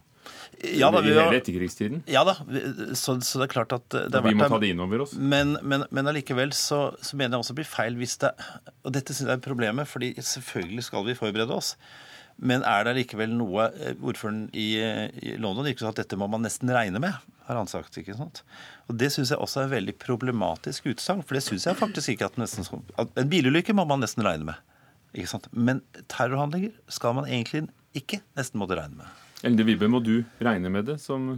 ja, 0.59 0.89
da, 0.91 0.99
I 0.99 1.13
hele 1.13 1.37
etterkrigstiden? 1.39 2.01
Ja 2.11 2.25
da. 2.27 2.35
Så, 2.97 3.15
så, 3.23 3.39
det 3.39 3.47
er 3.47 3.53
klart 3.53 3.73
at 3.75 3.85
det 4.11 4.23
Vi 4.25 4.35
må 4.35 4.49
ta 4.51 4.59
det 4.59 4.73
inn 4.73 4.83
over 4.83 5.05
oss. 5.05 5.15
Men, 5.15 5.55
men, 5.61 5.85
men 5.95 6.11
allikevel 6.11 6.51
så, 6.57 6.89
så, 6.99 7.15
mener 7.15 7.37
jeg 7.37 7.45
også 7.45 7.55
det 7.55 7.61
blir 7.61 7.69
feil 7.71 7.97
hvis 7.99 8.17
det 8.21 8.33
Og 8.83 8.93
dette 8.95 9.15
synes 9.15 9.29
jeg 9.29 9.39
er 9.39 9.43
problemet, 9.43 9.87
fordi 9.87 10.13
selvfølgelig 10.17 10.87
skal 10.89 11.07
vi 11.07 11.17
forberede 11.19 11.55
oss. 11.55 11.75
Men 12.39 12.63
er 12.67 12.85
det 12.87 12.95
likevel 13.01 13.33
noe 13.35 13.67
eh, 13.71 13.95
Ordføreren 13.99 14.47
i, 14.55 14.69
i 14.79 15.35
London 15.41 15.67
gikk 15.67 15.81
sånn 15.81 15.91
at 15.91 16.01
dette 16.03 16.19
må 16.19 16.29
man 16.31 16.43
nesten 16.45 16.71
regne 16.71 17.01
med, 17.03 17.17
har 17.49 17.59
han 17.59 17.69
sagt. 17.71 17.97
ikke 17.99 18.15
sant? 18.17 18.43
Og 18.87 18.97
Det 18.99 19.11
syns 19.13 19.33
jeg 19.33 19.41
også 19.41 19.65
er 19.65 19.73
veldig 19.73 19.95
problematisk 20.01 20.87
utsagn. 20.93 21.23
For 21.25 21.37
det 21.37 21.43
syns 21.47 21.67
jeg 21.67 21.79
faktisk 21.79 22.15
ikke 22.15 22.29
at, 22.31 22.39
nesten, 22.41 22.67
at 22.99 23.11
En 23.19 23.31
bilulykke 23.31 23.75
må 23.75 23.87
man 23.89 24.03
nesten 24.03 24.23
regne 24.27 24.51
med. 24.51 24.61
ikke 25.13 25.33
sant? 25.33 25.49
Men 25.51 25.83
terrorhandlinger 26.11 26.75
skal 26.91 27.17
man 27.17 27.27
egentlig 27.27 27.67
ikke 27.97 28.21
nesten 28.37 28.61
måtte 28.61 28.77
regne 28.79 29.01
med. 29.01 29.25
Elde 29.47 29.65
Vibe, 29.67 29.88
må 29.91 30.02
du 30.04 30.19
regne 30.43 30.71
med 30.71 30.89
det 30.89 30.97
som 30.99 31.30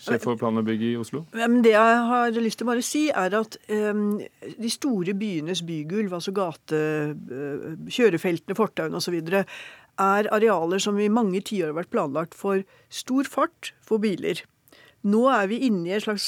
sjef 0.00 0.22
for 0.24 0.38
plan 0.40 0.56
og 0.60 0.66
bygg 0.68 0.84
i 0.86 0.92
Oslo? 1.00 1.24
Det 1.34 1.72
jeg 1.74 1.96
har 2.10 2.36
lyst 2.38 2.60
til 2.60 2.68
å 2.68 2.70
bare 2.70 2.84
si, 2.86 3.02
er 3.10 3.36
at 3.40 3.58
um, 3.68 4.20
de 4.40 4.70
store 4.72 5.14
byenes 5.18 5.64
bygulv, 5.66 6.14
altså 6.20 6.34
gate, 6.36 6.78
uh, 6.78 7.74
kjørefeltene, 7.90 8.56
fortauene 8.58 9.00
osv., 9.00 9.18
er 10.00 10.30
arealer 10.32 10.80
som 10.80 10.96
i 10.96 11.10
mange 11.12 11.42
tiår 11.44 11.72
har 11.72 11.76
vært 11.82 11.92
planlagt 11.92 12.38
for 12.38 12.62
stor 12.88 13.28
fart 13.28 13.74
for 13.84 14.00
biler. 14.00 14.40
Nå 15.08 15.24
er 15.32 15.46
vi 15.50 15.62
inne 15.68 15.88
i 15.88 15.94
et 15.96 16.04
slags 16.04 16.26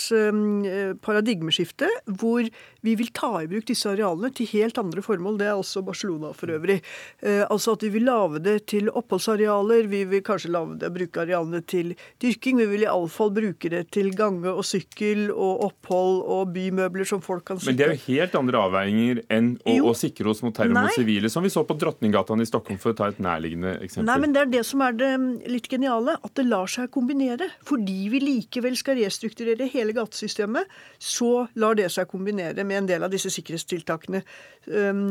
paradigmeskifte 1.05 1.91
hvor 2.19 2.47
vi 2.83 2.95
vil 2.99 3.11
ta 3.15 3.31
i 3.43 3.49
bruk 3.51 3.67
disse 3.69 3.87
arealene 3.91 4.33
til 4.35 4.49
helt 4.57 4.79
andre 4.81 5.03
formål. 5.05 5.39
Det 5.39 5.49
er 5.49 5.59
også 5.59 5.85
Barcelona 5.87 6.33
for 6.37 6.51
øvrig. 6.51 6.81
Eh, 7.23 7.45
altså 7.47 7.77
at 7.77 7.85
vi 7.87 7.93
vil 7.95 8.07
lage 8.09 8.43
det 8.43 8.57
til 8.73 8.91
oppholdsarealer, 8.91 9.87
vi 9.91 10.03
vil 10.11 10.25
kanskje 10.27 10.51
lave 10.55 10.77
det, 10.81 10.91
bruke 10.95 11.23
arealene 11.23 11.63
til 11.63 11.95
dyrking. 12.23 12.59
Vi 12.59 12.69
vil 12.75 12.87
iallfall 12.89 13.31
bruke 13.37 13.71
det 13.73 13.85
til 13.95 14.11
gange 14.19 14.51
og 14.51 14.67
sykkel 14.67 15.31
og 15.31 15.63
opphold 15.69 16.23
og 16.27 16.53
bymøbler 16.57 17.09
som 17.09 17.23
folk 17.23 17.47
kan 17.53 17.61
sykle. 17.61 17.71
Men 17.71 17.79
det 17.79 17.87
er 17.87 17.95
jo 17.95 18.03
helt 18.09 18.37
andre 18.43 18.65
avveininger 18.67 19.23
enn 19.33 19.53
å, 19.63 19.77
å 19.93 19.95
sikre 19.99 20.33
oss 20.33 20.43
mot 20.43 20.55
terror 20.57 20.75
mot 20.75 20.97
sivile, 20.97 21.31
som 21.33 21.47
vi 21.47 21.53
så 21.55 21.63
på 21.67 21.79
Drottninggatan 21.79 22.43
i 22.43 22.49
Stockholm, 22.49 22.81
for 22.83 22.95
å 22.95 22.99
ta 22.99 23.13
et 23.13 23.23
nærliggende 23.23 23.77
eksempel. 23.79 24.09
Nei, 24.11 24.19
men 24.25 24.35
det 24.35 24.43
er 24.43 24.53
det 24.57 24.65
som 24.67 24.83
er 24.83 24.99
det 24.99 25.13
litt 25.53 25.71
geniale, 25.71 26.19
at 26.19 26.35
det 26.39 26.49
lar 26.49 26.71
seg 26.71 26.91
kombinere. 26.95 27.47
Fordi 27.69 28.11
vi 28.11 28.23
like 28.23 28.62
likevel 28.62 28.77
skal 28.79 28.98
restrukturere 29.01 29.68
hele 29.72 29.92
gatesystemet, 29.92 30.70
så 30.98 31.46
lar 31.55 31.75
det 31.75 31.90
seg 31.90 32.09
kombinere 32.11 32.64
med 32.64 32.83
en 32.83 32.88
del 32.88 33.03
av 33.03 33.11
disse 33.11 33.31
sikkerhetstiltakene. 33.31 34.22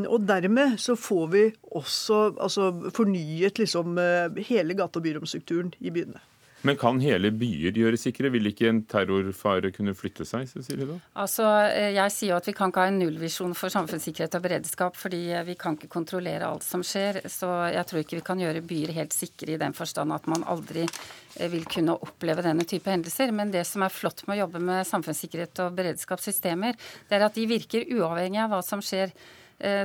Og 0.08 0.28
dermed 0.28 0.78
så 0.80 0.96
får 0.96 1.28
vi 1.32 1.46
også 1.72 2.38
altså, 2.40 2.72
fornyet 2.96 3.60
liksom 3.60 3.98
eh, 3.98 4.44
hele 4.48 4.74
gate- 4.74 4.98
og 4.98 5.04
byromstrukturen 5.04 5.74
i 5.80 5.92
byene. 5.92 6.20
Men 6.68 6.78
kan 6.78 7.00
hele 7.02 7.32
byer 7.34 7.74
gjøre 7.78 7.98
sikre? 7.98 8.30
Vil 8.34 8.52
ikke 8.52 8.68
en 8.70 8.84
terrorfare 8.90 9.72
kunne 9.74 9.96
flytte 9.98 10.26
seg? 10.28 10.46
Cecilie 10.50 10.86
da? 10.90 10.98
Altså, 11.24 11.48
eh, 11.72 11.94
Jeg 11.96 12.14
sier 12.14 12.34
jo 12.34 12.38
at 12.38 12.48
vi 12.48 12.54
kan 12.58 12.70
ikke 12.70 12.84
ha 12.86 12.92
en 12.92 13.00
nullvisjon 13.02 13.56
for 13.58 13.74
samfunnssikkerhet 13.74 14.38
og 14.38 14.46
beredskap, 14.46 15.00
fordi 15.00 15.24
eh, 15.34 15.46
vi 15.48 15.56
kan 15.56 15.78
ikke 15.78 15.90
kontrollere 15.92 16.46
alt 16.46 16.66
som 16.66 16.86
skjer. 16.86 17.24
Så 17.26 17.50
jeg 17.74 17.86
tror 17.90 18.04
ikke 18.04 18.20
vi 18.20 18.28
kan 18.30 18.44
gjøre 18.44 18.62
byer 18.62 18.94
helt 19.00 19.18
sikre 19.18 19.56
i 19.56 19.62
den 19.62 19.74
forstand 19.74 20.14
at 20.14 20.30
man 20.30 20.46
aldri 20.46 20.86
eh, 20.86 21.50
vil 21.50 21.66
kunne 21.66 21.98
oppleve 21.98 22.46
denne 22.46 22.68
type 22.70 22.94
hendelser. 22.94 23.34
Men 23.34 23.54
det 23.54 23.66
som 23.70 23.82
er 23.82 23.94
flott 23.94 24.26
med 24.28 24.38
å 24.38 24.44
jobbe 24.46 24.62
med 24.62 24.88
samfunnssikkerhet 24.88 25.66
og 25.66 25.78
beredskapssystemer, 25.82 26.78
det 27.10 27.18
er 27.18 27.26
at 27.26 27.38
de 27.38 27.50
virker 27.50 27.90
uavhengig 27.90 28.46
av 28.46 28.54
hva 28.54 28.62
som 28.66 28.86
skjer 28.86 29.16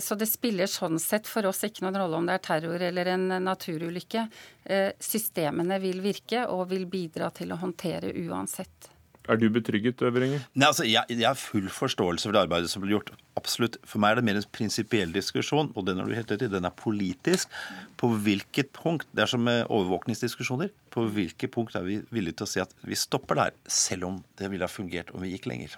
så 0.01 0.17
det 0.19 0.29
spiller 0.31 0.71
sånn 0.71 0.99
sett 1.03 1.29
for 1.29 1.47
oss 1.49 1.65
ikke 1.67 1.85
noen 1.85 1.99
rolle 2.01 2.21
om 2.21 2.29
det 2.29 2.39
er 2.39 2.45
terror 2.45 2.83
eller 2.89 3.13
en 3.13 3.29
naturulykke. 3.45 4.27
Eh, 4.65 4.91
systemene 4.99 5.79
vil 5.83 6.03
virke 6.05 6.47
og 6.51 6.69
vil 6.73 6.87
bidra 6.91 7.31
til 7.35 7.53
å 7.53 7.61
håndtere 7.61 8.15
uansett. 8.27 8.93
Er 9.27 9.41
du 9.41 9.49
betrygget, 9.51 10.03
Øvringer? 10.07 10.45
Nei, 10.55 10.69
altså, 10.69 10.85
jeg, 10.87 11.03
jeg, 11.11 11.27
har 11.27 11.39
full 11.39 11.67
forståelse 11.73 12.29
for 12.29 12.37
det 12.37 12.45
arbeidet 12.45 12.71
som 12.71 12.85
blir 12.85 12.95
gjort. 12.95 13.11
Absolutt. 13.39 13.79
For 13.87 14.03
meg 14.03 14.15
er 14.15 14.21
det 14.21 14.27
mer 14.29 14.39
en 14.39 14.47
prinsipiell 14.55 15.11
diskusjon, 15.15 15.73
og 15.75 15.89
den 15.89 15.99
er 15.99 16.07
du 16.07 16.15
helt 16.15 16.31
rett 16.31 16.45
i, 16.47 16.51
den 16.53 16.69
er 16.69 16.75
politisk. 16.79 17.51
På 17.99 18.13
hvilket 18.15 18.71
punkt, 18.77 19.09
Det 19.11 19.25
er 19.25 19.33
som 19.33 19.43
med 19.43 19.67
overvåkningsdiskusjoner. 19.67 20.71
På 20.95 21.09
hvilket 21.11 21.51
punkt 21.51 21.75
er 21.75 21.83
vi 21.87 21.99
villige 22.15 22.39
til 22.39 22.47
å 22.47 22.53
si 22.53 22.63
at 22.63 22.73
vi 22.87 22.99
stopper 22.99 23.43
der, 23.43 23.59
selv 23.67 24.13
om 24.13 24.23
det 24.39 24.51
ville 24.53 24.67
ha 24.67 24.71
fungert 24.71 25.11
om 25.11 25.27
vi 25.27 25.35
gikk 25.35 25.51
lenger? 25.51 25.75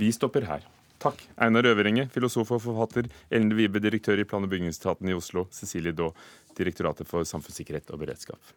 Vi 0.00 0.10
stopper 0.16 0.50
her. 0.50 0.66
Takk. 1.00 1.22
Einar 1.40 1.64
Øveringe, 1.64 2.08
filosof 2.12 2.50
og 2.52 2.60
forfatter. 2.66 3.08
Ellen 3.32 3.54
Vibe, 3.56 3.80
direktør 3.80 4.20
i 4.20 4.26
plan- 4.28 4.44
og 4.44 4.50
bygningsetaten 4.52 5.08
i 5.08 5.16
Oslo. 5.16 5.46
Cecilie 5.50 5.96
Daa, 5.96 6.12
Direktoratet 6.58 7.08
for 7.08 7.24
samfunnssikkerhet 7.24 7.88
og 7.94 8.02
beredskap. 8.02 8.52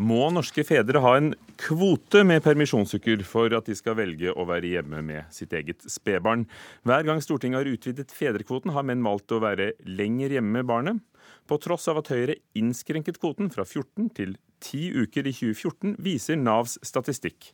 Må 0.00 0.30
norske 0.32 0.62
fedre 0.64 1.02
ha 1.04 1.10
en 1.18 1.34
kvote 1.60 2.22
med 2.24 2.40
permisjonsuker 2.44 3.20
for 3.28 3.52
at 3.52 3.66
de 3.68 3.74
skal 3.76 3.98
velge 3.98 4.32
å 4.32 4.46
være 4.48 4.70
hjemme 4.70 5.02
med 5.04 5.34
sitt 5.34 5.52
eget 5.52 5.82
spedbarn? 5.92 6.46
Hver 6.88 7.04
gang 7.04 7.20
Stortinget 7.20 7.60
har 7.60 7.68
utvidet 7.68 8.14
fedrekvoten, 8.14 8.72
har 8.72 8.86
menn 8.86 9.02
valgt 9.04 9.34
å 9.34 9.42
være 9.42 9.74
lenger 9.84 10.38
hjemme 10.38 10.60
med 10.60 10.70
barnet. 10.70 11.02
På 11.44 11.58
tross 11.60 11.90
av 11.90 12.00
at 12.00 12.08
Høyre 12.14 12.38
innskrenket 12.56 13.20
kvoten 13.20 13.52
fra 13.52 13.66
14 13.66 14.08
til 14.16 14.38
ti 14.62 14.90
uker 14.94 15.26
i 15.26 15.34
2014, 15.34 15.96
viser 16.02 16.38
Navs 16.40 16.78
statistikk. 16.86 17.52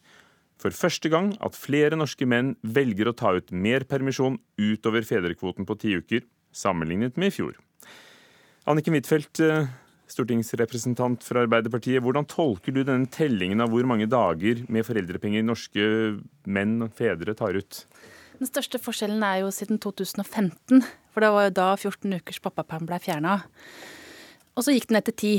For 0.61 0.73
første 0.73 1.11
gang 1.13 1.35
at 1.45 1.57
flere 1.59 1.99
norske 1.99 2.27
menn 2.29 2.55
velger 2.65 3.11
å 3.11 3.17
ta 3.17 3.35
ut 3.37 3.53
mer 3.53 3.85
permisjon 3.89 4.39
utover 4.57 5.05
fedrekvoten 5.05 5.69
på 5.69 5.77
ti 5.81 5.97
uker, 5.99 6.25
sammenlignet 6.57 7.19
med 7.21 7.33
i 7.33 7.37
fjor. 7.37 7.59
Anniken 8.67 8.97
Huitfeldt, 8.97 9.41
eh, 9.45 9.69
stortingsrepresentant 10.11 11.23
fra 11.23 11.45
Arbeiderpartiet. 11.45 12.01
Hvordan 12.03 12.27
tolker 12.27 12.73
du 12.73 12.83
denne 12.83 13.07
tellingen 13.07 13.61
av 13.61 13.71
hvor 13.71 13.87
mange 13.87 14.09
dager 14.09 14.65
med 14.69 14.87
foreldrepenger 14.87 15.45
norske 15.45 15.85
menn 16.47 16.81
og 16.83 16.95
fedre 16.97 17.35
tar 17.37 17.59
ut? 17.59 17.85
Den 18.39 18.49
største 18.49 18.81
forskjellen 18.83 19.23
er 19.25 19.43
jo 19.45 19.53
siden 19.55 19.79
2015, 19.81 20.83
for 21.13 21.25
det 21.25 21.31
var 21.33 21.47
jo 21.47 21.55
da 21.57 21.69
14 21.77 22.19
ukers 22.19 22.41
pappaperm 22.45 22.89
ble 22.89 22.99
fjerna. 23.01 23.39
Og 24.57 24.65
så 24.65 24.75
gikk 24.75 24.89
den 24.89 24.99
ned 24.99 25.07
til 25.09 25.17
ti. 25.21 25.33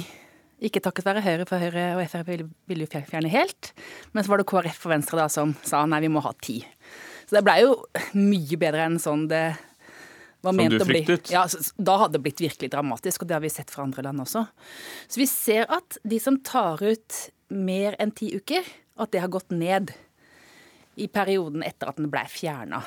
Ikke 0.58 0.82
takket 0.82 1.06
være 1.06 1.22
Høyre, 1.22 1.46
for 1.46 1.62
Høyre 1.62 1.92
og 1.94 2.02
Frp 2.10 2.32
ville 2.32 2.88
jo 2.88 2.90
fjerne 2.90 3.30
helt. 3.30 3.72
Men 4.14 4.26
så 4.26 4.34
var 4.34 4.42
det 4.42 4.48
KrF 4.50 4.88
og 4.88 4.94
Venstre 4.96 5.20
da 5.20 5.28
som 5.30 5.54
sa 5.62 5.84
nei, 5.86 6.02
vi 6.08 6.10
må 6.10 6.24
ha 6.26 6.34
ti. 6.42 6.60
Så 7.28 7.38
det 7.38 7.44
blei 7.46 7.60
jo 7.62 7.76
mye 8.18 8.58
bedre 8.58 8.88
enn 8.88 8.98
sånn 9.02 9.28
det 9.30 9.44
var 10.42 10.54
som 10.54 10.60
ment 10.62 10.82
å 10.82 10.88
bli. 10.88 11.04
Ja, 11.34 11.46
Da 11.78 11.98
hadde 12.02 12.18
det 12.18 12.24
blitt 12.26 12.42
virkelig 12.42 12.72
dramatisk, 12.74 13.22
og 13.22 13.30
det 13.30 13.38
har 13.38 13.44
vi 13.44 13.54
sett 13.54 13.74
fra 13.74 13.86
andre 13.86 14.06
land 14.08 14.24
også. 14.24 14.48
Så 15.06 15.22
vi 15.22 15.30
ser 15.30 15.70
at 15.74 16.00
de 16.08 16.20
som 16.24 16.40
tar 16.42 16.82
ut 16.82 17.22
mer 17.54 17.98
enn 18.02 18.14
ti 18.16 18.32
uker, 18.34 18.66
at 18.98 19.14
det 19.14 19.22
har 19.22 19.34
gått 19.34 19.54
ned 19.54 19.94
i 20.98 21.06
perioden 21.12 21.62
etter 21.66 21.92
at 21.92 22.00
den 22.02 22.10
blei 22.10 22.26
fjerna. 22.32 22.82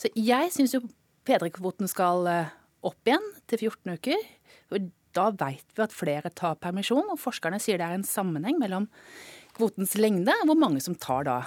Så 0.00 0.08
jeg 0.16 0.52
syns 0.54 0.72
jo 0.76 0.80
fedrekvoten 1.28 1.88
skal 1.88 2.28
eh, 2.30 2.52
opp 2.84 3.08
igjen 3.08 3.24
til 3.50 3.66
14 3.68 3.98
uker. 3.98 4.28
Da 5.14 5.30
veit 5.30 5.66
vi 5.76 5.84
at 5.84 5.94
flere 5.94 6.30
tar 6.34 6.58
permisjon, 6.62 7.06
og 7.12 7.20
forskerne 7.22 7.60
sier 7.62 7.78
det 7.78 7.86
er 7.86 7.98
en 7.98 8.06
sammenheng 8.06 8.58
mellom 8.60 8.88
kvotens 9.54 9.94
lengde 10.00 10.34
og 10.42 10.50
hvor 10.50 10.58
mange 10.58 10.82
som 10.82 10.96
tar 10.98 11.28
da. 11.28 11.38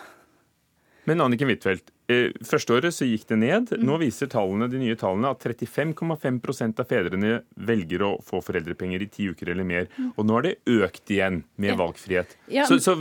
Men 1.08 1.22
Anniken 1.24 1.48
Huitfeldt, 1.48 1.92
eh, 2.12 2.34
første 2.44 2.74
året 2.76 2.92
så 2.92 3.06
gikk 3.08 3.30
det 3.30 3.38
ned. 3.40 3.70
Nå 3.80 3.96
viser 4.02 4.28
tallene, 4.28 4.68
de 4.68 4.82
nye 4.82 4.96
tallene 5.00 5.32
at 5.32 5.40
35,5% 5.40 6.82
av 6.84 6.90
fedrene 6.90 7.38
velger 7.70 8.04
å 8.04 8.10
få 8.28 8.42
foreldrepenger 8.44 9.06
i 9.06 9.08
ti 9.12 9.30
uker 9.32 9.54
eller 9.54 9.68
mer. 9.68 9.88
Og 10.18 10.28
nå 10.28 10.36
har 10.36 10.44
det 10.50 10.58
økt 10.68 11.16
igjen 11.16 11.46
med 11.56 11.80
valgfrihet. 11.80 12.36
Så, 12.68 12.82
så, 12.84 12.98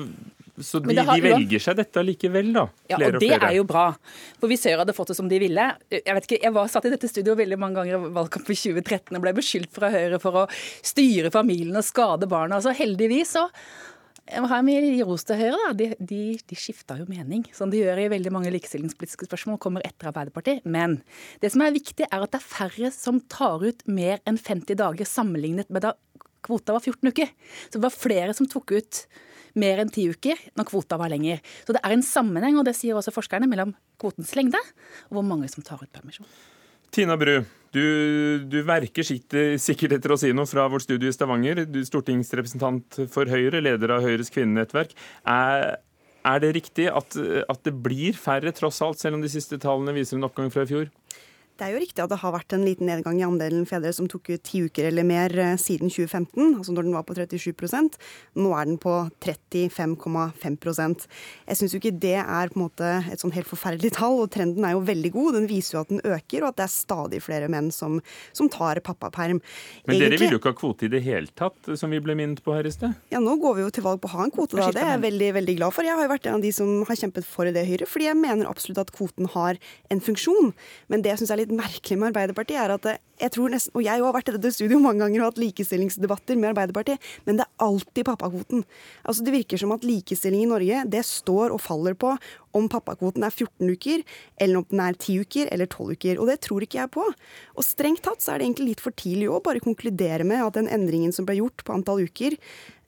så 0.65 0.81
de, 0.85 0.95
har- 0.97 1.17
de 1.17 1.23
velger 1.27 1.61
seg 1.61 1.77
dette 1.77 2.03
likevel, 2.07 2.53
da. 2.55 2.67
Ja, 2.89 2.97
og, 2.97 3.03
og 3.15 3.19
det 3.21 3.29
flere. 3.29 3.51
er 3.51 3.57
jo 3.59 3.65
bra. 3.69 3.87
For 4.41 4.49
hvis 4.49 4.65
Høyre 4.69 4.83
hadde 4.85 4.95
fått 4.97 5.11
det 5.13 5.17
som 5.19 5.29
de 5.29 5.39
ville 5.43 5.67
Jeg 5.93 6.15
vet 6.17 6.29
ikke, 6.31 6.39
jeg 6.43 6.55
var 6.57 6.71
satt 6.73 6.87
i 6.89 6.93
dette 6.95 7.11
studioet 7.11 7.39
veldig 7.43 7.59
mange 7.61 7.81
ganger 7.83 7.99
i 7.99 8.13
valgkampen 8.17 8.55
i 8.57 8.61
2013 8.63 9.17
og 9.19 9.25
ble 9.27 9.35
beskyldt 9.37 9.75
fra 9.77 9.91
Høyre 9.93 10.21
for 10.23 10.43
å 10.45 10.47
styre 10.87 11.33
familien 11.35 11.77
og 11.77 11.85
skade 11.85 12.29
barna. 12.31 12.57
Altså 12.61 12.73
heldigvis 12.77 13.35
så 13.37 13.45
må 14.43 14.49
mye 14.67 15.05
ros 15.07 15.23
til 15.29 15.39
Høyre. 15.39 15.59
da. 15.69 15.73
De, 15.79 15.87
de, 16.03 16.21
de 16.51 16.57
skifta 16.59 16.97
jo 16.99 17.05
mening, 17.07 17.45
som 17.55 17.71
de 17.71 17.79
gjør 17.85 18.01
i 18.03 18.09
veldig 18.11 18.33
mange 18.35 18.51
likestillingspolitiske 18.57 19.29
spørsmål, 19.29 19.61
kommer 19.63 19.85
etter 19.87 20.09
Arbeiderpartiet. 20.11 20.65
Men 20.67 20.97
det 21.45 21.53
som 21.55 21.63
er 21.63 21.77
viktig, 21.77 22.09
er 22.09 22.25
at 22.25 22.33
det 22.35 22.41
er 22.41 22.49
færre 22.49 22.91
som 22.95 23.21
tar 23.31 23.63
ut 23.63 23.85
mer 23.87 24.19
enn 24.27 24.41
50 24.41 24.81
dager 24.83 25.07
sammenlignet 25.07 25.71
med 25.71 25.87
da 25.87 25.95
kvota 26.47 26.75
var 26.77 26.83
14 26.83 27.13
uker. 27.13 27.31
Så 27.69 27.79
det 27.79 27.85
var 27.87 27.95
flere 27.95 28.35
som 28.35 28.47
tok 28.51 28.75
ut 28.81 29.05
mer 29.59 29.83
enn 29.83 29.93
ti 29.93 30.07
uker 30.13 30.41
når 30.59 30.69
kvota 30.69 30.99
var 31.01 31.13
lenger. 31.13 31.41
Så 31.67 31.77
det 31.77 31.83
er 31.83 31.95
en 31.97 32.05
sammenheng, 32.05 32.59
og 32.61 32.67
det 32.69 32.77
sier 32.79 32.99
også 32.99 33.15
forskerne, 33.15 33.49
mellom 33.51 33.75
kvotens 34.01 34.35
lengde 34.39 34.61
og 35.09 35.19
hvor 35.19 35.27
mange 35.27 35.49
som 35.53 35.65
tar 35.67 35.83
ut 35.83 35.93
permisjon. 35.93 36.29
Tina 36.95 37.17
Bru, 37.19 37.41
du, 37.75 37.87
du 38.49 38.61
verker 38.65 39.05
sikkert, 39.05 39.61
sikkert 39.61 39.97
etter 39.99 40.15
å 40.15 40.19
si 40.21 40.31
noe 40.37 40.49
fra 40.49 40.69
vårt 40.71 40.87
studio 40.87 41.11
i 41.11 41.15
Stavanger. 41.15 41.65
Du 41.69 41.81
er 41.83 41.89
stortingsrepresentant 41.89 43.01
for 43.13 43.29
Høyre, 43.29 43.61
leder 43.65 43.97
av 43.97 44.07
Høyres 44.07 44.31
kvinnenettverk. 44.33 44.95
Er, 45.29 45.75
er 46.27 46.45
det 46.45 46.55
riktig 46.57 46.89
at, 46.89 47.19
at 47.19 47.67
det 47.67 47.75
blir 47.85 48.17
færre, 48.17 48.55
tross 48.57 48.81
alt, 48.87 49.03
selv 49.03 49.19
om 49.19 49.25
de 49.25 49.33
siste 49.33 49.59
tallene 49.63 49.97
viser 49.97 50.17
en 50.17 50.29
oppgang 50.29 50.53
fra 50.55 50.65
i 50.65 50.71
fjor? 50.71 50.89
Det 51.57 51.65
er 51.65 51.73
jo 51.73 51.81
riktig 51.81 52.03
at 52.05 52.11
det 52.13 52.19
har 52.21 52.35
vært 52.35 52.53
en 52.53 52.65
liten 52.67 52.85
nedgang 52.91 53.17
i 53.17 53.25
andelen 53.25 53.65
fedre 53.69 53.89
som 53.97 54.09
tok 54.11 54.29
ut 54.35 54.43
ti 54.45 54.61
uker 54.67 54.91
eller 54.91 55.07
mer 55.09 55.33
eh, 55.41 55.55
siden 55.61 55.89
2015, 55.89 56.59
altså 56.59 56.75
når 56.77 56.85
den 56.85 56.97
var 56.97 57.07
på 57.09 57.17
37% 57.17 57.97
Nå 58.37 58.51
er 58.53 58.69
den 58.69 58.77
på 58.83 58.93
35,5% 59.25 61.07
Jeg 61.49 61.59
syns 61.59 61.73
jo 61.73 61.81
ikke 61.81 61.95
det 62.03 62.19
er 62.21 62.53
på 62.53 62.59
en 62.61 62.65
måte 62.67 62.91
et 63.13 63.23
sånn 63.23 63.33
helt 63.33 63.49
forferdelig 63.49 63.95
tall, 63.97 64.19
og 64.25 64.31
trenden 64.35 64.67
er 64.69 64.75
jo 64.75 64.83
veldig 64.85 65.13
god. 65.15 65.39
Den 65.39 65.49
viser 65.49 65.79
jo 65.79 65.83
at 65.85 65.93
den 65.93 66.03
øker, 66.05 66.45
og 66.45 66.51
at 66.51 66.59
det 66.61 66.67
er 66.67 66.73
stadig 66.75 67.23
flere 67.25 67.49
menn 67.53 67.71
som, 67.75 67.99
som 68.37 68.51
tar 68.53 68.83
pappaperm. 68.85 69.41
Men 69.89 70.01
dere 70.03 70.21
vil 70.21 70.37
jo 70.37 70.41
ikke 70.41 70.53
ha 70.53 70.59
kvote 70.59 70.89
i 70.89 70.93
det 70.93 71.03
hele 71.07 71.33
tatt, 71.39 71.73
som 71.81 71.93
vi 71.93 72.03
ble 72.05 72.17
minnet 72.19 72.43
på 72.45 72.55
her 72.57 72.69
i 72.69 72.75
sted. 72.75 72.95
Ja, 73.13 73.23
Nå 73.23 73.39
går 73.43 73.57
vi 73.59 73.65
jo 73.65 73.73
til 73.75 73.87
valg 73.87 74.03
på 74.03 74.11
å 74.11 74.15
ha 74.19 74.27
en 74.27 74.35
kvote, 74.35 74.59
da. 74.59 74.69
Det 74.75 74.83
er 74.83 74.93
jeg 74.95 75.05
veldig 75.07 75.31
veldig 75.39 75.57
glad 75.63 75.77
for. 75.77 75.89
Jeg 75.89 75.97
har 75.97 76.07
jo 76.07 76.13
vært 76.13 76.29
en 76.29 76.39
av 76.39 76.45
de 76.45 76.53
som 76.55 76.73
har 76.89 77.01
kjempet 77.01 77.27
for 77.29 77.49
det 77.57 77.65
Høyre, 77.67 77.89
fordi 77.89 78.11
jeg 78.11 78.21
mener 78.21 78.51
absolutt 78.51 78.83
at 78.85 78.93
kvoten 78.95 79.31
har 79.33 79.61
en 79.93 80.03
funksjon. 80.05 80.53
Men 80.93 81.05
det 81.05 81.15
jeg 81.15 81.23
syns 81.23 81.33
er 81.35 81.43
litt 81.43 81.45
merkelig 81.47 81.99
med 81.99 82.11
Arbeiderpartiet, 82.11 82.59
er 82.61 82.74
at 82.74 82.88
jeg 83.16 83.32
tror 83.32 83.53
nesten, 83.53 83.72
og 83.76 83.84
jeg 83.84 84.03
har 84.03 84.12
vært 84.12 84.28
i 84.28 84.34
dette 84.36 84.53
studio 84.53 84.78
mange 84.82 85.01
ganger 85.01 85.22
og 85.22 85.30
hatt 85.30 85.40
likestillingsdebatter 85.40 86.36
med 86.36 86.51
Arbeiderpartiet, 86.51 87.03
men 87.24 87.38
det 87.38 87.47
er 87.47 87.64
alltid 87.64 88.05
pappakvoten. 88.09 88.64
Altså 89.09 89.24
Det 89.24 89.34
virker 89.34 89.61
som 89.61 89.72
at 89.72 89.86
likestilling 89.86 90.44
i 90.44 90.51
Norge 90.51 90.82
det 90.92 91.03
står 91.09 91.55
og 91.55 91.62
faller 91.64 91.97
på 91.97 92.12
om 92.57 92.68
pappakvoten 92.72 93.24
er 93.24 93.32
14 93.32 93.72
uker, 93.72 94.05
eller 94.40 94.61
om 94.61 94.68
den 94.70 94.84
er 94.84 94.97
10 94.97 95.18
uker 95.24 95.51
eller 95.53 95.68
12 95.68 95.97
uker. 95.97 96.20
Og 96.20 96.30
det 96.30 96.38
tror 96.44 96.64
ikke 96.64 96.80
jeg 96.80 96.92
på. 96.92 97.05
Og 97.57 97.64
strengt 97.64 98.05
tatt 98.05 98.24
så 98.24 98.34
er 98.34 98.40
det 98.40 98.49
egentlig 98.49 98.70
litt 98.74 98.84
for 98.84 98.97
tidlig 98.97 99.28
å 99.32 99.42
bare 99.44 99.64
konkludere 99.64 100.24
med 100.24 100.44
at 100.44 100.57
den 100.59 100.70
endringen 100.72 101.12
som 101.12 101.28
ble 101.28 101.38
gjort 101.40 101.64
på 101.64 101.76
antall 101.76 102.05
uker, 102.05 102.36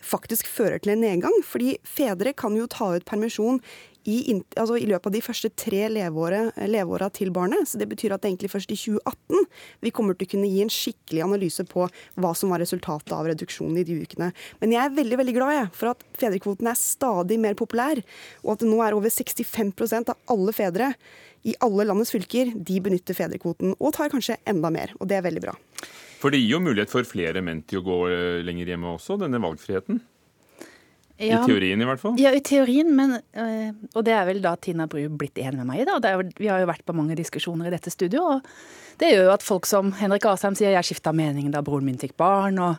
faktisk 0.04 0.46
fører 0.46 0.80
til 0.82 0.94
en 0.94 1.04
nedgang. 1.04 1.34
Fordi 1.44 1.76
fedre 1.88 2.34
kan 2.36 2.56
jo 2.56 2.68
ta 2.70 2.94
ut 2.96 3.08
permisjon 3.08 3.62
i, 4.08 4.36
altså 4.56 4.78
i 4.78 4.86
løpet 4.88 5.10
av 5.10 5.14
de 5.14 5.22
første 5.24 5.50
tre 5.52 5.84
leveåra 5.92 7.08
til 7.14 7.32
barnet. 7.34 7.68
Så 7.68 7.80
det 7.80 7.88
betyr 7.90 8.14
at 8.14 8.24
det 8.24 8.32
egentlig 8.32 8.52
først 8.52 8.72
i 8.72 8.78
2018 8.78 9.46
vi 9.84 9.92
kommer 9.94 10.16
til 10.16 10.28
å 10.28 10.32
kunne 10.32 10.50
gi 10.50 10.64
en 10.64 10.72
skikkelig 10.72 11.24
analyse 11.26 11.66
på 11.68 11.86
hva 12.16 12.32
som 12.38 12.54
var 12.54 12.62
resultatet 12.64 13.12
av 13.14 13.28
reduksjonen 13.28 13.80
i 13.82 13.86
de 13.88 14.00
ukene. 14.02 14.30
Men 14.62 14.74
jeg 14.74 14.82
er 14.84 14.96
veldig 14.96 15.20
veldig 15.22 15.36
glad 15.36 15.54
jeg, 15.58 15.70
for 15.76 15.92
at 15.92 16.04
fedrekvoten 16.18 16.70
er 16.70 16.80
stadig 16.80 17.40
mer 17.42 17.58
populær, 17.58 18.00
og 18.44 18.54
at 18.54 18.64
det 18.64 18.70
nå 18.70 18.82
er 18.84 18.96
over 18.96 19.12
65% 19.12 20.14
av 20.14 20.34
alle 20.34 20.56
fedre 20.56 20.92
i 21.46 21.54
alle 21.64 21.86
landets 21.86 22.12
fylker 22.12 22.52
de 22.56 22.80
benytter 22.82 23.16
fedrekvoten, 23.16 23.76
og 23.78 23.94
tar 23.96 24.10
kanskje 24.12 24.40
enda 24.48 24.72
mer. 24.74 24.94
Og 24.98 25.08
det 25.10 25.18
er 25.18 25.26
veldig 25.28 25.44
bra. 25.44 25.54
For 26.18 26.34
det 26.34 26.40
gir 26.42 26.56
jo 26.56 26.64
mulighet 26.64 26.90
for 26.90 27.06
flere 27.06 27.42
menn 27.44 27.62
til 27.68 27.80
å 27.80 27.86
gå 27.86 27.98
eh, 28.10 28.40
lenger 28.46 28.72
hjemme 28.72 28.96
også, 28.96 29.20
denne 29.20 29.38
valgfriheten. 29.42 30.00
Ja, 31.18 31.40
I 31.42 31.48
teorien 31.50 31.80
i 31.82 31.86
hvert 31.88 31.98
fall. 31.98 32.14
Ja, 32.22 32.30
i 32.30 32.40
teorien, 32.46 32.92
men 32.94 33.16
øh, 33.18 33.70
Og 33.98 34.04
det 34.06 34.12
er 34.14 34.24
vel 34.28 34.38
da 34.44 34.52
Tina 34.62 34.86
Bru 34.86 35.00
blitt 35.18 35.34
enig 35.42 35.58
med 35.58 35.66
meg 35.66 35.80
i, 35.82 35.86
da. 35.88 35.96
Det 35.98 36.10
er, 36.12 36.20
jo- 36.20 36.36
vi 36.38 36.46
har 36.50 36.60
jo 36.62 36.68
vært 36.70 36.84
på 36.86 36.94
mange 36.94 37.16
diskusjoner 37.18 37.66
i 37.66 37.72
dette 37.74 37.90
studio, 37.90 38.22
og 38.36 38.46
det 39.00 39.10
gjør 39.12 39.24
jo 39.26 39.32
at 39.34 39.42
folk 39.46 39.66
som 39.66 39.90
Henrik 39.98 40.24
Asheim 40.30 40.54
sier 40.58 40.70
jeg 40.76 40.86
skifta 40.86 41.10
mening 41.14 41.50
da 41.54 41.60
broren 41.66 41.84
min 41.86 41.98
fikk 41.98 42.14
barn, 42.18 42.58
og 42.62 42.78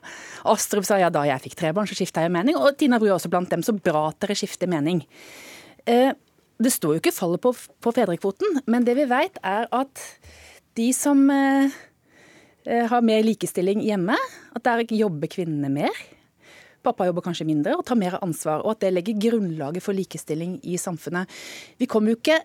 Astrup 0.51 0.87
sa 0.87 0.97
ja 1.01 1.09
da 1.11 1.25
jeg 1.27 1.43
fikk 1.49 1.55
tre 1.59 1.73
barn, 1.75 1.87
så 1.87 1.95
skifta 1.99 2.23
jeg 2.23 2.31
mening, 2.31 2.55
og 2.59 2.77
Tina 2.79 2.99
Bru 2.99 3.07
er 3.11 3.17
også 3.17 3.31
blant 3.31 3.51
dem. 3.51 3.63
Så 3.63 3.75
bra 3.75 4.05
at 4.13 4.19
dere 4.23 4.35
skifter 4.39 4.71
mening. 4.71 5.03
Eh, 5.87 6.13
det 6.59 6.71
står 6.75 6.95
jo 6.95 6.99
ikke 7.03 7.15
fallet 7.15 7.39
på, 7.43 7.51
på 7.55 7.93
fedrekvoten, 7.95 8.61
men 8.67 8.87
det 8.87 8.95
vi 8.99 9.05
veit 9.07 9.35
er 9.43 9.67
at 9.75 10.01
de 10.79 10.89
som 10.95 11.25
eh, 11.31 11.71
eh, 12.67 12.85
har 12.91 13.03
mer 13.03 13.23
likestilling 13.27 13.83
hjemme, 13.83 14.15
at 14.55 14.63
der 14.67 14.83
jobber 14.95 15.27
kvinnene 15.31 15.71
mer. 15.71 15.91
Pappa 16.85 17.07
jobber 17.09 17.25
kanskje 17.25 17.47
mindre 17.49 17.75
og 17.77 17.85
tar 17.87 17.99
mer 17.99 18.17
ansvar, 18.23 18.63
og 18.63 18.75
at 18.75 18.85
det 18.85 18.93
legger 18.95 19.19
grunnlaget 19.29 19.83
for 19.83 19.97
likestilling 19.97 20.57
i 20.63 20.77
samfunnet. 20.79 21.29
Vi 21.79 21.89
kommer 21.89 22.13
jo 22.13 22.19
ikke 22.19 22.39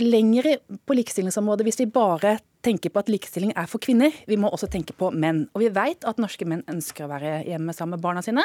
lenger 0.00 0.56
på 0.88 0.96
likestillingsområdet 0.96 1.66
hvis 1.66 1.80
vi 1.82 1.90
bare 1.92 2.38
tenker 2.64 2.92
på 2.92 3.00
at 3.00 3.10
likestilling 3.12 3.52
er 3.56 3.68
for 3.70 3.82
kvinner. 3.82 4.12
Vi 4.28 4.36
må 4.40 4.50
også 4.52 4.68
tenke 4.70 4.94
på 4.96 5.10
menn. 5.12 5.46
Og 5.54 5.64
vi 5.64 5.70
vet 5.72 6.04
at 6.08 6.20
norske 6.20 6.46
menn 6.48 6.64
ønsker 6.70 7.06
å 7.06 7.12
være 7.12 7.40
hjemme 7.48 7.74
sammen 7.76 7.96
med 7.96 8.04
barna 8.04 8.24
sine, 8.24 8.44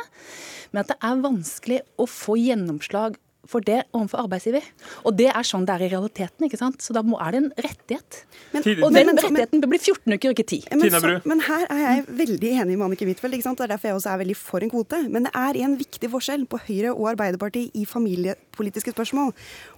men 0.72 0.84
at 0.84 0.94
det 0.94 1.00
er 1.04 1.24
vanskelig 1.24 1.82
å 2.00 2.08
få 2.10 2.38
gjennomslag 2.40 3.20
for 3.50 3.66
det 3.66 3.82
overfor 3.96 4.24
arbeidsgiver. 4.26 4.66
Og 5.06 5.16
det 5.18 5.30
er 5.32 5.48
sånn 5.48 5.66
det 5.68 5.76
er 5.76 5.86
i 5.86 5.90
realiteten, 5.94 6.48
ikke 6.48 6.60
sant? 6.60 6.82
Så 6.84 6.96
da 6.96 7.04
må, 7.06 7.20
er 7.22 7.36
det 7.36 7.42
en 7.44 7.52
rettighet. 7.66 8.20
Men, 8.54 8.66
og 8.84 8.96
den 8.96 9.12
men- 9.12 9.22
rettigheten 9.22 9.64
bør 9.64 9.72
bli 9.74 9.82
14 9.82 10.16
uker, 10.18 10.36
ikke 10.36 10.48
10. 10.48 10.60
Men, 10.82 10.96
så, 10.96 11.14
men 11.26 11.44
her 11.48 11.68
er 11.70 11.84
jeg 11.84 12.06
veldig 12.22 12.52
enig 12.64 12.78
med 12.78 12.88
Annike 12.90 13.08
Huitfeldt. 13.10 13.38
Det 13.46 13.68
er 13.68 13.74
derfor 13.76 13.92
jeg 13.92 14.00
også 14.00 14.12
er 14.14 14.22
veldig 14.24 14.38
for 14.40 14.66
en 14.66 14.74
kvote. 14.74 15.02
Men 15.12 15.30
det 15.30 15.34
er 15.38 15.62
en 15.66 15.78
viktig 15.80 16.12
forskjell 16.14 16.46
på 16.50 16.62
Høyre 16.68 16.96
og 16.96 17.10
Arbeiderpartiet 17.16 17.76
i 17.78 17.86
familiepolitiske 17.90 18.96
spørsmål. 18.96 19.34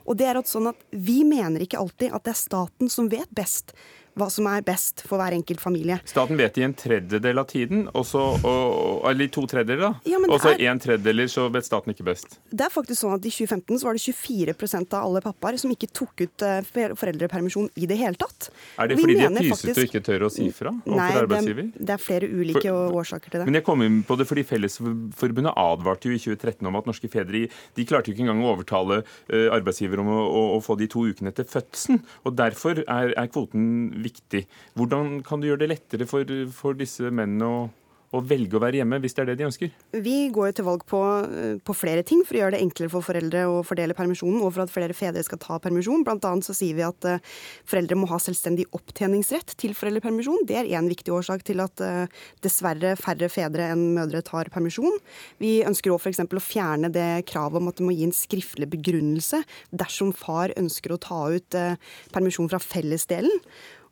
Og 0.08 0.18
det 0.20 0.28
er 0.30 0.40
at 0.40 0.50
sånn 0.50 0.72
at 0.72 0.82
vi 0.92 1.22
mener 1.28 1.64
ikke 1.64 1.80
alltid 1.82 2.16
at 2.16 2.28
det 2.28 2.36
er 2.36 2.42
staten 2.42 2.92
som 2.92 3.10
vet 3.12 3.30
best 3.36 3.76
hva 4.18 4.28
som 4.34 4.48
er 4.52 4.64
best 4.66 5.04
for 5.08 5.22
hver 5.22 5.36
enkelt 5.38 5.62
familie. 5.62 6.00
Staten 6.10 6.38
vet 6.40 6.58
i 6.58 6.66
en 6.66 6.74
tredjedel 6.78 7.38
av 7.42 7.48
tiden, 7.52 7.86
også, 7.98 8.24
og, 8.44 9.06
eller 9.10 9.28
i 9.28 9.32
to 9.34 9.46
tredjedeler, 9.50 9.84
da. 9.88 10.10
Ja, 10.10 10.18
og 10.26 10.40
så 10.42 10.56
det 10.58 10.68
en 10.72 10.82
tredjedeler 10.82 11.30
så 11.32 11.48
vet 11.54 11.68
staten 11.68 11.94
ikke 11.94 12.06
best. 12.08 12.40
Det 12.50 12.66
er 12.68 12.74
faktisk 12.74 13.02
sånn 13.04 13.16
at 13.18 13.26
I 13.28 13.32
2015 13.34 13.82
så 13.82 13.88
var 13.90 13.98
det 13.98 14.04
24% 14.08 14.96
av 14.98 15.06
alle 15.08 15.22
pappaer 15.26 15.60
som 15.62 15.72
ikke 15.74 15.90
tok 15.96 16.26
ut 16.26 16.46
eh, 16.48 16.62
foreldrepermisjon 16.98 17.70
i 17.78 17.88
det 17.90 17.98
hele 18.00 18.18
tatt. 18.20 18.50
Er 18.82 18.90
det 18.92 18.98
fordi 19.00 19.18
de 19.20 19.26
er 19.28 19.36
pysete 19.38 19.54
faktisk- 19.54 19.78
og 19.78 19.88
ikke 19.90 20.04
tør 20.08 20.26
å 20.28 20.32
si 20.34 20.50
fra 20.56 20.74
overfor 20.74 21.14
det, 21.14 21.22
arbeidsgiver? 21.24 21.70
er- 21.70 21.86
det 21.88 21.96
er 21.98 22.02
flere 22.02 22.30
ulike 22.32 22.74
årsaker 22.74 23.30
til 23.34 23.40
det. 23.42 23.46
Men 23.50 23.60
jeg 23.60 23.66
kom 23.68 23.82
inn 23.86 24.02
på 24.08 24.18
det 24.20 24.28
fordi 24.30 24.44
Fellesforbundet 24.48 25.54
advarte 25.58 26.10
jo 26.10 26.16
i 26.16 26.22
2013 26.22 26.68
om 26.68 26.76
at 26.80 26.88
norske 26.90 27.10
fedre 27.12 27.46
de 27.78 27.86
klarte 27.88 28.10
jo 28.12 28.16
ikke 28.16 28.26
engang 28.26 28.44
å 28.46 28.52
overtale 28.56 29.02
eh, 29.30 29.48
arbeidsgiver 29.54 30.02
om 30.04 30.12
å, 30.12 30.20
å, 30.26 30.44
å 30.58 30.60
få 30.64 30.78
de 30.80 30.88
to 30.92 31.06
ukene 31.08 31.32
etter 31.34 31.48
fødselen. 31.50 32.02
Og 32.26 32.36
Derfor 32.38 32.84
er, 32.84 33.14
er 33.18 33.28
kvoten 33.34 33.90
viktig. 33.92 34.07
Hvordan 34.78 35.20
kan 35.28 35.42
du 35.42 35.50
gjøre 35.50 35.66
det 35.66 35.74
lettere 35.74 36.08
for, 36.10 36.26
for 36.56 36.78
disse 36.78 37.12
mennene 37.12 37.48
å, 37.48 37.60
å 38.16 38.22
velge 38.24 38.56
å 38.56 38.62
være 38.62 38.80
hjemme, 38.80 39.00
hvis 39.04 39.16
det 39.16 39.24
er 39.24 39.30
det 39.32 39.36
de 39.42 39.46
ønsker? 39.48 39.72
Vi 40.04 40.16
går 40.34 40.50
jo 40.50 40.56
til 40.58 40.68
valg 40.68 40.84
på, 40.88 41.02
eh, 41.28 41.58
på 41.60 41.76
flere 41.76 42.06
ting 42.08 42.24
for 42.24 42.38
å 42.38 42.42
gjøre 42.42 42.56
det 42.56 42.62
enklere 42.64 42.92
for 42.94 43.04
foreldre 43.04 43.44
å 43.52 43.58
fordele 43.68 43.98
permisjonen, 43.98 44.40
og 44.42 44.54
for 44.56 44.64
at 44.64 44.72
flere 44.72 44.96
fedre 44.96 45.24
skal 45.26 45.42
ta 45.44 45.60
permisjon. 45.64 46.06
Blant 46.08 46.26
annet 46.28 46.48
så 46.48 46.56
sier 46.56 46.78
vi 46.78 46.86
at 46.88 47.08
eh, 47.10 47.20
foreldre 47.68 48.00
må 48.00 48.08
ha 48.12 48.20
selvstendig 48.24 48.68
opptjeningsrett 48.78 49.58
til 49.60 49.76
foreldrepermisjon. 49.78 50.48
Det 50.48 50.60
er 50.62 50.72
én 50.80 50.88
viktig 50.88 51.12
årsak 51.14 51.44
til 51.48 51.64
at 51.64 51.84
eh, 51.84 52.08
dessverre 52.46 52.96
færre 53.00 53.32
fedre 53.32 53.72
enn 53.74 53.90
mødre 53.98 54.24
tar 54.26 54.52
permisjon. 54.54 55.02
Vi 55.44 55.60
ønsker 55.68 55.92
òg 55.92 56.00
f.eks. 56.00 56.24
å 56.24 56.44
fjerne 56.44 56.92
det 56.94 57.28
kravet 57.28 57.60
om 57.60 57.72
at 57.72 57.80
det 57.80 57.88
må 57.88 57.96
gi 57.96 58.08
en 58.08 58.16
skriftlig 58.16 58.72
begrunnelse 58.72 59.44
dersom 59.76 60.16
far 60.16 60.56
ønsker 60.56 60.96
å 60.96 61.02
ta 61.02 61.26
ut 61.36 61.58
permisjon 62.14 62.48
fra 62.52 62.60
fellesdelen. 62.62 63.44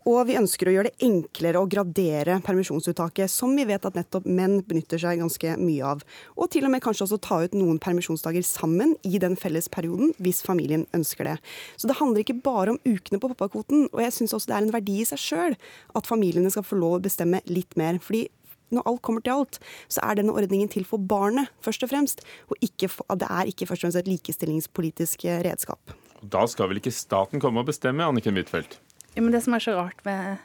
Og 0.06 0.28
vi 0.30 0.36
ønsker 0.38 0.70
å 0.70 0.74
gjøre 0.76 0.90
det 0.92 1.08
enklere 1.08 1.58
å 1.58 1.66
gradere 1.70 2.36
permisjonsuttaket, 2.46 3.32
som 3.32 3.56
vi 3.58 3.64
vet 3.66 3.88
at 3.90 3.96
nettopp 3.98 4.28
menn 4.30 4.60
benytter 4.68 5.02
seg 5.02 5.18
ganske 5.18 5.56
mye 5.58 5.94
av. 5.96 6.04
Og 6.38 6.52
til 6.54 6.68
og 6.68 6.76
med 6.76 6.84
kanskje 6.86 7.08
også 7.08 7.20
ta 7.26 7.40
ut 7.42 7.58
noen 7.58 7.80
permisjonsdager 7.82 8.46
sammen 8.46 8.94
i 9.02 9.18
den 9.22 9.34
felles 9.40 9.66
perioden, 9.74 10.14
hvis 10.22 10.44
familien 10.46 10.86
ønsker 10.94 11.26
det. 11.26 11.36
Så 11.82 11.90
det 11.90 11.98
handler 11.98 12.22
ikke 12.22 12.38
bare 12.46 12.76
om 12.76 12.82
ukene 12.86 13.18
på 13.18 13.32
pappakvoten, 13.34 13.88
og 13.90 14.06
jeg 14.06 14.14
syns 14.14 14.38
også 14.38 14.54
det 14.54 14.60
er 14.60 14.68
en 14.68 14.76
verdi 14.78 15.02
i 15.02 15.10
seg 15.10 15.24
sjøl 15.26 15.58
at 15.98 16.10
familiene 16.14 16.54
skal 16.54 16.68
få 16.70 16.78
lov 16.78 17.00
å 17.00 17.04
bestemme 17.08 17.42
litt 17.50 17.74
mer. 17.74 17.98
fordi 17.98 18.28
når 18.74 18.86
alt 18.90 19.02
kommer 19.02 19.22
til 19.26 19.34
alt, 19.34 19.60
så 19.90 20.02
er 20.06 20.18
denne 20.20 20.34
ordningen 20.34 20.70
til 20.70 20.86
for 20.86 21.02
barnet, 21.02 21.50
først 21.66 21.86
og 21.86 21.90
fremst. 21.90 22.22
Og 22.50 22.58
ikke 22.62 22.90
det 23.18 23.30
er 23.30 23.50
ikke 23.50 23.66
først 23.70 23.82
og 23.82 23.88
fremst 23.88 24.02
et 24.02 24.10
likestillingspolitisk 24.10 25.26
redskap. 25.46 25.98
Da 26.22 26.46
skal 26.50 26.70
vel 26.70 26.82
ikke 26.82 26.94
staten 26.94 27.42
komme 27.42 27.62
og 27.62 27.70
bestemme, 27.70 28.06
Anniken 28.06 28.38
Huitfeldt? 28.38 28.80
Ja, 29.16 29.24
men 29.24 29.32
det 29.32 29.42
som 29.46 29.56
er 29.56 29.64
så 29.64 29.78
rart 29.78 30.04
med 30.08 30.44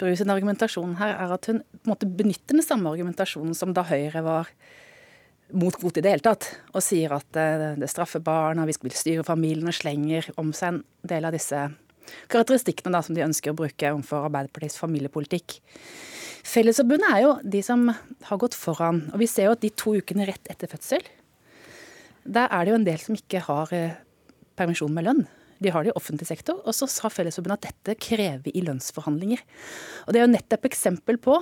Bru 0.00 0.10
sin 0.18 0.30
argumentasjon 0.32 0.96
her, 0.98 1.12
er 1.14 1.32
at 1.36 1.46
hun 1.46 1.60
på 1.84 1.94
en 1.94 2.14
benytter 2.18 2.56
den 2.56 2.64
samme 2.64 2.90
argumentasjonen 2.90 3.54
som 3.54 3.74
da 3.76 3.84
Høyre 3.86 4.24
var 4.26 4.48
mot 5.54 5.76
kvote 5.78 6.00
i 6.00 6.02
det 6.02 6.14
hele 6.14 6.24
tatt, 6.24 6.48
og 6.72 6.82
sier 6.82 7.12
at 7.14 7.38
eh, 7.38 7.76
det 7.78 7.90
straffer 7.92 8.22
barna, 8.24 8.64
vi 8.66 8.74
skal 8.74 8.94
styre 8.96 9.26
familien 9.26 9.68
og 9.68 9.76
slenger 9.76 10.30
om 10.40 10.50
seg 10.56 10.72
en 10.72 10.80
del 11.06 11.28
av 11.28 11.36
disse 11.36 11.60
karakteristikkene 12.32 12.96
da, 12.96 13.02
som 13.04 13.14
de 13.14 13.22
ønsker 13.22 13.52
å 13.52 13.58
bruke 13.60 13.92
overfor 13.92 14.26
Arbeiderpartiets 14.26 14.80
familiepolitikk. 14.80 15.60
Fellesforbundet 16.42 17.12
er 17.12 17.22
jo 17.22 17.34
de 17.54 17.60
som 17.62 17.84
har 17.92 18.40
gått 18.42 18.56
foran. 18.58 19.04
Og 19.12 19.22
vi 19.22 19.28
ser 19.30 19.46
jo 19.46 19.54
at 19.54 19.62
de 19.62 19.70
to 19.70 19.94
ukene 20.00 20.26
rett 20.26 20.50
etter 20.50 20.72
fødsel, 20.72 21.04
der 22.24 22.50
er 22.50 22.64
det 22.64 22.72
jo 22.72 22.80
en 22.80 22.88
del 22.88 22.98
som 23.02 23.18
ikke 23.18 23.44
har 23.46 23.76
eh, 23.76 24.00
permisjon 24.58 24.94
med 24.94 25.06
lønn. 25.06 25.24
De 25.62 25.72
har 25.74 25.84
det 25.84 25.92
i 25.92 25.98
offentlig 25.98 26.28
sektor. 26.28 26.60
Og 26.66 26.76
så 26.76 26.88
sa 26.90 27.10
Fellesforbundet 27.12 27.62
at 27.62 27.72
dette 27.72 27.98
krever 28.02 28.52
i 28.52 28.64
lønnsforhandlinger. 28.66 29.42
Og 30.06 30.14
det 30.14 30.20
er 30.20 30.26
jo 30.26 30.34
nettopp 30.34 30.70
eksempel 30.70 31.20
på 31.22 31.38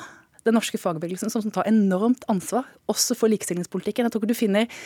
den 0.46 0.56
norske 0.56 0.78
fagbevegelsen 0.80 1.32
som 1.32 1.52
tar 1.52 1.68
enormt 1.68 2.22
ansvar, 2.32 2.64
også 2.88 3.16
for 3.18 3.32
likestillingspolitikken. 3.32 4.06
Jeg 4.06 4.14
tror 4.14 4.22
ikke 4.22 4.32
du 4.32 4.38
finner 4.38 4.82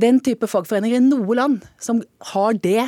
den 0.00 0.20
type 0.24 0.48
fagforeninger 0.48 1.00
i 1.00 1.04
noe 1.04 1.36
land 1.36 1.64
som 1.82 2.00
har 2.32 2.56
det 2.56 2.86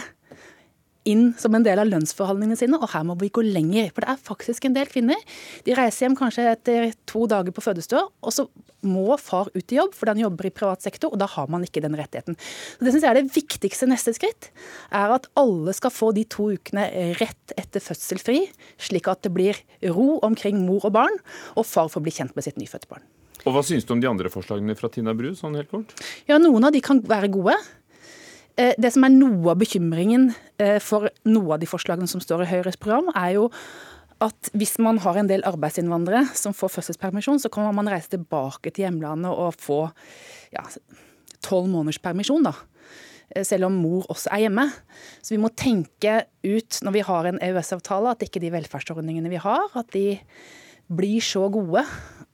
inn 1.08 1.30
som 1.40 1.54
en 1.56 1.64
del 1.64 1.80
av 1.80 1.88
lønnsforhandlingene 1.88 2.58
sine, 2.58 2.78
og 2.80 2.90
her 2.92 3.04
må 3.06 3.16
vi 3.20 3.30
gå 3.32 3.44
lenger. 3.46 3.90
For 3.94 4.04
det 4.04 4.12
er 4.12 4.22
faktisk 4.28 4.66
en 4.68 4.76
del 4.76 4.90
kvinner. 4.90 5.20
De 5.66 5.76
reiser 5.78 6.06
hjem 6.06 6.16
kanskje 6.18 6.48
etter 6.52 6.90
to 7.08 7.26
dager 7.30 7.54
på 7.54 7.64
fødestua, 7.64 8.04
og 8.06 8.34
så 8.34 8.46
må 8.86 9.16
far 9.18 9.50
ut 9.54 9.72
i 9.74 9.78
jobb, 9.78 9.94
fordi 9.96 10.14
han 10.14 10.22
jobber 10.26 10.48
i 10.48 10.54
privat 10.54 10.84
sektor, 10.84 11.12
og 11.14 11.20
da 11.22 11.28
har 11.30 11.50
man 11.52 11.64
ikke 11.66 11.82
den 11.84 11.96
rettigheten. 11.98 12.38
Så 12.38 12.86
Det 12.86 12.94
syns 12.94 13.06
jeg 13.06 13.10
er 13.10 13.20
det 13.20 13.34
viktigste 13.34 13.88
neste 13.90 14.14
skritt, 14.16 14.50
er 14.94 15.14
at 15.16 15.28
alle 15.38 15.74
skal 15.76 15.94
få 15.94 16.12
de 16.14 16.26
to 16.28 16.50
ukene 16.54 16.86
rett 17.20 17.56
etter 17.58 17.82
fødsel 17.82 18.22
fri, 18.22 18.40
slik 18.78 19.08
at 19.10 19.22
det 19.26 19.34
blir 19.34 19.58
ro 19.94 20.18
omkring 20.26 20.64
mor 20.66 20.84
og 20.86 20.94
barn, 20.98 21.20
og 21.56 21.66
far 21.66 21.90
får 21.92 22.04
bli 22.04 22.14
kjent 22.14 22.36
med 22.36 22.46
sitt 22.46 22.60
nyfødte 22.60 22.90
barn. 22.90 23.06
Og 23.46 23.54
Hva 23.54 23.62
syns 23.62 23.84
du 23.86 23.92
om 23.94 24.00
de 24.02 24.08
andre 24.10 24.30
forslagene 24.32 24.74
fra 24.78 24.88
Tina 24.90 25.14
Bru? 25.14 25.30
sånn 25.38 25.54
helt 25.54 25.70
kort? 25.70 25.92
Ja, 26.26 26.38
Noen 26.42 26.66
av 26.66 26.72
de 26.74 26.80
kan 26.82 26.98
være 27.06 27.30
gode. 27.30 27.54
Eh, 28.56 28.72
det 28.80 28.92
som 28.94 29.04
er 29.04 29.12
noe 29.12 29.52
av 29.52 29.60
bekymringen 29.60 30.30
eh, 30.62 30.78
for 30.80 31.10
noe 31.28 31.56
av 31.56 31.60
de 31.60 31.68
forslagene 31.68 32.08
som 32.08 32.22
står 32.24 32.46
i 32.46 32.50
Høyres 32.54 32.78
program, 32.80 33.10
er 33.12 33.36
jo 33.36 33.50
at 34.24 34.48
hvis 34.56 34.78
man 34.80 34.96
har 35.04 35.18
en 35.20 35.28
del 35.28 35.44
arbeidsinnvandrere 35.44 36.22
som 36.38 36.56
får 36.56 36.72
fødselspermisjon, 36.78 37.42
så 37.42 37.50
kan 37.52 37.68
man 37.76 37.90
reise 37.92 38.14
tilbake 38.14 38.72
til 38.72 38.86
hjemlandet 38.86 39.28
og 39.28 39.58
få 39.60 39.82
tolv 41.44 41.66
ja, 41.66 41.72
måneders 41.74 42.00
permisjon, 42.00 42.48
da. 42.48 42.54
Eh, 43.34 43.44
selv 43.44 43.68
om 43.68 43.76
mor 43.82 44.08
også 44.12 44.32
er 44.32 44.46
hjemme. 44.46 44.70
Så 45.20 45.34
vi 45.34 45.42
må 45.42 45.52
tenke 45.52 46.22
ut, 46.46 46.80
når 46.80 46.96
vi 46.96 47.04
har 47.10 47.28
en 47.28 47.42
EØS-avtale, 47.44 48.16
at 48.16 48.24
ikke 48.24 48.40
de 48.40 48.54
velferdsordningene 48.54 49.32
vi 49.32 49.42
har, 49.42 49.68
at 49.76 49.92
de 49.92 50.16
blir 50.86 51.20
så 51.24 51.48
gode 51.52 51.82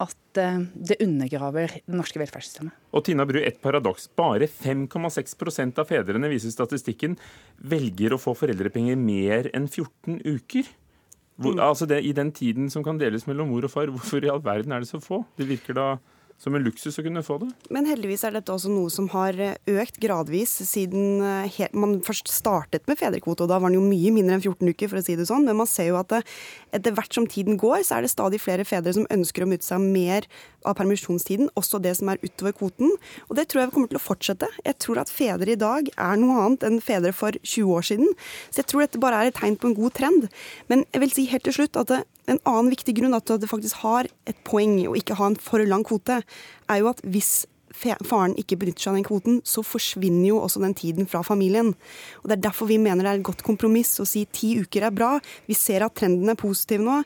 at 0.03 0.17
det 0.37 0.99
undergraver 1.03 1.75
det 1.81 1.97
norske 1.97 2.21
velferdssystemet. 2.21 2.75
Og 2.93 3.05
Tina 3.07 3.27
Bru, 3.29 3.41
et 3.41 3.61
paradoks. 3.63 4.09
Bare 4.19 4.49
5,6% 4.51 5.81
av 5.83 5.89
fedrene, 5.89 6.31
viser 6.33 6.55
statistikken, 6.55 7.17
velger 7.59 8.15
å 8.15 8.21
få 8.21 8.35
foreldrepenger 8.39 8.99
mer 9.01 9.51
enn 9.57 9.69
14 9.69 10.23
uker. 10.25 10.71
Hvor, 11.43 11.57
mm. 11.57 11.63
altså 11.65 11.89
det, 11.89 12.03
I 12.05 12.15
den 12.17 12.33
tiden 12.37 12.71
som 12.71 12.85
kan 12.85 13.01
deles 13.01 13.27
mellom 13.29 13.51
mor 13.53 13.67
og 13.67 13.73
far, 13.73 13.91
hvorfor 13.93 14.25
i 14.25 14.31
all 14.31 14.43
verden 14.45 14.75
er 14.75 14.85
det 14.85 14.91
så 14.91 15.01
få? 15.03 15.23
Det 15.39 15.49
virker 15.49 15.79
da 15.79 15.87
som 16.43 16.57
en 16.59 16.65
luksus 16.65 16.99
å 16.99 17.05
kunne 17.07 17.23
få 17.23 17.37
det. 17.43 17.51
Men 17.75 17.87
heldigvis 17.87 18.25
er 18.27 18.35
dette 18.35 18.51
også 18.51 18.71
noe 18.73 18.91
som 18.91 19.07
har 19.13 19.37
eh, 19.39 19.55
økt 19.71 20.01
gradvis 20.03 20.57
siden 20.67 21.23
eh, 21.23 21.61
man 21.79 22.01
først 22.03 22.33
startet 22.33 22.89
med 22.91 22.99
fedrekvote. 22.99 23.45
og 23.47 23.53
Da 23.53 23.61
var 23.63 23.71
den 23.71 23.79
jo 23.79 23.85
mye 23.87 24.11
mindre 24.15 24.39
enn 24.39 24.43
14 24.43 24.73
uker, 24.73 24.91
for 24.91 24.99
å 24.99 25.05
si 25.07 25.15
det 25.19 25.29
sånn. 25.31 25.47
Men 25.47 25.61
man 25.61 25.71
ser 25.71 25.93
jo 25.93 26.01
at 26.01 26.17
etter 26.75 26.97
hvert 26.97 27.15
som 27.15 27.29
tiden 27.31 27.61
går, 27.61 27.85
så 27.87 27.99
er 27.99 28.07
det 28.07 28.13
stadig 28.13 28.43
flere 28.43 28.67
fedre 28.67 28.95
som 28.97 29.07
ønsker 29.15 29.45
å 29.45 29.49
benytte 29.49 29.69
seg 29.69 29.85
mer 29.85 30.27
av 30.67 30.77
permisjonstiden, 30.79 31.51
også 31.59 31.81
det 31.83 31.95
som 31.99 32.11
er 32.11 32.21
utover 32.23 32.55
kvoten. 32.59 32.91
Og 33.29 33.37
det 33.39 33.49
tror 33.51 33.65
jeg 33.65 33.75
kommer 33.75 33.91
til 33.93 34.01
å 34.01 34.03
fortsette. 34.03 34.49
Jeg 34.67 34.79
tror 34.83 35.03
at 35.03 35.13
fedre 35.13 35.55
i 35.55 35.59
dag 35.59 35.91
er 35.95 36.19
noe 36.21 36.43
annet 36.47 36.67
enn 36.67 36.81
fedre 36.83 37.15
for 37.17 37.37
20 37.43 37.77
år 37.77 37.87
siden. 37.93 38.13
Så 38.51 38.63
jeg 38.63 38.71
tror 38.71 38.85
dette 38.85 39.03
bare 39.03 39.23
er 39.23 39.31
et 39.31 39.39
tegn 39.39 39.59
på 39.59 39.71
en 39.71 39.79
god 39.79 39.95
trend. 39.99 40.29
Men 40.73 40.87
jeg 40.91 41.05
vil 41.05 41.15
si 41.15 41.29
helt 41.31 41.47
til 41.47 41.61
slutt 41.61 41.79
at 41.83 41.95
en 42.31 42.43
annen 42.49 42.71
viktig 42.73 42.95
grunn 42.99 43.17
at 43.17 43.31
det 43.41 43.51
faktisk 43.51 43.83
har 43.83 44.09
et 44.31 44.45
poeng 44.47 44.77
å 44.87 44.97
ikke 44.99 45.17
ha 45.19 45.31
en 45.31 45.39
for 45.41 45.63
lang 45.67 45.83
kvote, 45.87 46.21
er 46.71 46.83
jo 46.83 46.93
at 46.93 47.03
hvis 47.03 47.43
faren 47.73 48.35
ikke 48.39 48.59
benytter 48.61 48.85
seg 48.85 48.93
av 48.93 48.99
den 48.99 49.07
kvoten, 49.07 49.39
så 49.49 49.65
forsvinner 49.65 50.29
jo 50.29 50.41
også 50.43 50.63
den 50.63 50.75
tiden 50.77 51.09
fra 51.09 51.23
familien. 51.27 51.73
Og 52.23 52.29
Det 52.29 52.37
er 52.37 52.49
derfor 52.49 52.69
vi 52.69 52.79
mener 52.79 53.05
det 53.05 53.11
er 53.11 53.21
et 53.21 53.27
godt 53.27 53.43
kompromiss 53.43 53.99
å 54.01 54.07
si 54.07 54.27
ti 54.27 54.59
uker 54.61 54.87
er 54.87 54.91
bra. 54.95 55.19
Vi 55.47 55.55
ser 55.55 55.83
at 55.83 55.95
trenden 55.95 56.29
er 56.29 56.39
positiv 56.39 56.81
nå. 56.81 57.03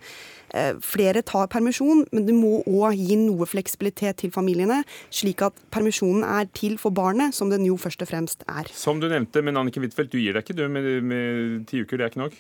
Eh, 0.54 0.74
flere 0.80 1.22
tar 1.22 1.48
permisjon, 1.48 2.06
men 2.12 2.26
du 2.26 2.32
må 2.32 2.62
òg 2.64 2.94
gi 2.94 3.16
noe 3.18 3.46
fleksibilitet 3.46 4.22
til 4.22 4.30
familiene, 4.30 4.84
slik 5.10 5.42
at 5.42 5.54
permisjonen 5.70 6.22
er 6.24 6.46
til 6.54 6.78
for 6.78 6.90
barnet, 6.90 7.34
som 7.34 7.50
den 7.50 7.66
jo 7.66 7.76
først 7.76 8.02
og 8.02 8.08
fremst 8.08 8.44
er. 8.48 8.70
Som 8.72 9.00
du 9.00 9.08
nevnte, 9.08 9.42
men 9.42 9.56
Annike 9.56 9.82
Huitfeldt, 9.82 10.12
du 10.12 10.18
gir 10.18 10.34
deg 10.34 10.44
ikke 10.44 10.56
du 10.56 10.68
med, 10.68 11.02
med 11.02 11.66
ti 11.66 11.82
uker, 11.82 11.98
det 11.98 12.06
er 12.06 12.14
ikke 12.14 12.24
nok? 12.24 12.38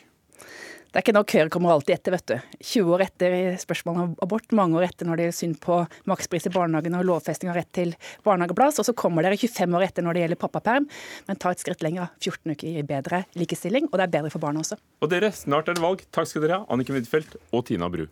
Det 0.96 1.02
er 1.02 1.04
ikke 1.04 1.12
nok 1.12 1.32
Høyre 1.36 1.50
kommer 1.52 1.70
alltid 1.74 1.92
etter, 1.92 2.14
vet 2.14 2.30
du. 2.30 2.54
20 2.64 2.92
år 2.96 3.02
etter 3.04 3.34
i 3.36 3.40
spørsmålet 3.60 4.00
om 4.00 4.14
abort, 4.24 4.46
mange 4.56 4.78
år 4.78 4.86
etter 4.86 5.04
når 5.04 5.20
det 5.20 5.26
er 5.28 5.34
synd 5.36 5.58
på 5.60 5.76
makspris 6.08 6.48
i 6.48 6.52
barnehagen 6.54 6.96
og 6.96 7.04
lovfesting 7.04 7.50
av 7.52 7.58
rett 7.58 7.68
til 7.76 7.92
barnehageplass, 8.24 8.80
og 8.80 8.88
så 8.88 8.94
kommer 8.96 9.26
dere 9.26 9.36
25 9.36 9.76
år 9.76 9.84
etter 9.84 10.06
når 10.06 10.16
det 10.16 10.22
gjelder 10.22 10.40
pappaperm, 10.40 10.88
men 11.28 11.42
ta 11.42 11.52
et 11.52 11.60
skritt 11.60 11.84
lenger. 11.84 12.08
14 12.24 12.48
uker 12.48 12.78
gir 12.78 12.88
bedre 12.88 13.26
likestilling, 13.36 13.90
og 13.90 14.00
det 14.00 14.06
er 14.06 14.14
bedre 14.16 14.32
for 14.32 14.40
barna 14.40 14.64
også. 14.64 14.80
Og 15.04 15.12
dere, 15.12 15.28
snart 15.36 15.68
er 15.68 15.76
det 15.76 15.84
valg. 15.84 16.00
Takk 16.16 16.32
skal 16.32 16.46
dere 16.46 16.62
ha, 16.62 16.68
Anniken 16.72 16.96
Huitfeldt 16.96 17.36
og 17.52 17.66
Tina 17.68 17.92
Bru. 17.92 18.08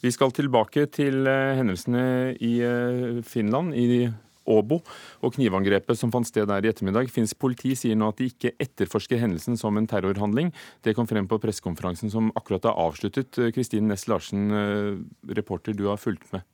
Vi 0.00 0.12
skal 0.14 0.32
tilbake 0.32 0.86
til 0.94 1.28
eh, 1.28 1.54
hendelsene 1.58 2.02
i 2.40 2.54
eh, 2.64 3.20
Finland, 3.26 3.74
i 3.76 4.08
Åbo, 4.50 4.80
og 5.20 5.34
knivangrepet 5.36 5.98
som 5.98 6.12
fant 6.12 6.26
sted 6.26 6.48
der 6.48 6.64
i 6.64 6.70
ettermiddag. 6.70 7.10
Finsk 7.12 7.36
politi 7.42 7.74
sier 7.78 7.98
nå 7.98 8.08
at 8.10 8.20
de 8.22 8.30
ikke 8.32 8.54
etterforsker 8.62 9.20
hendelsen 9.20 9.60
som 9.60 9.76
en 9.76 9.88
terrorhandling. 9.90 10.54
Det 10.82 10.96
kom 10.96 11.08
frem 11.10 11.28
på 11.30 11.38
pressekonferansen 11.42 12.12
som 12.12 12.32
akkurat 12.38 12.70
er 12.70 12.80
avsluttet. 12.80 13.36
Kristine 13.54 13.92
Næss 13.92 14.08
Larsen, 14.10 14.48
eh, 14.50 14.96
reporter 15.36 15.76
du 15.76 15.86
har 15.90 16.00
fulgt 16.00 16.32
med. 16.32 16.48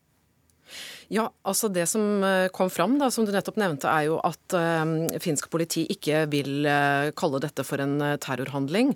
Ja, 1.12 1.28
altså 1.46 1.68
Det 1.68 1.86
som 1.86 2.24
eh, 2.24 2.48
kom 2.54 2.70
fram, 2.70 2.96
da, 2.98 3.10
som 3.10 3.26
du 3.26 3.32
nettopp 3.34 3.58
nevnte, 3.60 3.90
er 3.90 4.08
jo 4.08 4.18
at 4.26 4.56
uh, 4.56 5.06
finsk 5.22 5.48
politi 5.52 5.84
ikke 5.92 6.24
vil 6.32 6.66
uh, 6.66 7.12
kalle 7.16 7.40
dette 7.42 7.62
for 7.66 7.82
en 7.82 8.00
terrorhandling. 8.22 8.94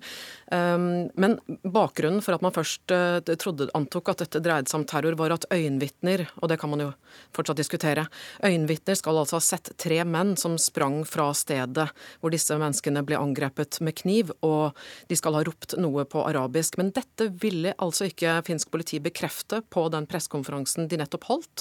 Um, 0.51 1.11
men 1.21 1.37
bakgrunnen 1.63 2.23
for 2.25 2.35
at 2.35 2.43
man 2.45 2.55
først 2.55 2.91
uh, 2.95 3.21
trodde, 3.39 3.69
antok 3.79 4.11
at 4.11 4.25
dette 4.25 4.43
dreide 4.43 4.71
seg 4.71 4.81
om 4.81 4.87
terror, 4.91 5.19
var 5.21 5.37
at 5.37 5.47
øyenvitner, 5.55 6.27
og 6.41 6.51
det 6.51 6.59
kan 6.61 6.73
man 6.73 6.85
jo 6.87 6.91
fortsatt 7.37 7.61
diskutere, 7.63 8.07
øyenvitner 8.43 8.99
skal 8.99 9.21
altså 9.23 9.39
ha 9.39 9.45
sett 9.45 9.73
tre 9.81 10.03
menn 10.05 10.35
som 10.41 10.59
sprang 10.59 11.03
fra 11.09 11.31
stedet 11.37 11.91
hvor 12.21 12.35
disse 12.35 12.57
menneskene 12.59 13.05
ble 13.07 13.19
angrepet 13.21 13.81
med 13.85 13.97
kniv, 14.03 14.35
og 14.47 14.77
de 15.11 15.19
skal 15.19 15.39
ha 15.39 15.45
ropt 15.47 15.77
noe 15.81 16.07
på 16.09 16.25
arabisk. 16.27 16.79
Men 16.81 16.93
dette 16.97 17.31
ville 17.43 17.75
altså 17.79 18.11
ikke 18.11 18.41
finsk 18.47 18.73
politi 18.73 19.01
bekrefte 19.03 19.63
på 19.71 19.87
den 19.93 20.09
pressekonferansen 20.11 20.91
de 20.91 21.01
nettopp 21.01 21.29
holdt. 21.31 21.60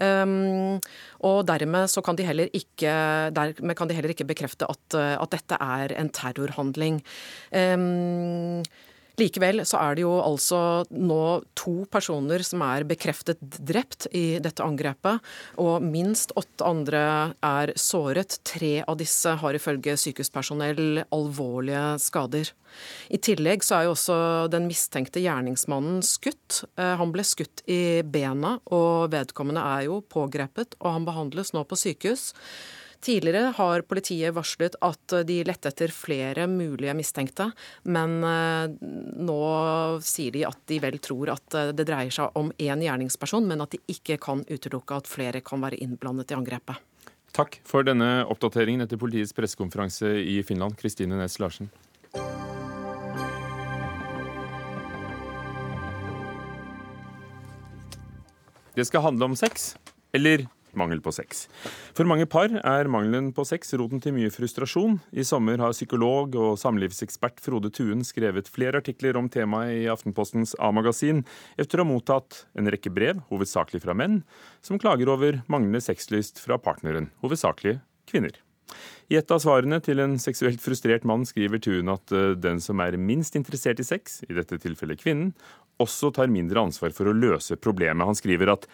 Um, 0.00 0.80
og 1.24 1.44
dermed 1.48 1.90
så 1.92 2.02
kan 2.04 2.16
de 2.18 2.26
heller 2.26 2.48
ikke, 2.52 2.94
dermed 3.34 3.76
kan 3.78 3.88
de 3.90 3.96
heller 3.96 4.14
ikke 4.14 4.28
bekrefte 4.28 4.68
at, 4.68 4.98
at 4.98 5.30
dette 5.32 5.60
er 5.60 5.94
en 6.00 6.10
terrorhandling. 6.14 7.02
Likevel 9.20 9.62
så 9.62 9.78
er 9.78 9.94
det 9.94 10.02
jo 10.02 10.14
altså 10.18 10.58
nå 10.90 11.20
to 11.54 11.84
personer 11.90 12.42
som 12.46 12.64
er 12.66 12.86
bekreftet 12.88 13.38
drept 13.40 14.08
i 14.10 14.40
dette 14.42 14.64
angrepet, 14.64 15.22
og 15.62 15.84
minst 15.86 16.34
åtte 16.38 16.66
andre 16.66 17.04
er 17.44 17.74
såret. 17.78 18.40
Tre 18.42 18.72
av 18.82 18.98
disse 18.98 19.36
har 19.38 19.54
ifølge 19.54 19.94
sykehuspersonell 20.00 21.04
alvorlige 21.14 21.84
skader. 22.02 22.50
I 23.14 23.20
tillegg 23.22 23.62
så 23.62 23.78
er 23.78 23.86
jo 23.86 23.94
også 23.94 24.16
den 24.50 24.66
mistenkte 24.66 25.22
gjerningsmannen 25.22 26.02
skutt. 26.02 26.64
Eh, 26.74 26.94
han 26.98 27.12
ble 27.14 27.22
skutt 27.26 27.62
i 27.70 28.02
bena, 28.02 28.56
og 28.74 29.12
vedkommende 29.14 29.62
er 29.76 29.86
jo 29.86 30.00
pågrepet, 30.10 30.74
og 30.82 30.96
han 30.96 31.06
behandles 31.06 31.54
nå 31.54 31.62
på 31.70 31.78
sykehus. 31.78 32.32
Tidligere 33.04 33.50
har 33.56 33.82
politiet 33.84 34.32
varslet 34.32 34.78
at 34.80 35.14
de 35.28 35.42
lette 35.44 35.68
etter 35.68 35.92
flere 35.92 36.46
mulige 36.48 36.94
mistenkte, 36.96 37.50
men 37.84 38.14
eh, 38.24 38.70
nå 39.28 39.40
sier 40.00 40.32
de 40.32 40.46
at 40.48 40.62
de 40.70 40.78
vel 40.80 40.96
tror 41.04 41.34
at 41.34 41.56
eh, 41.58 41.74
det 41.76 41.84
dreier 41.90 42.14
seg 42.14 42.32
om 42.40 42.48
én 42.56 42.80
gjerningsperson, 42.80 43.44
men 43.50 43.60
at 43.60 43.76
de 43.76 43.82
ikke 43.92 44.16
kan 44.24 44.40
utelukke 44.48 44.96
at 44.96 45.10
flere 45.10 45.44
kan 45.44 45.60
være 45.60 45.82
innblandet 45.84 46.32
i 46.32 46.38
angrepet. 46.38 46.80
Takk 47.36 47.58
for 47.68 47.84
denne 47.84 48.24
oppdateringen 48.30 48.86
etter 48.86 48.96
politiets 48.96 49.36
pressekonferanse 49.36 50.08
i 50.24 50.38
Finland. 50.46 50.78
Kristine 50.80 51.20
Næss 51.20 51.36
Larsen. 51.42 51.68
Det 58.74 58.88
skal 58.88 59.04
handle 59.04 59.28
om 59.28 59.36
sex, 59.36 59.74
eller 60.16 60.48
mangel 60.80 61.02
på 61.04 61.12
sex. 61.14 61.46
For 61.96 62.08
mange 62.08 62.26
par 62.30 62.52
er 62.60 62.90
mangelen 62.90 63.32
på 63.36 63.46
sex 63.48 63.74
roten 63.78 64.02
til 64.04 64.16
mye 64.16 64.32
frustrasjon. 64.34 64.98
I 65.12 65.26
sommer 65.26 65.60
har 65.62 65.74
psykolog 65.76 66.36
og 66.38 66.58
samlivsekspert 66.60 67.42
Frode 67.44 67.72
Tuen 67.74 68.04
skrevet 68.06 68.50
flere 68.52 68.82
artikler 68.82 69.18
om 69.20 69.30
temaet 69.32 69.84
i 69.84 69.90
Aftenpostens 69.92 70.56
A-magasin, 70.58 71.24
etter 71.60 71.80
å 71.80 71.86
ha 71.86 71.90
mottatt 71.92 72.44
en 72.58 72.70
rekke 72.70 72.92
brev, 72.94 73.22
hovedsakelig 73.30 73.84
fra 73.84 73.96
menn, 73.96 74.22
som 74.64 74.80
klager 74.80 75.12
over 75.12 75.42
manglende 75.50 75.82
sexlyst 75.84 76.42
fra 76.42 76.60
partneren, 76.60 77.10
hovedsakelig 77.24 77.78
kvinner. 78.10 78.40
I 79.12 79.18
et 79.18 79.32
av 79.34 79.40
svarene 79.42 79.80
til 79.84 80.00
en 80.00 80.16
seksuelt 80.20 80.62
frustrert 80.64 81.04
mann 81.08 81.26
skriver 81.28 81.60
Tuen 81.62 81.92
at 81.92 82.12
eh, 82.14 82.32
den 82.40 82.62
som 82.64 82.80
er 82.80 82.96
minst 82.96 83.36
interessert 83.36 83.82
i 83.82 83.86
sex, 83.86 84.22
i 84.28 84.36
dette 84.36 84.58
tilfellet 84.62 85.02
kvinnen, 85.02 85.34
også 85.82 86.12
tar 86.14 86.32
mindre 86.32 86.62
ansvar 86.62 86.94
for 86.96 87.10
å 87.10 87.16
løse 87.16 87.58
problemet. 87.60 88.06
Han 88.06 88.18
skriver 88.18 88.54
at 88.54 88.68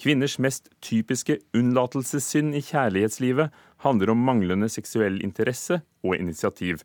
Kvinners 0.00 0.36
mest 0.42 0.68
typiske 0.84 1.38
unnlatelsessynd 1.56 2.56
i 2.58 2.64
kjærlighetslivet 2.64 3.54
handler 3.84 4.12
om 4.12 4.24
manglende 4.28 4.68
seksuell 4.72 5.22
interesse 5.24 5.80
og 6.04 6.16
initiativ. 6.18 6.82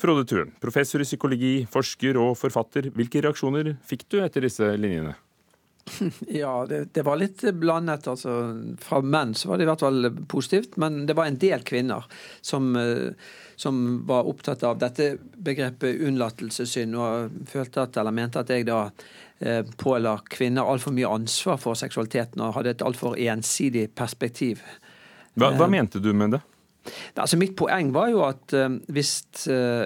Frode 0.00 0.26
Thun, 0.28 0.50
professor 0.60 1.00
i 1.00 1.06
psykologi, 1.06 1.54
forsker 1.70 2.18
og 2.20 2.34
forfatter. 2.36 2.90
Hvilke 2.96 3.22
reaksjoner 3.24 3.76
fikk 3.86 4.08
du 4.10 4.18
etter 4.24 4.44
disse 4.44 4.74
linjene? 4.76 5.14
Ja, 6.28 6.66
det, 6.68 6.84
det, 6.84 7.02
var 7.02 7.18
litt 7.20 7.42
blandet. 7.52 8.08
altså 8.08 8.34
Fra 8.80 9.00
menn 9.04 9.34
så 9.34 9.50
var 9.50 9.58
det 9.58 9.66
i 9.66 9.70
hvert 9.70 9.84
fall 9.84 10.10
positivt, 10.30 10.78
men 10.80 11.04
det 11.06 11.16
var 11.18 11.28
en 11.28 11.40
del 11.40 11.64
kvinner 11.66 12.06
som, 12.40 12.74
eh, 12.76 13.12
som 13.56 14.02
var 14.08 14.28
opptatt 14.30 14.64
av 14.64 14.80
dette 14.82 15.14
begrepet 15.36 16.00
unnlatelsessynd, 16.08 16.96
og 16.96 17.44
følte 17.50 17.84
at, 17.84 18.00
eller 18.00 18.16
mente 18.16 18.42
at 18.42 18.52
jeg 18.52 18.68
da 18.68 18.86
påla 19.80 20.14
kvinner 20.30 20.68
altfor 20.70 20.94
mye 20.94 21.08
ansvar 21.10 21.58
for 21.60 21.76
seksualiteten 21.76 22.40
og 22.40 22.54
hadde 22.54 22.70
et 22.76 22.84
altfor 22.86 23.16
ensidig 23.18 23.88
perspektiv. 23.98 24.62
Hva, 25.34 25.50
hva, 25.54 25.66
eh, 25.66 25.72
mente 25.74 26.02
du 26.02 26.12
med 26.14 26.36
det? 26.36 26.40
Altså 27.16 27.38
mitt 27.40 27.56
poeng 27.56 27.92
var 27.94 28.10
jo 28.12 28.22
at 28.26 28.54
uh, 28.54 28.68
hvis, 28.92 29.14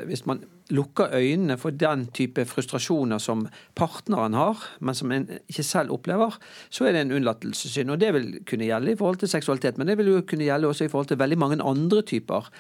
hvis, 0.09 0.25
man 0.27 0.43
lukker 0.75 1.15
øynene 1.17 1.57
for 1.57 1.73
den 1.73 2.09
type 2.13 2.45
frustrasjoner 2.45 3.23
som 3.23 3.47
partneren 3.79 4.35
har, 4.37 4.65
men 4.85 4.97
som 4.99 5.13
en 5.15 5.25
ikke 5.49 5.65
selv 5.65 5.95
opplever, 5.95 6.35
så 6.69 6.85
er 6.85 6.93
det 6.93 7.07
en 7.07 7.15
unnlatelsessynd. 7.17 7.95
Og 7.95 8.03
det 8.03 8.11
vil 8.13 8.27
kunne 8.45 8.69
gjelde 8.69 8.93
i 8.93 8.99
forhold 8.99 9.23
til 9.23 9.33
seksualitet, 9.33 9.79
men 9.79 9.89
det 9.89 9.97
vil 9.97 10.13
jo 10.13 10.27
kunne 10.29 10.45
gjelde 10.45 10.69
også 10.69 10.85
i 10.85 10.93
forhold 10.93 11.09
til 11.09 11.23
veldig 11.23 11.39
mange 11.41 11.63
andre 11.65 12.03
typer 12.03 12.51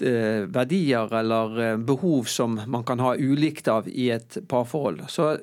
verdier 0.00 1.12
eller 1.14 1.76
behov 1.84 2.24
som 2.30 2.56
man 2.66 2.84
kan 2.88 3.02
ha 3.04 3.12
ulikt 3.18 3.68
av 3.68 3.90
i 3.90 4.08
et 4.14 4.38
parforhold. 4.48 5.04
Så 5.12 5.34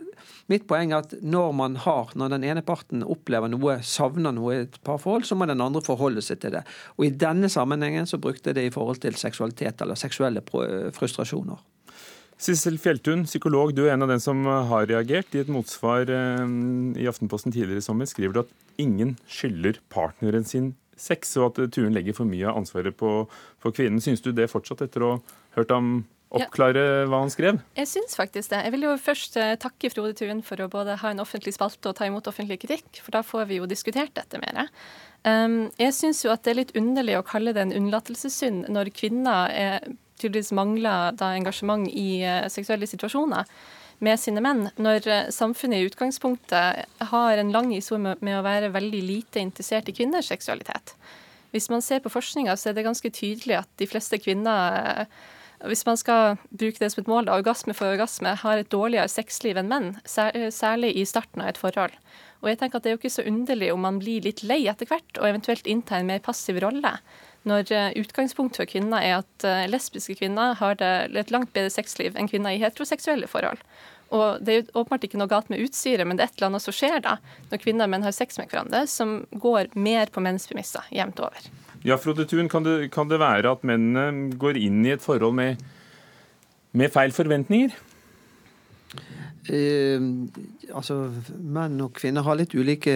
Mitt 0.49 0.65
poeng 0.69 0.89
er 0.89 1.03
at 1.03 1.11
når 1.21 1.51
man 1.53 1.75
har, 1.83 2.09
når 2.17 2.31
den 2.33 2.45
ene 2.49 2.63
parten 2.65 3.03
opplever 3.05 3.51
noe, 3.51 3.77
savner 3.85 4.33
noe 4.33 4.55
i 4.55 4.61
et 4.63 4.79
parforhold, 4.85 5.27
så 5.29 5.37
må 5.37 5.45
den 5.49 5.61
andre 5.61 5.83
forholde 5.85 6.23
seg 6.25 6.41
til 6.41 6.55
det. 6.57 6.63
Og 6.97 7.05
i 7.05 7.13
denne 7.13 7.51
sammenhengen 7.53 8.09
så 8.09 8.17
brukte 8.21 8.49
jeg 8.49 8.57
det 8.57 8.63
i 8.65 8.73
forhold 8.73 9.03
til 9.03 9.17
seksualitet 9.19 9.83
eller 9.85 9.99
seksuelle 9.99 10.41
frustrasjoner. 10.95 11.61
Sissel 12.39 12.79
Fjelltun, 12.81 13.27
psykolog, 13.27 13.75
du 13.75 13.83
er 13.83 13.93
en 13.93 14.07
av 14.07 14.13
den 14.13 14.23
som 14.23 14.41
har 14.47 14.87
reagert. 14.89 15.35
I 15.35 15.43
et 15.43 15.51
motsvar 15.51 16.09
eh, 16.09 16.43
i 16.97 17.07
Aftenposten 17.11 17.53
tidligere 17.53 17.83
i 17.83 17.85
sommer 17.85 18.09
skriver 18.09 18.33
du 18.33 18.43
at 18.45 18.53
ingen 18.81 19.17
skylder 19.29 19.77
partneren 19.91 20.47
sin 20.47 20.71
sex, 21.01 21.35
og 21.39 21.51
at 21.51 21.73
Tuen 21.75 21.95
legger 21.95 22.17
for 22.17 22.29
mye 22.29 22.47
av 22.49 22.61
ansvaret 22.61 22.95
på, 22.97 23.23
på 23.63 23.73
kvinnen. 23.75 24.01
Syns 24.03 24.23
du 24.25 24.31
det 24.35 24.49
fortsatt 24.51 24.83
etter 24.85 25.05
å 25.05 25.11
ha 25.17 25.37
hørt 25.57 25.73
ham 25.73 25.91
oppklare 26.29 26.81
ja. 26.83 27.05
hva 27.09 27.23
han 27.23 27.31
skrev? 27.33 27.59
Jeg 27.77 27.89
syns 27.89 28.17
faktisk 28.17 28.51
det. 28.53 28.61
Jeg 28.67 28.73
vil 28.75 28.85
jo 28.85 28.95
først 29.01 29.37
eh, 29.41 29.55
takke 29.61 29.89
Frode 29.93 30.13
Turen 30.17 30.43
for 30.45 30.61
å 30.61 30.69
både 30.71 30.99
ha 31.01 31.13
en 31.13 31.23
offentlig 31.23 31.55
spalte 31.55 31.89
og 31.89 31.97
ta 31.97 32.05
imot 32.09 32.29
offentlig 32.29 32.59
kritikk, 32.61 33.01
for 33.01 33.15
da 33.15 33.23
får 33.25 33.47
vi 33.49 33.59
jo 33.59 33.69
diskutert 33.69 34.13
dette 34.17 34.41
mer. 34.41 34.69
Um, 35.25 35.67
jeg 35.81 35.95
syns 35.97 36.21
jo 36.23 36.31
at 36.33 36.45
det 36.45 36.53
er 36.53 36.61
litt 36.61 36.77
underlig 36.79 37.17
å 37.17 37.25
kalle 37.27 37.55
det 37.55 37.65
en 37.65 37.75
unnlatelsessynd 37.75 38.69
når 38.71 38.93
kvinner 38.95 39.51
er, 39.51 39.89
tydeligvis 40.21 40.53
mangler 40.55 41.17
da 41.17 41.33
engasjement 41.35 41.89
i 41.89 42.21
uh, 42.23 42.45
seksuelle 42.51 42.87
situasjoner 42.87 43.49
med 44.03 44.19
sine 44.19 44.43
menn, 44.43 44.67
når 44.79 45.07
uh, 45.07 45.31
samfunnet 45.33 45.81
i 45.81 45.89
utgangspunktet 45.89 46.85
har 47.11 47.41
en 47.41 47.51
lang 47.55 47.73
historie 47.73 48.15
med, 48.19 48.35
å 48.37 48.45
være 48.45 48.73
veldig 48.75 49.01
lite 49.03 49.43
interessert 49.43 49.89
i 49.91 49.95
kvinners 49.95 50.31
seksualitet. 50.31 50.95
Hvis 51.51 51.69
man 51.73 51.81
ser 51.81 52.03
på 52.03 52.11
forskninga, 52.13 52.53
så 52.57 52.69
er 52.69 52.77
det 52.77 52.85
ganske 52.85 53.11
tydelig 53.11 53.57
at 53.63 53.69
de 53.81 53.89
fleste 53.89 54.21
kvinner 54.21 55.05
uh, 55.05 55.27
hvis 55.67 55.83
man 55.83 55.97
skal 55.99 56.37
bruke 56.55 56.79
det 56.79 56.87
som 56.93 57.01
et 57.01 57.09
mål, 57.11 57.25
da, 57.27 57.35
orgasme 57.35 57.73
for 57.75 57.91
orgasme, 57.91 58.31
har 58.41 58.61
et 58.61 58.71
dårligere 58.71 59.11
sexliv 59.11 59.57
enn 59.59 59.67
menn, 59.67 59.89
særlig 60.07 60.93
i 60.95 61.03
starten 61.07 61.43
av 61.43 61.51
et 61.51 61.59
forhold. 61.59 61.95
Og 62.39 62.47
jeg 62.47 62.61
tenker 62.61 62.79
at 62.79 62.85
Det 62.85 62.91
er 62.91 62.95
jo 62.95 63.01
ikke 63.01 63.17
så 63.17 63.27
underlig 63.27 63.73
om 63.73 63.81
man 63.83 63.99
blir 63.99 64.23
litt 64.23 64.43
lei 64.47 64.61
etter 64.71 64.87
hvert, 64.87 65.17
og 65.19 65.27
eventuelt 65.27 65.67
inntar 65.67 65.99
en 65.99 66.07
mer 66.07 66.23
passiv 66.23 66.61
rolle. 66.63 66.93
Når 67.49 67.71
uh, 67.73 67.91
utgangspunktet 67.99 68.61
for 68.61 68.69
kvinner 68.69 69.01
er 69.03 69.19
at 69.21 69.47
uh, 69.47 69.65
lesbiske 69.71 70.19
kvinner 70.19 70.57
har 70.59 70.77
det, 70.79 70.91
et 71.17 71.33
langt 71.33 71.53
bedre 71.55 71.71
sexliv 71.73 72.17
enn 72.17 72.29
kvinner 72.29 72.53
i 72.53 72.61
heteroseksuelle 72.61 73.29
forhold. 73.31 73.61
Og 74.15 74.41
Det 74.41 74.53
er 74.53 74.61
jo 74.61 74.81
åpenbart 74.81 75.05
ikke 75.05 75.19
noe 75.21 75.29
galt 75.29 75.51
med 75.53 75.61
utstyret, 75.61 76.07
men 76.07 76.17
det 76.17 76.25
er 76.25 76.31
et 76.31 76.39
eller 76.39 76.49
annet 76.49 76.65
som 76.65 76.73
skjer 76.73 77.01
da, 77.05 77.17
når 77.51 77.61
kvinner 77.61 77.85
og 77.85 77.93
menn 77.93 78.05
har 78.05 78.15
sex 78.15 78.39
med 78.41 78.49
hverandre, 78.49 78.85
som 78.89 79.19
går 79.31 79.69
mer 79.77 80.09
på 80.13 80.23
menns 80.25 80.49
premisser 80.49 80.87
jevnt 80.93 81.21
over. 81.21 81.49
Ja, 81.85 81.95
Frode 82.01 82.25
Thun, 82.27 82.49
kan, 82.51 82.65
kan, 82.91 83.11
det 83.11 83.21
være 83.21 83.53
at 83.53 83.61
mennene 83.67 84.33
går 84.39 84.57
inn 84.59 84.81
i 84.83 84.95
et 84.95 85.03
forhold 85.03 85.37
med, 85.37 85.61
med 86.73 86.91
feil 86.91 87.13
forventninger? 87.15 87.77
Eh, 89.49 90.01
altså, 90.75 90.97
Menn 91.39 91.79
og 91.81 91.95
kvinner 91.97 92.25
har 92.25 92.37
litt 92.37 92.53
ulike 92.53 92.93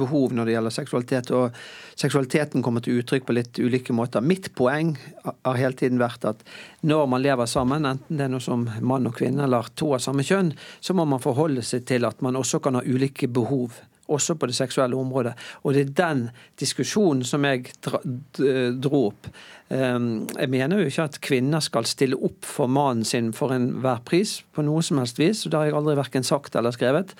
behov 0.00 0.34
når 0.36 0.48
det 0.48 0.54
gjelder 0.56 0.76
seksualitet. 0.76 1.32
Og 1.34 1.58
seksualiteten 1.98 2.64
kommer 2.64 2.84
til 2.84 3.00
uttrykk 3.00 3.28
på 3.28 3.36
litt 3.36 3.60
ulike 3.62 3.96
måter. 3.96 4.24
Mitt 4.24 4.50
poeng 4.58 4.94
har 5.24 5.60
hele 5.60 5.78
tiden 5.78 6.00
vært 6.02 6.28
at 6.28 6.44
når 6.86 7.06
man 7.10 7.24
lever 7.24 7.50
sammen, 7.50 7.88
enten 7.88 8.20
det 8.20 8.28
er 8.28 8.34
noe 8.34 8.44
som 8.44 8.66
mann 8.80 9.10
og 9.10 9.18
kvinne 9.18 9.46
eller 9.48 9.70
to 9.78 9.94
av 9.96 10.04
samme 10.04 10.26
kjønn, 10.26 10.52
så 10.80 10.96
må 10.96 11.08
man 11.08 11.22
forholde 11.22 11.64
seg 11.66 11.86
til 11.88 12.08
at 12.08 12.22
man 12.24 12.38
også 12.38 12.62
kan 12.64 12.78
ha 12.78 12.84
ulike 12.86 13.30
behov 13.30 13.80
også 14.08 14.34
på 14.38 14.48
det 14.48 14.56
seksuelle 14.56 14.96
området. 14.96 15.34
Og 15.62 15.74
det 15.74 15.84
er 15.84 15.94
den 16.00 16.24
diskusjonen 16.60 17.24
som 17.26 17.44
jeg 17.44 17.70
dro 17.84 19.04
opp. 19.10 19.30
Ehm, 19.74 20.26
jeg 20.32 20.48
mener 20.48 20.80
jo 20.80 20.88
ikke 20.88 21.08
at 21.10 21.20
kvinner 21.24 21.60
skal 21.64 21.88
stille 21.88 22.16
opp 22.16 22.46
for 22.48 22.70
mannen 22.72 23.04
sin 23.04 23.32
for 23.36 23.52
enhver 23.52 24.00
pris, 24.08 24.38
på 24.54 24.64
noe 24.64 24.82
som 24.82 25.00
helst 25.02 25.20
vis. 25.20 25.44
og 25.44 25.52
Det 25.52 25.60
har 25.60 25.70
jeg 25.70 25.78
aldri 25.80 25.98
verken 25.98 26.24
sagt 26.24 26.56
eller 26.56 26.74
skrevet. 26.74 27.14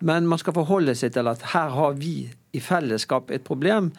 Men 0.00 0.28
man 0.30 0.38
skal 0.38 0.54
forholde 0.54 0.94
seg 0.94 1.16
til 1.16 1.26
at 1.30 1.50
her 1.54 1.74
har 1.74 1.98
vi 1.98 2.30
i 2.56 2.60
fellesskap 2.64 3.30
et 3.34 3.44
problem, 3.44 3.90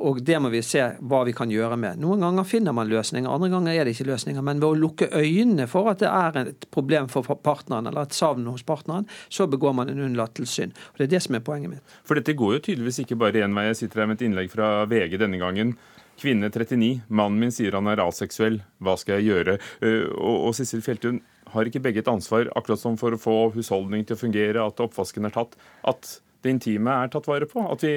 og 0.00 0.20
det 0.24 0.38
må 0.40 0.48
vi 0.52 0.62
se 0.64 0.84
hva 1.10 1.20
vi 1.26 1.34
kan 1.36 1.50
gjøre 1.52 1.76
med. 1.80 1.98
Noen 2.00 2.22
ganger 2.24 2.46
finner 2.48 2.74
man 2.76 2.88
løsninger, 2.88 3.28
andre 3.28 3.50
ganger 3.52 3.74
er 3.74 3.84
det 3.88 3.96
ikke 3.96 4.08
løsninger. 4.08 4.44
Men 4.44 4.62
ved 4.62 4.68
å 4.70 4.78
lukke 4.78 5.10
øynene 5.12 5.66
for 5.68 5.90
at 5.92 6.00
det 6.00 6.08
er 6.08 6.40
et 6.44 6.68
problem 6.74 7.10
for 7.12 7.26
partneren, 7.44 7.90
eller 7.90 8.08
et 8.08 8.16
savn 8.16 8.46
hos 8.48 8.64
partneren, 8.66 9.08
så 9.28 9.48
begår 9.50 9.76
man 9.76 9.92
en 9.92 10.04
unnlatelsessynd. 10.06 10.76
Det 10.96 11.08
er 11.08 11.14
det 11.16 11.22
som 11.26 11.36
er 11.36 11.44
poenget 11.44 11.74
mitt. 11.74 11.96
For 12.06 12.18
dette 12.18 12.36
går 12.38 12.56
jo 12.56 12.64
tydeligvis 12.70 13.02
ikke 13.04 13.18
bare 13.20 13.44
én 13.44 13.56
vei. 13.56 13.68
Jeg 13.68 13.82
sitter 13.82 14.04
her 14.04 14.10
med 14.10 14.20
et 14.20 14.28
innlegg 14.28 14.52
fra 14.54 14.70
VG 14.88 15.18
denne 15.20 15.40
gangen. 15.42 15.76
Kvinne 16.18 16.48
39, 16.50 17.04
mannen 17.14 17.38
min 17.38 17.52
sier 17.54 17.76
han 17.78 17.86
er 17.90 18.00
aseksuell, 18.02 18.58
hva 18.82 18.96
skal 18.98 19.20
jeg 19.20 19.28
gjøre? 19.28 19.58
Eh, 19.86 20.06
og, 20.18 20.50
Sissel 20.58 20.82
Fjelltun, 20.82 21.20
har 21.52 21.68
ikke 21.68 21.82
begge 21.84 22.02
et 22.02 22.10
ansvar, 22.10 22.50
akkurat 22.58 22.80
som 22.80 22.98
for 23.00 23.14
å 23.14 23.20
få 23.20 23.36
husholdning 23.54 24.02
til 24.04 24.18
å 24.18 24.20
fungere, 24.20 24.64
at 24.64 24.82
oppvasken 24.82 25.28
er 25.28 25.34
tatt, 25.36 25.54
at 25.88 26.18
det 26.44 26.54
intime 26.54 26.94
er 27.02 27.12
tatt 27.12 27.28
vare 27.28 27.48
på? 27.50 27.62
At 27.66 27.84
vi 27.84 27.94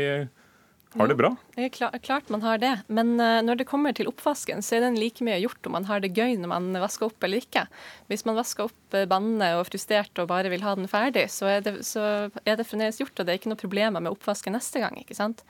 har 1.00 1.08
det 1.08 1.16
bra? 1.16 1.30
Er 1.56 1.70
klart 2.04 2.30
man 2.30 2.42
har 2.44 2.58
det. 2.60 2.72
Men 2.92 3.14
eh, 3.20 3.40
når 3.46 3.62
det 3.62 3.68
kommer 3.70 3.96
til 3.96 4.10
oppvasken, 4.12 4.60
så 4.66 4.76
er 4.76 4.84
den 4.84 5.00
like 5.00 5.24
mye 5.24 5.40
gjort 5.40 5.68
om 5.68 5.78
man 5.78 5.88
har 5.88 6.04
det 6.04 6.12
gøy 6.18 6.36
når 6.42 6.52
man 6.52 6.68
vasker 6.84 7.08
opp 7.08 7.24
eller 7.24 7.40
ikke. 7.40 7.64
Hvis 8.12 8.26
man 8.28 8.36
vasker 8.36 8.68
opp 8.68 8.98
eh, 8.98 9.08
bannende 9.08 9.54
og 9.60 9.70
frustrert 9.70 10.20
og 10.20 10.28
bare 10.34 10.52
vil 10.52 10.66
ha 10.66 10.76
den 10.76 10.92
ferdig, 10.92 11.30
så 11.32 11.48
er 11.54 11.64
det, 11.64 11.78
så 11.88 12.04
er 12.44 12.60
det 12.60 12.68
fremdeles 12.68 13.00
gjort, 13.00 13.16
og 13.16 13.24
det 13.24 13.34
er 13.34 13.40
ikke 13.40 13.54
noe 13.54 13.62
problemer 13.62 14.04
med 14.04 14.12
oppvasken 14.12 14.58
neste 14.58 14.84
gang. 14.84 15.00
ikke 15.00 15.16
sant? 15.16 15.46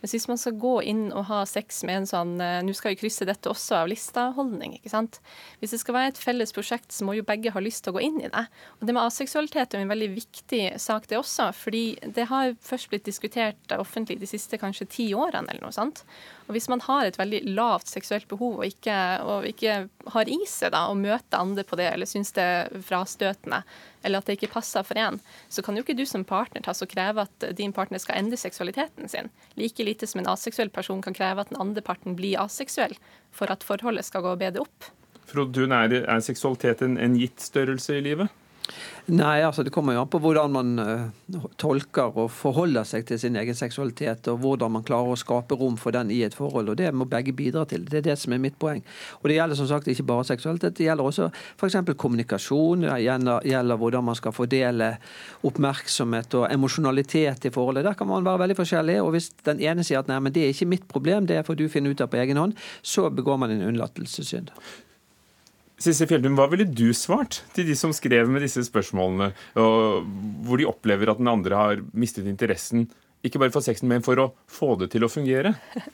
Men 0.00 0.10
hvis 0.12 0.28
man 0.28 0.38
skal 0.40 0.58
gå 0.60 0.74
inn 0.90 1.04
og 1.10 1.26
ha 1.30 1.40
sex 1.48 1.82
med 1.88 2.02
en 2.02 2.08
sånn 2.10 2.34
eh, 2.42 2.58
nå 2.64 2.74
skal 2.76 2.92
vi 2.92 3.00
krysse 3.00 3.26
dette 3.28 3.50
også 3.50 3.78
av 3.80 3.90
lista-holdning, 3.90 4.76
ikke 4.78 4.92
sant. 4.92 5.20
Hvis 5.60 5.72
det 5.74 5.80
skal 5.82 5.96
være 5.96 6.12
et 6.12 6.20
felles 6.20 6.52
prosjekt, 6.56 6.92
så 6.92 7.06
må 7.08 7.16
jo 7.16 7.24
begge 7.26 7.52
ha 7.54 7.62
lyst 7.62 7.84
til 7.84 7.94
å 7.94 7.96
gå 7.96 8.04
inn 8.04 8.20
i 8.20 8.30
det. 8.30 8.44
Og 8.78 8.86
det 8.86 8.96
med 8.96 9.02
aseksualitet 9.06 9.74
er 9.74 9.84
en 9.84 9.92
veldig 9.92 10.10
viktig 10.14 10.62
sak, 10.82 11.08
det 11.10 11.18
også. 11.20 11.48
Fordi 11.56 11.84
det 12.16 12.28
har 12.30 12.54
først 12.64 12.92
blitt 12.92 13.08
diskutert 13.08 13.76
offentlig 13.78 14.20
de 14.20 14.30
siste 14.30 14.60
kanskje 14.60 14.88
ti 14.98 15.08
årene 15.16 15.50
eller 15.50 15.64
noe 15.64 15.74
sånt. 15.74 16.04
Og 16.46 16.54
hvis 16.54 16.68
man 16.70 16.84
har 16.84 17.06
et 17.06 17.18
veldig 17.18 17.42
lavt 17.56 17.90
seksuelt 17.90 18.28
behov 18.30 18.60
og 18.60 18.68
ikke, 18.68 18.96
og 19.26 19.48
ikke 19.48 19.80
har 20.14 20.30
i 20.30 20.38
seg 20.50 20.74
da, 20.76 20.86
å 20.90 20.98
møte 20.98 21.40
andre 21.40 21.66
på 21.66 21.78
det, 21.80 21.88
eller 21.94 22.08
syns 22.10 22.34
det 22.36 22.44
er 22.44 22.84
frastøtende, 22.86 23.64
eller 24.06 24.22
at 24.22 24.30
det 24.30 24.38
ikke 24.38 24.52
passer 24.54 24.86
for 24.86 24.98
en, 25.00 25.18
så 25.50 25.64
kan 25.66 25.76
jo 25.76 25.82
ikke 25.82 25.96
du 25.98 26.04
som 26.08 26.24
partner 26.26 26.62
ta 26.64 26.74
så 26.76 26.86
kreve 26.88 27.26
at 27.26 27.48
din 27.58 27.74
partner 27.76 28.00
skal 28.02 28.20
endre 28.20 28.38
seksualiteten 28.40 29.10
sin. 29.10 29.32
Like 29.58 29.84
lite 29.84 30.06
som 30.06 30.22
en 30.22 30.30
aseksuell 30.30 30.70
person 30.70 31.02
kan 31.04 31.16
kreve 31.16 31.42
at 31.42 31.50
den 31.50 31.60
andre 31.62 31.82
parten 31.84 32.16
blir 32.18 32.38
aseksuell 32.44 32.94
for 33.34 33.50
at 33.52 33.66
forholdet 33.66 34.06
skal 34.06 34.24
gå 34.24 34.36
bedre 34.40 34.64
opp. 34.64 34.90
Frode 35.26 35.56
Thun, 35.58 35.74
er, 35.74 36.04
er 36.06 36.22
seksualitet 36.22 36.84
en, 36.86 36.94
en 37.02 37.18
gitt 37.18 37.42
størrelse 37.42 37.98
i 37.98 38.04
livet? 38.06 38.30
Nei, 39.06 39.44
altså 39.46 39.62
det 39.62 39.70
kommer 39.70 39.94
jo 39.94 40.00
an 40.02 40.08
på 40.10 40.18
hvordan 40.18 40.50
man 40.50 40.70
uh, 40.82 41.44
tolker 41.62 42.16
og 42.18 42.30
forholder 42.34 42.86
seg 42.88 43.04
til 43.06 43.20
sin 43.22 43.36
egen 43.38 43.54
seksualitet, 43.54 44.26
og 44.32 44.40
hvordan 44.42 44.72
man 44.74 44.86
klarer 44.86 45.12
å 45.14 45.18
skape 45.20 45.54
rom 45.58 45.76
for 45.78 45.94
den 45.94 46.10
i 46.10 46.24
et 46.26 46.34
forhold. 46.34 46.72
og 46.72 46.78
Det 46.80 46.88
må 46.90 47.06
begge 47.06 47.34
bidra 47.36 47.62
til. 47.70 47.84
Det 47.86 48.00
er 48.00 48.06
det 48.08 48.16
som 48.18 48.34
er 48.34 48.42
mitt 48.42 48.56
poeng. 48.58 48.82
Og 49.20 49.28
Det 49.30 49.36
gjelder 49.36 49.58
som 49.60 49.68
sagt 49.70 49.86
ikke 49.92 50.08
bare 50.08 50.24
seksualitet, 50.26 50.74
det 50.78 50.88
gjelder 50.88 51.06
også 51.06 51.28
f.eks. 51.30 51.76
kommunikasjon. 51.94 52.82
Det 52.88 52.96
gjelder, 53.04 53.76
hvordan 53.76 54.08
man 54.08 54.18
skal 54.18 54.34
fordele 54.34 54.90
oppmerksomhet 55.46 56.34
og 56.40 56.48
emosjonalitet 56.50 57.46
i 57.46 57.54
forholdet. 57.54 57.86
Der 57.86 57.94
kan 57.94 58.10
man 58.10 58.26
være 58.26 58.42
veldig 58.42 58.58
forskjellig. 58.58 58.98
og 59.02 59.12
Hvis 59.14 59.30
den 59.46 59.62
ene 59.62 59.86
sier 59.86 60.02
at 60.02 60.10
nei, 60.10 60.18
men 60.18 60.34
det 60.34 60.42
er 60.42 60.56
ikke 60.56 60.72
mitt 60.74 60.88
problem, 60.90 61.30
det 61.30 61.44
får 61.46 61.60
du 61.62 61.68
finne 61.70 61.94
ut 61.94 62.02
av 62.02 62.10
på 62.10 62.18
egen 62.24 62.42
hånd, 62.42 62.58
så 62.82 63.06
begår 63.10 63.38
man 63.38 63.54
en 63.54 63.68
unnlatelsessynd. 63.70 64.50
Sissel 65.76 66.08
Fjeldum, 66.08 66.38
hva 66.38 66.46
ville 66.48 66.64
du 66.64 66.88
svart 66.96 67.42
til 67.52 67.66
de 67.68 67.74
som 67.76 67.92
skrev 67.92 68.30
med 68.32 68.40
disse 68.46 68.62
spørsmålene, 68.64 69.32
hvor 69.54 70.60
de 70.60 70.68
opplever 70.68 71.12
at 71.12 71.20
den 71.20 71.28
andre 71.28 71.58
har 71.58 71.82
mistet 71.92 72.28
interessen, 72.30 72.86
ikke 73.26 73.40
bare 73.42 73.52
for 73.52 73.64
sexen, 73.64 73.90
men 73.90 74.04
for 74.06 74.20
å 74.22 74.30
få 74.48 74.74
det 74.80 74.90
til 74.94 75.04
å 75.04 75.12
fungere? 75.12 75.56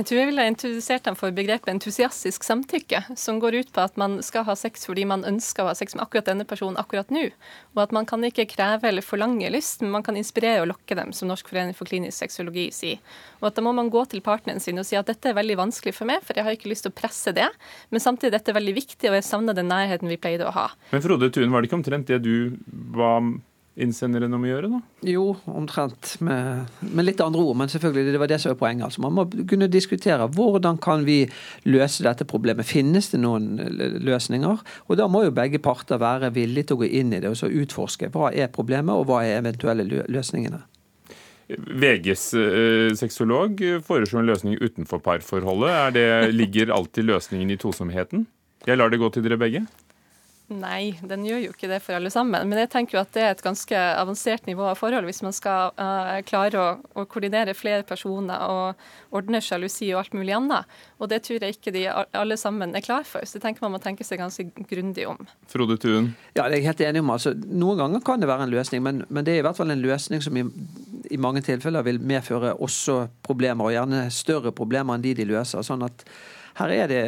Jeg 0.00 0.06
tror 0.08 0.16
jeg 0.16 0.28
ville 0.30 0.44
introdusert 0.48 1.04
dem 1.04 1.16
for 1.18 1.34
begrepet 1.36 1.68
entusiastisk 1.68 2.44
samtykke, 2.46 3.02
som 3.20 3.36
går 3.36 3.58
ut 3.58 3.72
på 3.76 3.82
at 3.84 3.98
man 4.00 4.14
skal 4.24 4.46
ha 4.46 4.54
sex 4.56 4.86
fordi 4.88 5.02
man 5.04 5.26
ønsker 5.28 5.60
å 5.60 5.68
ha 5.68 5.74
sex 5.76 5.92
med 5.92 6.06
akkurat 6.06 6.30
denne 6.30 6.46
personen 6.48 6.80
akkurat 6.80 7.12
nå. 7.12 7.26
Og 7.74 7.82
at 7.82 7.92
man 7.92 8.08
kan 8.08 8.24
ikke 8.24 8.46
kreve 8.48 8.88
eller 8.88 9.04
forlange 9.04 9.50
lyst, 9.52 9.84
men 9.84 9.92
man 9.92 10.06
kan 10.06 10.16
inspirere 10.16 10.62
og 10.62 10.70
lokke 10.70 10.96
dem, 10.96 11.12
som 11.12 11.28
Norsk 11.28 11.52
forening 11.52 11.76
for 11.76 11.90
klinisk 11.90 12.16
sexologi 12.16 12.70
sier. 12.72 13.02
Og 13.42 13.50
at 13.50 13.60
da 13.60 13.66
må 13.66 13.74
man 13.76 13.92
gå 13.92 14.06
til 14.08 14.24
partneren 14.24 14.64
sin 14.64 14.80
og 14.80 14.88
si 14.88 14.96
at 14.96 15.12
dette 15.12 15.34
er 15.34 15.36
veldig 15.36 15.58
vanskelig 15.60 15.92
for 15.98 16.08
meg, 16.08 16.24
for 16.24 16.32
jeg 16.32 16.48
har 16.48 16.56
ikke 16.56 16.72
lyst 16.72 16.88
til 16.88 16.94
å 16.94 16.96
presse 16.96 17.36
det, 17.36 17.50
men 17.92 18.00
samtidig 18.00 18.32
dette 18.38 18.54
er 18.54 18.56
veldig 18.56 18.76
viktig, 18.80 19.04
og 19.12 19.20
jeg 19.20 19.28
savner 19.28 19.58
den 19.58 19.68
nærheten 19.68 20.08
vi 20.08 20.16
pleide 20.16 20.48
å 20.48 20.56
ha. 20.56 20.66
Men 20.94 21.04
Frode 21.04 21.28
Thun, 21.28 21.52
var 21.52 21.60
det 21.60 21.68
ikke 21.68 21.80
omtrent 21.82 22.08
det 22.08 22.22
du 22.24 22.56
var 22.96 23.20
innsenderen 23.80 24.34
om 24.36 24.44
å 24.44 24.50
gjøre, 24.50 24.70
da? 24.72 24.80
Jo, 25.08 25.24
omtrent. 25.50 26.14
Med, 26.24 26.70
med, 26.84 27.06
litt 27.06 27.22
andre 27.24 27.42
ord, 27.42 27.58
men 27.60 27.72
selvfølgelig, 27.72 28.14
det 28.14 28.22
var 28.22 28.30
det 28.32 28.40
som 28.42 28.52
var 28.52 28.60
poenget. 28.62 28.86
Altså, 28.88 29.04
man 29.04 29.16
må 29.16 29.26
kunne 29.50 29.70
diskutere 29.72 30.28
hvordan 30.36 30.80
kan 30.82 31.06
vi 31.08 31.20
løse 31.68 32.04
dette 32.06 32.26
problemet. 32.28 32.68
Finnes 32.68 33.10
det 33.12 33.22
noen 33.22 33.52
løsninger? 34.04 34.64
Og 34.88 35.00
da 35.00 35.08
må 35.10 35.24
jo 35.26 35.36
begge 35.36 35.62
parter 35.62 36.00
være 36.00 36.32
villige 36.36 36.70
til 36.70 36.78
å 36.78 36.82
gå 36.84 36.90
inn 37.00 37.14
i 37.16 37.22
det 37.22 37.32
og 37.32 37.38
så 37.40 37.50
utforske 37.50 38.10
hva 38.14 38.32
er 38.32 38.52
problemet, 38.52 38.94
og 38.94 39.08
hva 39.10 39.24
er 39.26 39.40
eventuelle 39.40 39.86
løsningene. 40.08 40.64
VGs 41.50 42.24
eh, 42.38 42.92
sexolog 42.98 43.58
foreslår 43.86 44.22
en 44.22 44.28
løsning 44.30 44.58
utenfor 44.60 45.02
parforholdet. 45.02 45.94
Det, 45.96 46.06
ligger 46.34 46.74
alltid 46.74 47.08
løsningen 47.08 47.50
i 47.50 47.58
tosomheten? 47.58 48.26
Jeg 48.66 48.78
lar 48.78 48.92
det 48.92 49.00
gå 49.00 49.08
til 49.10 49.24
dere 49.24 49.40
begge. 49.40 49.64
Nei, 50.50 50.96
den 51.06 51.22
gjør 51.22 51.44
jo 51.44 51.50
ikke 51.52 51.68
det 51.70 51.78
for 51.84 51.94
alle 51.94 52.10
sammen. 52.10 52.48
Men 52.50 52.58
jeg 52.58 52.70
tenker 52.72 52.96
jo 52.96 53.00
at 53.04 53.12
det 53.14 53.22
er 53.22 53.34
et 53.36 53.42
ganske 53.44 53.82
avansert 54.00 54.48
nivå 54.48 54.64
av 54.66 54.78
forhold 54.80 55.06
hvis 55.06 55.22
man 55.22 55.34
skal 55.34 55.70
uh, 55.78 56.16
klare 56.26 56.58
å, 56.58 56.72
å, 56.98 57.04
koordinere 57.10 57.54
flere 57.54 57.84
personer 57.86 58.42
og 58.50 59.14
ordne 59.14 59.38
sjalusi 59.44 59.92
og 59.92 60.00
alt 60.02 60.16
mulig 60.18 60.34
annet. 60.34 60.74
Og 60.98 61.12
det 61.12 61.20
tror 61.26 61.46
jeg 61.46 61.54
ikke 61.54 61.74
de 61.76 61.84
alle 61.90 62.38
sammen 62.40 62.74
er 62.74 62.82
klar 62.82 63.06
for. 63.06 63.22
Så 63.22 63.38
jeg 63.38 63.44
tenker 63.44 63.62
man 63.62 63.76
må 63.76 63.82
tenke 63.84 64.06
seg 64.06 64.18
ganske 64.18 64.48
grundig 64.66 65.06
om. 65.12 65.22
Frode 65.50 65.78
Tuen? 65.78 66.10
Ja, 66.34 66.48
det 66.48 66.58
er 66.58 66.58
jeg 66.58 66.68
helt 66.72 66.84
enig 66.88 67.04
om. 67.04 67.14
Altså, 67.14 67.36
noen 67.46 67.78
ganger 67.84 68.04
kan 68.10 68.22
det 68.22 68.32
være 68.32 68.48
en 68.48 68.54
løsning, 68.56 68.82
men, 68.86 69.04
men 69.06 69.26
det 69.26 69.36
er 69.36 69.44
i 69.44 69.46
hvert 69.46 69.60
fall 69.60 69.70
en 69.70 69.86
løsning 69.86 70.26
som 70.26 70.34
i, 70.34 70.44
i 71.14 71.20
mange 71.22 71.44
tilfeller 71.46 71.86
vil 71.86 72.02
medføre 72.02 72.56
også 72.58 73.04
problemer, 73.22 73.70
og 73.70 73.76
gjerne 73.78 74.04
større 74.14 74.50
problemer 74.50 74.98
enn 74.98 75.06
de 75.06 75.14
de 75.22 75.30
løser. 75.30 75.62
sånn 75.62 75.86
at 75.86 76.02
her 76.60 76.72
er 76.74 76.90
det 76.90 77.02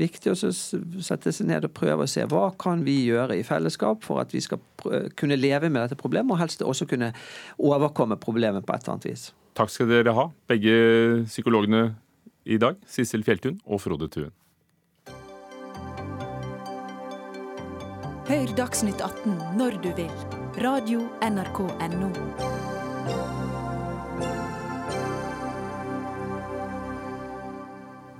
viktig 0.00 0.34
å 0.34 0.36
sette 0.36 1.32
seg 1.32 1.48
ned 1.48 1.66
og 1.66 1.74
prøve 1.76 2.04
å 2.04 2.10
se 2.10 2.26
hva 2.28 2.50
kan 2.60 2.84
vi 2.84 2.98
gjøre 3.06 3.38
i 3.38 3.46
fellesskap 3.46 4.04
for 4.04 4.20
at 4.22 4.34
vi 4.34 4.42
skal 4.44 4.60
kunne 5.16 5.38
leve 5.40 5.70
med 5.72 5.86
dette 5.86 5.98
problemet, 6.00 6.34
og 6.34 6.42
helst 6.42 6.64
også 6.64 6.88
kunne 6.90 7.12
overkomme 7.56 8.20
problemet 8.20 8.66
på 8.66 8.76
et 8.76 8.84
eller 8.84 8.98
annet 8.98 9.08
vis. 9.10 9.30
Takk 9.56 9.72
skal 9.72 9.90
dere 9.90 10.14
ha, 10.16 10.28
begge 10.50 10.76
psykologene 11.28 11.90
i 12.44 12.60
dag, 12.60 12.78
Sissel 12.88 13.24
Fjelltun 13.26 13.58
og 13.66 13.82
Frode 13.82 14.10
Tuen. 14.12 14.36
Hør 18.30 18.52
Dagsnytt 18.54 19.02
18 19.02 19.58
når 19.58 19.80
du 19.82 19.90
vil. 19.96 20.12
Radio 20.62 21.08
NRK 21.24 21.64
Radio.nrk.no. 21.66 22.59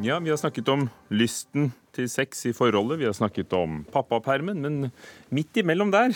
Ja, 0.02 0.18
vi 0.18 0.30
har 0.30 0.38
snakket 0.40 0.68
om 0.72 0.86
lysten 1.12 1.74
til 1.92 2.06
sex 2.08 2.46
i 2.48 2.54
forholdet, 2.56 3.02
vi 3.02 3.04
har 3.04 3.12
snakket 3.12 3.52
om 3.52 3.82
pappapermen, 3.92 4.62
men 4.64 4.86
midt 5.28 5.58
imellom 5.60 5.90
der 5.92 6.14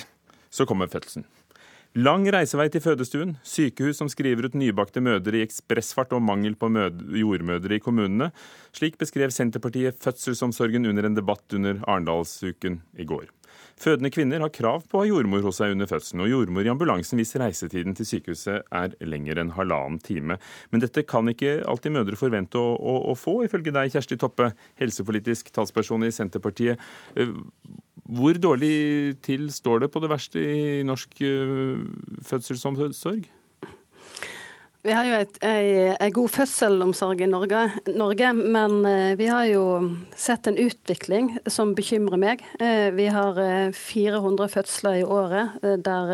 så 0.49 0.65
kommer 0.65 0.89
fødselen. 0.89 1.27
Lang 2.01 2.25
reisevei 2.33 2.71
til 2.73 2.81
fødestuen, 2.81 3.35
sykehus 3.45 4.01
som 4.01 4.09
skriver 4.09 4.49
ut 4.49 4.57
nybakte 4.57 5.03
mødre 5.05 5.37
i 5.37 5.45
ekspressfart 5.45 6.17
og 6.17 6.25
mangel 6.25 6.57
på 6.57 6.73
jordmødre 6.73 7.77
i 7.77 7.83
kommunene. 7.85 8.31
Slik 8.73 8.97
beskrev 8.99 9.31
Senterpartiet 9.31 10.01
fødselsomsorgen 10.01 10.89
under 10.89 11.05
en 11.05 11.21
debatt 11.21 11.45
under 11.53 11.85
Arendalsuken 11.85 12.81
i 12.97 13.05
går. 13.05 13.29
Fødende 13.81 14.11
kvinner 14.15 14.43
har 14.45 14.53
krav 14.55 14.85
på 14.89 14.99
å 14.99 15.03
ha 15.03 15.09
jordmor 15.09 15.43
hos 15.45 15.59
seg 15.59 15.75
under 15.75 15.89
fødselen, 15.91 16.23
og 16.25 16.31
jordmor 16.31 16.67
i 16.67 16.71
ambulansen 16.73 17.19
hvis 17.19 17.35
reisetiden 17.41 17.97
til 17.99 18.09
sykehuset 18.09 18.69
er 18.71 18.95
lenger 19.03 19.43
enn 19.43 19.55
halvannen 19.57 20.01
time. 20.05 20.39
Men 20.71 20.85
dette 20.85 21.07
kan 21.09 21.29
ikke 21.31 21.59
alltid 21.69 21.97
mødre 21.97 22.19
forvente 22.21 22.61
å, 22.61 22.75
å, 22.79 22.97
å 23.11 23.17
få, 23.19 23.41
ifølge 23.49 23.75
deg, 23.75 23.93
Kjersti 23.95 24.19
Toppe, 24.21 24.53
helsepolitisk 24.81 25.51
talsperson 25.55 26.07
i 26.07 26.13
Senterpartiet. 26.15 26.83
Eh, 27.19 27.35
hvor 28.15 28.37
dårlig 28.39 29.17
til 29.25 29.49
står 29.53 29.85
det 29.85 29.93
på 29.95 30.03
det 30.05 30.13
verste 30.13 30.39
i 30.39 30.83
norsk 30.87 31.25
eh, 31.25 31.81
fødselsomsorg? 32.29 33.27
Vi 34.85 34.93
har 34.93 35.07
jo 35.09 35.17
en 35.17 36.13
god 36.13 36.29
fødselsomsorg 36.29 37.23
i 37.25 37.27
Norge, 37.27 37.61
Norge, 37.97 38.33
men 38.37 38.83
eh, 38.85 39.15
vi 39.17 39.31
har 39.33 39.47
jo 39.49 39.63
sett 40.13 40.45
en 40.45 40.59
utvikling 40.61 41.31
som 41.49 41.73
bekymrer 41.73 42.21
meg. 42.21 42.43
Eh, 42.61 42.91
vi 42.93 43.07
har 43.09 43.41
400 43.73 44.45
eh, 44.45 44.53
fødsler 44.53 44.99
i 45.01 45.07
året 45.09 45.57
der 45.89 46.13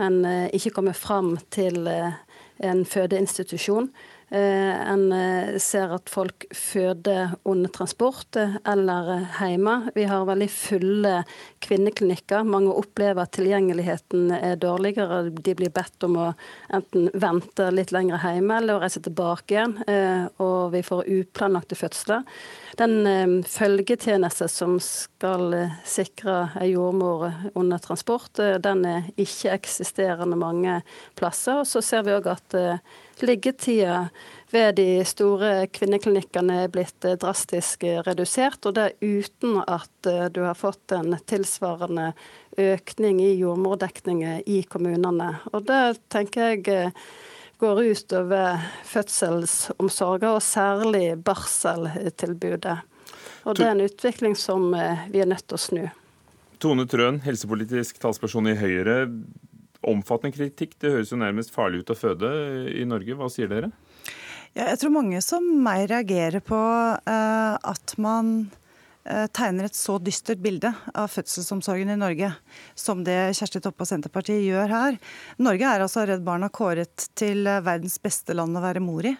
en 0.00 0.16
ikke 0.56 0.72
kommer 0.78 0.96
fram 0.96 1.34
til 1.52 1.84
en 1.90 2.80
fødeinstitusjon. 2.88 3.90
Eh, 4.32 4.90
en 4.90 5.12
eh, 5.12 5.56
ser 5.58 5.90
at 5.90 6.10
folk 6.10 6.44
føder 6.54 7.32
under 7.50 7.70
transport 7.74 8.36
eh, 8.38 8.52
eller 8.70 9.08
hjemme. 9.40 9.74
Vi 9.96 10.04
har 10.06 10.28
veldig 10.28 10.46
fulle 10.54 11.14
kvinneklinikker. 11.66 12.46
Mange 12.46 12.70
opplever 12.78 13.24
at 13.24 13.34
tilgjengeligheten 13.34 14.30
er 14.36 14.60
dårligere. 14.62 15.24
De 15.34 15.56
blir 15.58 15.74
bedt 15.74 16.06
om 16.06 16.14
å 16.22 16.28
enten 16.70 17.10
vente 17.18 17.72
litt 17.74 17.90
lenger 17.90 18.22
hjemme 18.22 18.60
eller 18.60 18.78
å 18.78 18.84
reise 18.84 19.02
tilbake 19.02 19.56
igjen. 19.56 19.76
Og 20.38 20.70
vi 20.76 20.84
får 20.86 21.10
uplanlagte 21.10 21.78
fødsler. 21.80 22.22
Den 22.78 23.42
følgetjeneste 23.50 24.46
som 24.48 24.78
skal 24.84 25.56
sikre 25.82 26.52
ei 26.62 26.70
jordmor 26.76 27.26
under 27.58 27.82
transport, 27.82 28.38
den 28.38 28.86
er 28.86 29.10
ikke 29.18 29.56
eksisterende 29.58 30.38
mange 30.38 30.80
plasser. 31.18 31.64
Og 31.64 31.68
så 31.68 31.82
ser 31.84 32.06
vi 32.06 32.14
òg 32.14 32.30
at 32.30 32.60
liggetida 33.22 34.08
ved 34.50 34.74
de 34.74 35.04
store 35.06 35.66
kvinneklinikkene 35.70 36.64
er 36.64 36.72
blitt 36.72 37.04
eh, 37.06 37.16
drastisk 37.20 37.84
eh, 37.86 38.00
redusert, 38.06 38.64
og 38.66 38.74
det 38.78 38.92
uten 39.00 39.60
at 39.62 40.08
eh, 40.10 40.26
du 40.32 40.42
har 40.46 40.58
fått 40.58 40.94
en 40.96 41.14
tilsvarende 41.30 42.12
økning 42.58 43.20
i 43.22 43.34
jordmordekningen 43.38 44.42
i 44.46 44.62
kommunene. 44.68 45.36
Og 45.52 45.66
det 45.68 46.00
tenker 46.12 46.54
jeg 46.54 46.90
går 47.60 47.82
ut 47.92 48.12
over 48.16 48.66
fødselsomsorgen, 48.88 50.34
og 50.34 50.42
særlig 50.42 51.14
barseltilbudet. 51.24 52.78
Og 53.44 53.56
det 53.56 53.66
er 53.66 53.74
en 53.74 53.84
utvikling 53.84 54.34
som 54.36 54.72
vi 54.72 55.20
er 55.20 55.28
nødt 55.28 55.46
til 55.46 55.56
å 55.56 55.60
snu. 55.60 55.82
Tone 56.60 56.84
Trøen, 56.88 57.20
helsepolitisk 57.24 58.00
talsperson 58.02 58.50
i 58.50 58.56
Høyre 58.56 58.96
omfattende 59.86 60.36
kritikk. 60.36 60.76
Det 60.80 60.92
høres 60.94 61.12
jo 61.12 61.20
nærmest 61.20 61.54
farlig 61.54 61.82
ut 61.82 61.92
å 61.92 61.98
føde 61.98 62.30
i 62.74 62.86
Norge. 62.88 63.16
Hva 63.16 63.30
sier 63.32 63.50
dere? 63.50 63.70
Ja, 64.52 64.66
jeg 64.72 64.80
tror 64.82 64.96
mange 64.96 65.20
som 65.22 65.44
meg 65.62 65.86
reagerer 65.92 66.42
på 66.42 66.58
uh, 66.58 67.54
at 67.54 67.94
man 68.02 68.50
uh, 69.06 69.26
tegner 69.30 69.68
et 69.68 69.78
så 69.78 70.00
dystert 70.02 70.42
bilde 70.42 70.72
av 70.90 71.12
fødselsomsorgen 71.12 71.92
i 71.94 71.98
Norge 72.00 72.32
som 72.74 73.04
det 73.06 73.18
Kjersti 73.38 73.62
Toppe 73.62 73.86
og 73.86 73.92
Senterpartiet 73.92 74.42
gjør 74.42 74.74
her. 74.74 75.00
Norge 75.38 75.70
er 75.70 75.86
altså 75.86 76.06
Redd 76.08 76.26
Barna 76.26 76.50
kåret 76.50 77.10
til 77.18 77.46
verdens 77.46 78.00
beste 78.02 78.34
land 78.34 78.58
å 78.58 78.64
være 78.64 78.82
mor 78.82 79.06
i. 79.06 79.14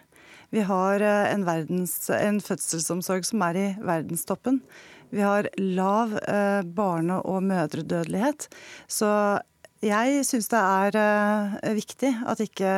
Vi 0.51 0.67
har 0.67 0.99
uh, 0.99 1.27
en, 1.31 1.47
verdens, 1.47 1.95
en 2.11 2.43
fødselsomsorg 2.43 3.31
som 3.31 3.47
er 3.47 3.61
i 3.61 3.69
verdenstoppen. 3.79 4.65
Vi 5.11 5.23
har 5.23 5.49
lav 5.59 6.19
eh, 6.19 6.63
barne- 6.63 7.19
og 7.27 7.43
mødredødelighet. 7.43 8.47
Så 8.87 9.09
jeg 9.81 10.25
syns 10.29 10.51
det 10.53 10.61
er 10.61 10.97
eh, 11.01 11.71
viktig 11.79 12.11
at 12.29 12.43
ikke 12.45 12.73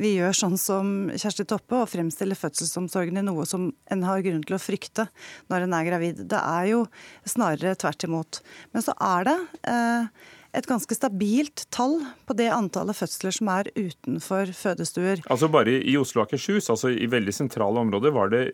vi 0.00 0.10
gjør 0.18 0.36
sånn 0.36 0.58
som 0.60 0.90
Kjersti 1.08 1.46
Toppe 1.48 1.78
og 1.80 1.88
fremstiller 1.88 2.36
fødselsomsorgen 2.36 3.20
i 3.20 3.24
noe 3.24 3.46
som 3.48 3.70
en 3.92 4.04
har 4.04 4.20
grunn 4.24 4.44
til 4.44 4.58
å 4.58 4.60
frykte 4.60 5.06
når 5.48 5.64
en 5.64 5.78
er 5.78 5.88
gravid. 5.88 6.22
Det 6.28 6.38
er 6.38 6.68
jo 6.74 6.84
snarere 7.24 7.72
tvert 7.80 8.04
imot. 8.04 8.42
Men 8.76 8.84
så 8.84 8.92
er 9.00 9.30
det 9.30 9.36
eh, 9.72 10.28
et 10.60 10.68
ganske 10.68 10.96
stabilt 10.96 11.64
tall 11.72 12.02
på 12.28 12.36
det 12.36 12.50
antallet 12.52 13.00
fødsler 13.00 13.32
som 13.32 13.48
er 13.54 13.72
utenfor 13.72 14.52
fødestuer. 14.52 15.24
Altså 15.32 15.48
Bare 15.52 15.80
i 15.80 15.96
Oslo 15.96 16.20
og 16.20 16.28
Akershus, 16.28 16.68
altså 16.68 16.92
i 16.92 17.08
veldig 17.08 17.32
sentrale 17.32 17.80
områder, 17.80 18.12
var 18.12 18.32
det 18.34 18.44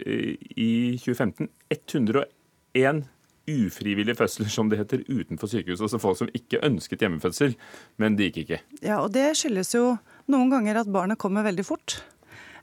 i 0.54 0.94
2015 1.02 1.50
101 1.74 3.08
ufrivillige 3.48 4.18
fødsler, 4.18 4.52
som 4.52 4.70
det 4.70 4.80
heter, 4.82 5.02
utenfor 5.08 5.50
sykehuset. 5.50 5.86
Altså 5.86 6.02
folk 6.02 6.20
som 6.20 6.30
ikke 6.36 6.62
ønsket 6.66 7.02
hjemmefødsel, 7.04 7.56
men 7.98 8.18
det 8.18 8.30
gikk 8.30 8.44
ikke. 8.44 8.62
Ja, 8.82 9.00
og 9.00 9.12
det 9.16 9.30
skyldes 9.40 9.74
jo 9.76 9.96
noen 10.28 10.52
ganger 10.52 10.82
at 10.82 10.92
barnet 10.92 11.20
kommer 11.20 11.46
veldig 11.46 11.66
fort. 11.66 12.00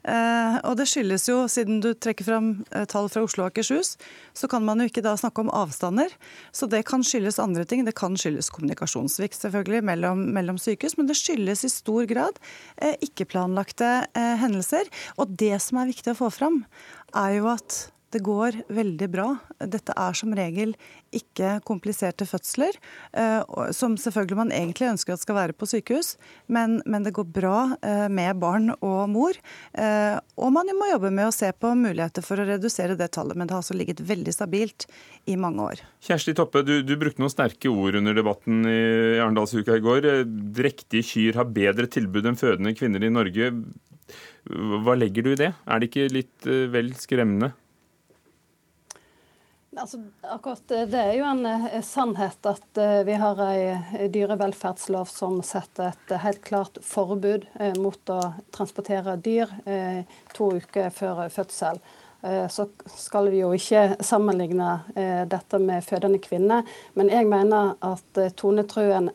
Eh, 0.05 0.57
og 0.69 0.75
det 0.77 0.85
skyldes 0.89 1.23
jo, 1.25 1.37
siden 1.49 1.79
du 1.81 1.89
trekker 1.97 2.27
fram 2.27 2.49
eh, 2.69 2.85
tall 2.89 3.07
fra 3.09 3.23
Oslo 3.25 3.41
og 3.45 3.49
Akershus, 3.49 3.95
så 4.37 4.49
kan 4.51 4.61
man 4.65 4.81
jo 4.81 4.85
ikke 4.89 5.03
da 5.05 5.15
snakke 5.17 5.41
om 5.41 5.49
avstander. 5.49 6.13
Så 6.53 6.69
det 6.69 6.83
kan 6.89 7.03
skyldes 7.05 7.41
andre 7.41 7.65
ting. 7.65 7.85
Det 7.87 7.95
kan 7.97 8.17
skyldes 8.19 8.51
kommunikasjonssvikt 8.53 9.39
selvfølgelig 9.39 9.81
mellom, 9.89 10.21
mellom, 10.35 10.61
sykehus, 10.61 10.97
men 10.99 11.09
det 11.09 11.17
skyldes 11.17 11.65
i 11.65 11.73
stor 11.73 12.05
grad 12.09 12.37
eh, 12.77 12.93
ikke-planlagte 13.07 13.91
eh, 14.13 14.35
hendelser. 14.43 14.89
Og 15.17 15.33
det 15.41 15.57
som 15.65 15.81
er 15.81 15.89
viktig 15.89 16.13
å 16.13 16.21
få 16.21 16.31
fram, 16.33 16.61
er 17.17 17.39
jo 17.39 17.49
at 17.55 17.85
det 18.15 18.21
går 18.23 18.61
veldig 18.71 19.07
bra. 19.11 19.27
Dette 19.59 19.93
er 19.99 20.15
som 20.15 20.31
regel 20.35 20.71
ikke 21.15 21.57
kompliserte 21.67 22.27
fødsler, 22.27 22.77
eh, 23.15 23.41
som 23.75 23.97
selvfølgelig 23.99 24.37
man 24.39 24.53
egentlig 24.55 24.87
ønsker 24.93 25.15
at 25.15 25.23
skal 25.23 25.37
være 25.37 25.55
på 25.57 25.67
sykehus, 25.67 26.13
men, 26.47 26.77
men 26.87 27.03
det 27.03 27.15
går 27.15 27.27
bra 27.35 27.57
eh, 27.83 28.05
med 28.11 28.39
barn 28.39 28.71
og 28.77 29.01
mor. 29.11 29.39
Eh, 29.73 30.15
og 30.39 30.53
man 30.55 30.71
må 30.79 30.89
jobbe 30.93 31.11
med 31.11 31.27
å 31.27 31.33
se 31.35 31.51
på 31.51 31.73
muligheter 31.75 32.23
for 32.25 32.39
å 32.39 32.47
redusere 32.47 32.95
det 32.99 33.09
tallet, 33.15 33.35
men 33.35 33.49
det 33.49 33.55
har 33.57 33.63
altså 33.63 33.75
ligget 33.75 34.03
veldig 34.05 34.35
stabilt 34.35 34.87
i 35.27 35.35
mange 35.39 35.67
år. 35.73 35.83
Kjersti 36.05 36.35
Toppe, 36.37 36.63
du, 36.67 36.77
du 36.87 36.95
brukte 37.01 37.23
noen 37.23 37.33
sterke 37.33 37.71
ord 37.71 37.99
under 37.99 38.15
debatten 38.15 38.63
i 38.69 38.79
Arendalsuka 39.19 39.75
i 39.75 39.83
går. 39.83 40.07
Drektige 40.55 41.03
kyr 41.11 41.41
har 41.41 41.51
bedre 41.51 41.91
tilbud 41.91 42.31
enn 42.31 42.39
fødende 42.39 42.75
kvinner 42.77 43.03
i 43.03 43.11
Norge. 43.11 43.51
Hva 44.45 44.95
legger 44.95 45.25
du 45.25 45.33
i 45.33 45.39
det? 45.39 45.51
Er 45.65 45.81
det 45.81 45.91
ikke 45.91 46.09
litt 46.13 46.51
vel 46.71 46.93
skremmende? 46.99 47.51
Altså, 49.77 49.97
akkurat 50.21 50.71
eh, 50.71 50.87
Det 50.87 50.99
er 50.99 51.13
jo 51.17 51.25
en 51.27 51.45
eh, 51.45 51.81
sannhet 51.83 52.47
at 52.47 52.79
eh, 52.79 53.01
vi 53.07 53.17
har 53.19 53.41
en 53.43 54.11
dyrevelferdslov 54.11 55.09
som 55.11 55.41
setter 55.43 55.91
et 55.91 56.13
helt 56.23 56.41
klart 56.47 56.79
forbud 56.85 57.47
mot 57.81 58.11
å 58.13 58.19
transportere 58.55 59.17
dyr 59.19 59.51
to 60.35 60.49
uker 60.59 60.89
før 60.95 61.25
fødsel. 61.33 61.79
Så 62.49 62.65
skal 62.89 63.27
vi 63.29 63.41
jo 63.43 63.51
ikke 63.53 63.99
sammenligne 64.03 64.69
dette 65.29 65.59
med 65.61 65.83
fødende 65.85 66.17
kvinner. 66.23 66.63
Men 66.97 67.11
jeg 67.13 67.27
mener 67.29 67.75
at 67.85 68.21
Tone 68.39 68.65
Trøen 68.65 69.11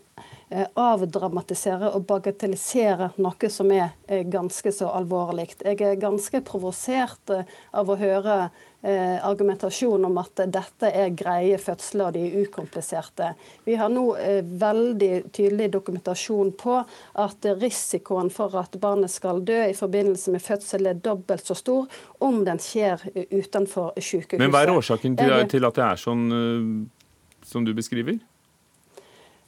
avdramatiserer 0.51 1.94
og 1.94 2.07
bagatellisere 2.09 3.12
noe 3.22 3.51
som 3.53 3.70
er 3.70 4.24
ganske 4.30 4.72
så 4.74 4.90
alvorlig. 4.98 5.53
Jeg 5.62 5.78
er 5.86 6.01
ganske 6.01 6.40
provosert 6.46 7.30
av 7.30 7.90
å 7.90 7.96
høre 8.01 8.36
eh, 8.82 9.18
argumentasjon 9.26 10.09
om 10.09 10.18
at 10.22 10.42
dette 10.51 10.90
er 10.90 11.12
greie 11.14 11.59
fødsler 11.61 12.09
og 12.09 12.16
de 12.16 12.24
er 12.26 12.48
ukompliserte. 12.48 13.32
Vi 13.66 13.76
har 13.78 13.92
nå 13.94 14.05
eh, 14.18 14.40
veldig 14.42 15.12
tydelig 15.30 15.70
dokumentasjon 15.76 16.51
på 16.59 16.80
at 16.82 17.51
risikoen 17.61 18.32
for 18.34 18.59
at 18.59 18.74
barnet 18.82 19.12
skal 19.14 19.44
dø 19.46 19.61
i 19.68 19.76
forbindelse 19.78 20.34
med 20.34 20.42
fødsel 20.42 20.90
er 20.90 20.98
dobbelt 20.98 21.46
så 21.46 21.55
stor 21.59 21.86
om 22.18 22.42
den 22.48 22.59
skjer 22.62 23.07
utenfor 23.30 23.94
sykehuset. 24.01 24.42
Men 24.42 24.51
hva 24.51 24.64
er 24.66 24.74
årsaken 24.74 25.14
til, 25.20 25.36
til 25.55 25.70
at 25.70 25.78
det 25.78 25.86
er 25.92 26.03
sånn 26.09 26.26
som 27.46 27.64
du 27.64 27.72
beskriver? 27.76 28.18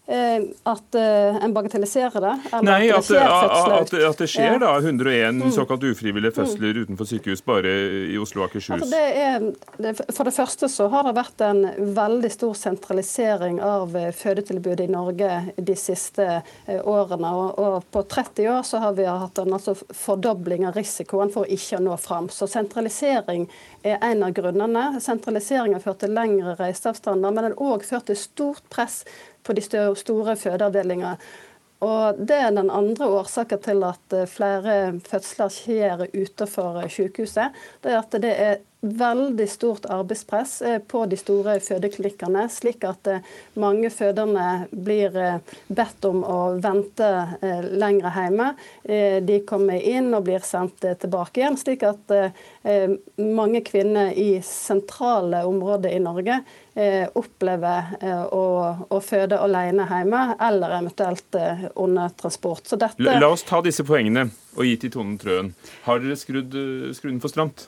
Eh, 0.07 0.43
at 0.63 0.95
uh, 0.95 1.45
en 1.45 1.53
bagatelliserer 1.55 2.21
det? 2.21 2.33
Nei, 2.67 2.89
at 2.91 3.07
det, 3.07 3.21
at, 3.23 3.93
at 3.95 4.19
det, 4.19 4.27
skjer 4.27 4.57
da 4.59 4.73
101 4.81 5.37
mm. 5.39 5.53
såkalt 5.55 5.85
ufrivillige 5.87 6.35
fødsler 6.35 6.75
mm. 6.75 6.81
utenfor 6.83 7.07
sykehus 7.07 7.45
bare 7.47 7.71
i 8.11 8.17
Oslo 8.19 8.43
og 8.43 8.49
Akershus? 8.49 8.73
Altså 8.81 8.89
det 8.91 9.23
er, 9.23 9.47
det, 9.79 9.93
for 10.11 10.27
det 10.27 10.35
første 10.35 10.67
så 10.75 10.89
har 10.91 11.07
det 11.07 11.15
vært 11.21 11.45
en 11.47 11.63
veldig 11.95 12.33
stor 12.35 12.59
sentralisering 12.59 13.63
av 13.63 13.95
eh, 13.95 14.11
fødetilbudet 14.11 14.89
i 14.89 14.91
Norge 14.91 15.31
de 15.71 15.79
siste 15.79 16.27
årene. 16.67 17.31
Og, 17.39 17.63
og, 17.63 17.89
på 17.95 18.03
30 18.03 18.51
år 18.57 18.67
så 18.67 18.83
har 18.83 18.99
vi 18.99 19.07
hatt 19.07 19.39
en 19.39 19.55
altså, 19.55 19.77
fordobling 19.87 20.67
av 20.67 20.83
risikoen 20.83 21.31
for 21.31 21.47
å 21.47 21.55
ikke 21.61 21.79
nå 21.79 21.95
fram. 22.03 22.27
Så 22.27 22.51
sentralisering 22.51 23.47
er 23.87 24.03
en 24.03 24.27
av 24.27 24.35
grunnene. 24.35 24.99
Sentralisering 24.99 25.79
har 25.79 25.87
ført 25.87 26.03
til 26.03 26.19
lengre 26.19 26.59
reiseavstander, 26.59 27.31
men 27.31 27.45
den 27.45 27.53
har 27.53 27.71
òg 27.71 27.87
ført 27.87 28.11
til 28.11 28.19
stort 28.19 28.67
press 28.73 29.05
på 29.43 29.57
de 29.57 29.65
store 29.65 30.37
fødeavdelingene. 30.37 31.17
Og 31.83 32.19
Det 32.19 32.37
er 32.39 32.53
den 32.55 32.71
andre 32.71 33.09
årsaken 33.11 33.63
til 33.63 33.83
at 33.87 34.15
eh, 34.15 34.29
flere 34.31 34.75
fødsler 35.03 35.51
skjer 35.51 36.05
utenfor 36.15 36.85
sykehuset. 36.87 37.57
Det 37.83 37.91
er 37.91 37.99
at 37.99 38.15
det 38.23 38.35
er 38.39 38.61
veldig 38.83 39.47
stort 39.51 39.89
arbeidspress 39.91 40.61
eh, 40.63 40.79
på 40.79 41.03
de 41.11 41.19
store 41.19 41.57
fødeklinikkene, 41.63 42.47
slik 42.55 42.87
at 42.87 43.11
eh, 43.11 43.27
mange 43.59 43.91
fødende 43.91 44.69
blir 44.71 45.19
bedt 45.75 46.07
om 46.07 46.23
å 46.23 46.39
vente 46.63 47.11
lenger 47.43 48.15
hjemme. 48.15 48.49
De 49.27 49.43
kommer 49.49 49.83
inn 49.83 50.13
og 50.15 50.27
blir 50.27 50.43
sendt 50.47 50.85
tilbake 51.03 51.43
igjen, 51.43 51.59
slik 51.59 51.85
at 51.87 52.15
mange 53.19 53.63
kvinner 53.67 54.13
i 54.19 54.37
sentrale 54.47 55.43
områder 55.49 55.95
i 55.95 56.03
Norge 56.03 56.39
eh, 56.39 56.61
opplever 57.15 57.97
eh, 58.01 58.23
å, 58.25 58.45
å, 58.89 59.01
føde 59.05 59.37
alene 59.45 59.85
hjemme, 59.91 60.23
eller 60.41 60.79
eventuelt 60.79 61.37
eh, 61.37 61.67
under 61.77 62.15
transport. 62.17 62.71
Dette... 62.73 63.03
la, 63.03 63.29
oss 63.29 63.45
ta 63.49 63.61
disse 63.65 63.85
poengene 63.85 64.31
og 64.53 64.67
gi 64.69 64.75
til 64.81 64.93
Tonen 64.93 65.17
Trøen. 65.21 65.53
Har 65.87 66.03
dere 66.03 66.17
skrudd, 66.19 66.53
den 66.53 67.21
for 67.23 67.33
stramt? 67.33 67.67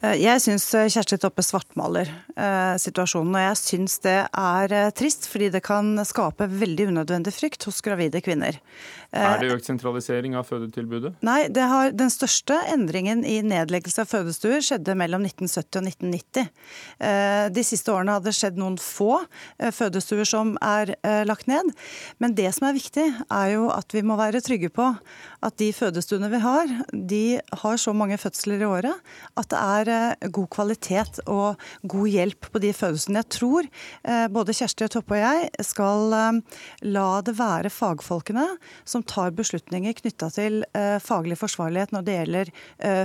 Eh, 0.00 0.16
jeg 0.22 0.40
syns 0.42 0.64
eh, 0.78 0.88
Kjersti 0.92 1.18
Toppe 1.20 1.44
svartmaler 1.44 2.08
eh, 2.08 2.74
situasjonen. 2.80 3.36
Og 3.36 3.44
jeg 3.44 3.58
syns 3.60 3.98
det 4.04 4.18
er 4.26 4.74
trist, 4.96 5.28
fordi 5.30 5.50
det 5.52 5.62
kan 5.66 5.94
skape 6.08 6.48
veldig 6.48 6.88
unødvendig 6.92 7.34
frykt 7.36 7.68
hos 7.68 7.82
gravide 7.84 8.22
kvinner. 8.24 8.58
Er 9.12 9.42
det 9.42 9.50
økt 9.52 9.68
sentralisering 9.68 10.32
av 10.38 10.46
fødetilbudet? 10.48 11.18
Nei, 11.26 11.44
har, 11.52 11.92
den 11.92 12.08
største 12.12 12.56
endringen 12.72 13.26
i 13.28 13.42
nedleggelse 13.44 14.06
av 14.06 14.08
fødestuer 14.08 14.64
skjedde 14.64 14.96
mellom 14.96 15.26
1970 15.28 15.82
og 15.82 15.90
1990. 15.90 16.48
Eh, 16.96 17.44
de 17.52 17.66
siste 17.66 17.92
årene 17.92 18.16
hadde 18.16 18.30
det 18.30 18.38
skjedd 18.38 18.60
noen 18.60 18.78
få 18.80 19.20
fødestuer 19.60 20.26
som 20.28 20.54
er 20.64 20.94
lagt 21.28 21.48
ned. 21.50 21.68
Men 22.22 22.32
det 22.38 22.48
som 22.56 22.66
er 22.68 22.76
viktig, 22.76 23.04
er 23.28 23.52
jo 23.52 23.68
at 23.74 23.92
vi 23.92 24.02
må 24.06 24.16
være 24.18 24.40
trygge 24.44 24.72
på 24.72 24.88
at 25.42 25.56
de 25.60 25.68
fødestuene 25.76 26.21
vi 26.30 26.42
har, 26.42 26.76
de 26.92 27.24
har 27.62 27.80
så 27.80 27.92
mange 27.96 28.18
fødsler 28.20 28.62
i 28.62 28.68
året 28.68 29.12
at 29.40 29.50
det 29.50 29.58
er 29.58 29.92
Eh, 30.02 30.28
god 30.32 30.48
kvalitet 30.52 31.20
og 31.30 31.60
god 31.88 32.10
hjelp 32.10 32.48
på 32.52 32.60
de 32.62 32.72
fødelsene. 32.76 33.22
Jeg 33.22 33.30
tror 33.36 33.68
eh, 33.68 34.26
både 34.32 34.54
Kjersti 34.56 34.88
Toppe 34.92 35.16
og 35.18 35.22
jeg 35.22 35.66
skal 35.66 36.16
eh, 36.16 36.60
la 36.94 37.06
det 37.24 37.34
være 37.38 37.72
fagfolkene 37.72 38.46
som 38.88 39.04
tar 39.06 39.34
beslutninger 39.36 39.94
knytta 39.98 40.28
til 40.32 40.60
faglig 41.02 41.36
forsvarlighet 41.38 41.92
når 41.94 42.04
det 42.06 42.14
gjelder 42.14 42.50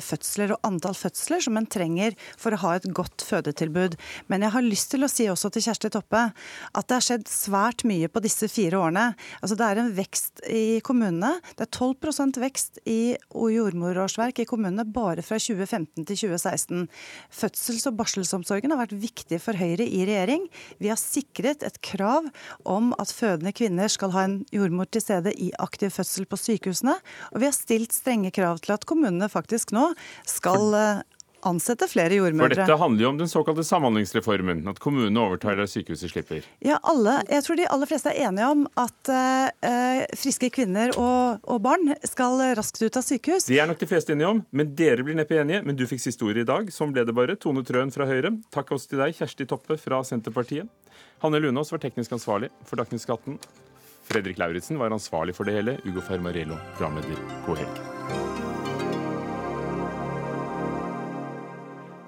fødsler 0.04 0.54
og 0.54 0.68
antall 0.68 0.96
fødsler 0.98 1.42
som 1.44 1.58
en 1.60 1.68
trenger 1.70 2.16
for 2.40 2.54
å 2.54 2.60
ha 2.62 2.74
et 2.78 2.88
godt 2.96 3.24
fødetilbud. 3.26 3.98
Men 4.32 4.46
jeg 4.46 4.54
har 4.54 4.66
lyst 4.66 4.90
til 4.94 5.06
å 5.06 5.10
si 5.12 5.28
også 5.32 5.52
til 5.54 5.66
Kjersti 5.68 5.92
Toppe 5.94 6.24
at 6.28 6.88
det 6.88 6.98
har 6.98 7.06
skjedd 7.06 7.28
svært 7.32 7.86
mye 7.88 8.10
på 8.12 8.24
disse 8.24 8.50
fire 8.52 8.80
årene. 8.80 9.08
Altså 9.42 9.58
Det 9.60 9.68
er 9.68 9.82
en 9.82 9.94
vekst 9.98 10.44
i 10.50 10.80
kommunene. 10.86 11.36
Det 11.58 11.68
er 11.68 11.74
12% 11.74 12.42
vekst 12.44 12.82
i 12.86 13.07
jordmorårsverk 13.32 14.42
i 14.44 14.48
kommunene 14.50 14.86
bare 14.92 15.24
fra 15.26 15.40
2015 15.42 16.06
til 16.06 16.20
2016. 16.24 16.86
Fødsels- 17.34 17.88
og 17.90 17.98
barselsomsorgen 18.00 18.74
har 18.74 18.82
vært 18.84 18.96
viktig 19.02 19.40
for 19.44 19.58
Høyre 19.58 19.86
i 19.88 20.04
regjering. 20.08 20.48
Vi 20.82 20.92
har 20.92 21.00
sikret 21.02 21.66
et 21.68 21.82
krav 21.86 22.28
om 22.68 22.94
at 23.00 23.14
fødende 23.14 23.54
kvinner 23.56 23.92
skal 23.92 24.14
ha 24.16 24.26
en 24.28 24.40
jordmor 24.54 24.90
til 24.92 25.04
stede 25.04 25.34
i 25.34 25.52
aktiv 25.60 25.94
fødsel 25.94 26.28
på 26.30 26.40
sykehusene. 26.42 26.98
Og 27.34 27.42
vi 27.42 27.50
har 27.50 27.56
stilt 27.56 27.96
strenge 27.96 28.34
krav 28.36 28.62
til 28.64 28.76
at 28.78 28.88
kommunene 28.90 29.30
faktisk 29.32 29.74
nå 29.76 29.92
skal 30.28 30.76
eh, 30.78 31.06
ansette 31.48 31.88
flere 31.90 32.20
jordmødre. 32.20 32.54
For 32.54 32.62
dette 32.62 32.80
handler 32.82 33.06
jo 33.06 33.12
om 33.14 33.20
den 33.22 33.32
såkalte 33.32 33.66
samhandlingsreformen. 33.68 34.64
At 34.70 34.82
kommunene 34.84 35.24
overtar 35.24 35.58
der 35.60 35.70
sykehuset 35.72 36.14
slipper. 36.14 36.46
Ja, 36.64 36.80
alle, 36.84 37.20
jeg 37.32 37.46
tror 37.46 37.60
de 37.60 37.68
aller 37.74 37.90
fleste 37.90 38.14
er 38.14 38.30
enige 38.30 38.52
om 38.54 38.66
at 38.80 39.12
eh, 39.14 40.06
friske 40.18 40.52
kvinner 40.54 40.94
og, 40.96 41.44
og 41.48 41.62
barn 41.66 41.94
skal 42.08 42.42
raskt 42.58 42.82
ut 42.84 43.00
av 43.00 43.06
sykehus. 43.06 43.48
Det 43.50 43.60
er 43.62 43.70
nok 43.70 43.82
de 43.82 43.90
fleste 43.90 44.16
enige 44.16 44.32
om, 44.36 44.42
men 44.52 44.74
dere 44.78 45.06
blir 45.08 45.18
neppe 45.18 45.40
enige. 45.42 45.64
Men 45.68 45.80
du 45.80 45.86
fikk 45.90 46.04
siste 46.04 46.28
ord 46.28 46.40
i 46.40 46.48
dag. 46.48 46.72
Sånn 46.74 46.94
ble 46.96 47.06
det 47.08 47.16
bare. 47.18 47.38
Tone 47.40 47.64
Trøen 47.68 47.94
fra 47.94 48.08
Høyre. 48.10 48.36
Takk 48.54 48.76
også 48.76 48.94
til 48.94 49.04
deg, 49.04 49.16
Kjersti 49.18 49.48
Toppe 49.50 49.80
fra 49.82 50.04
Senterpartiet. 50.08 50.70
Hanne 51.24 51.42
Lunås 51.42 51.72
var 51.74 51.82
teknisk 51.82 52.14
ansvarlig 52.18 52.52
for 52.66 52.80
Dagsnytt 52.80 53.08
18. 53.10 53.40
Fredrik 54.08 54.38
Lauritzen 54.38 54.80
var 54.80 54.94
ansvarlig 54.96 55.36
for 55.36 55.50
det 55.50 55.58
hele. 55.58 55.78
Ugo 55.86 56.02
Fermarello, 56.02 56.60
programleder. 56.78 57.24
God 57.48 57.64
helg. 57.66 58.37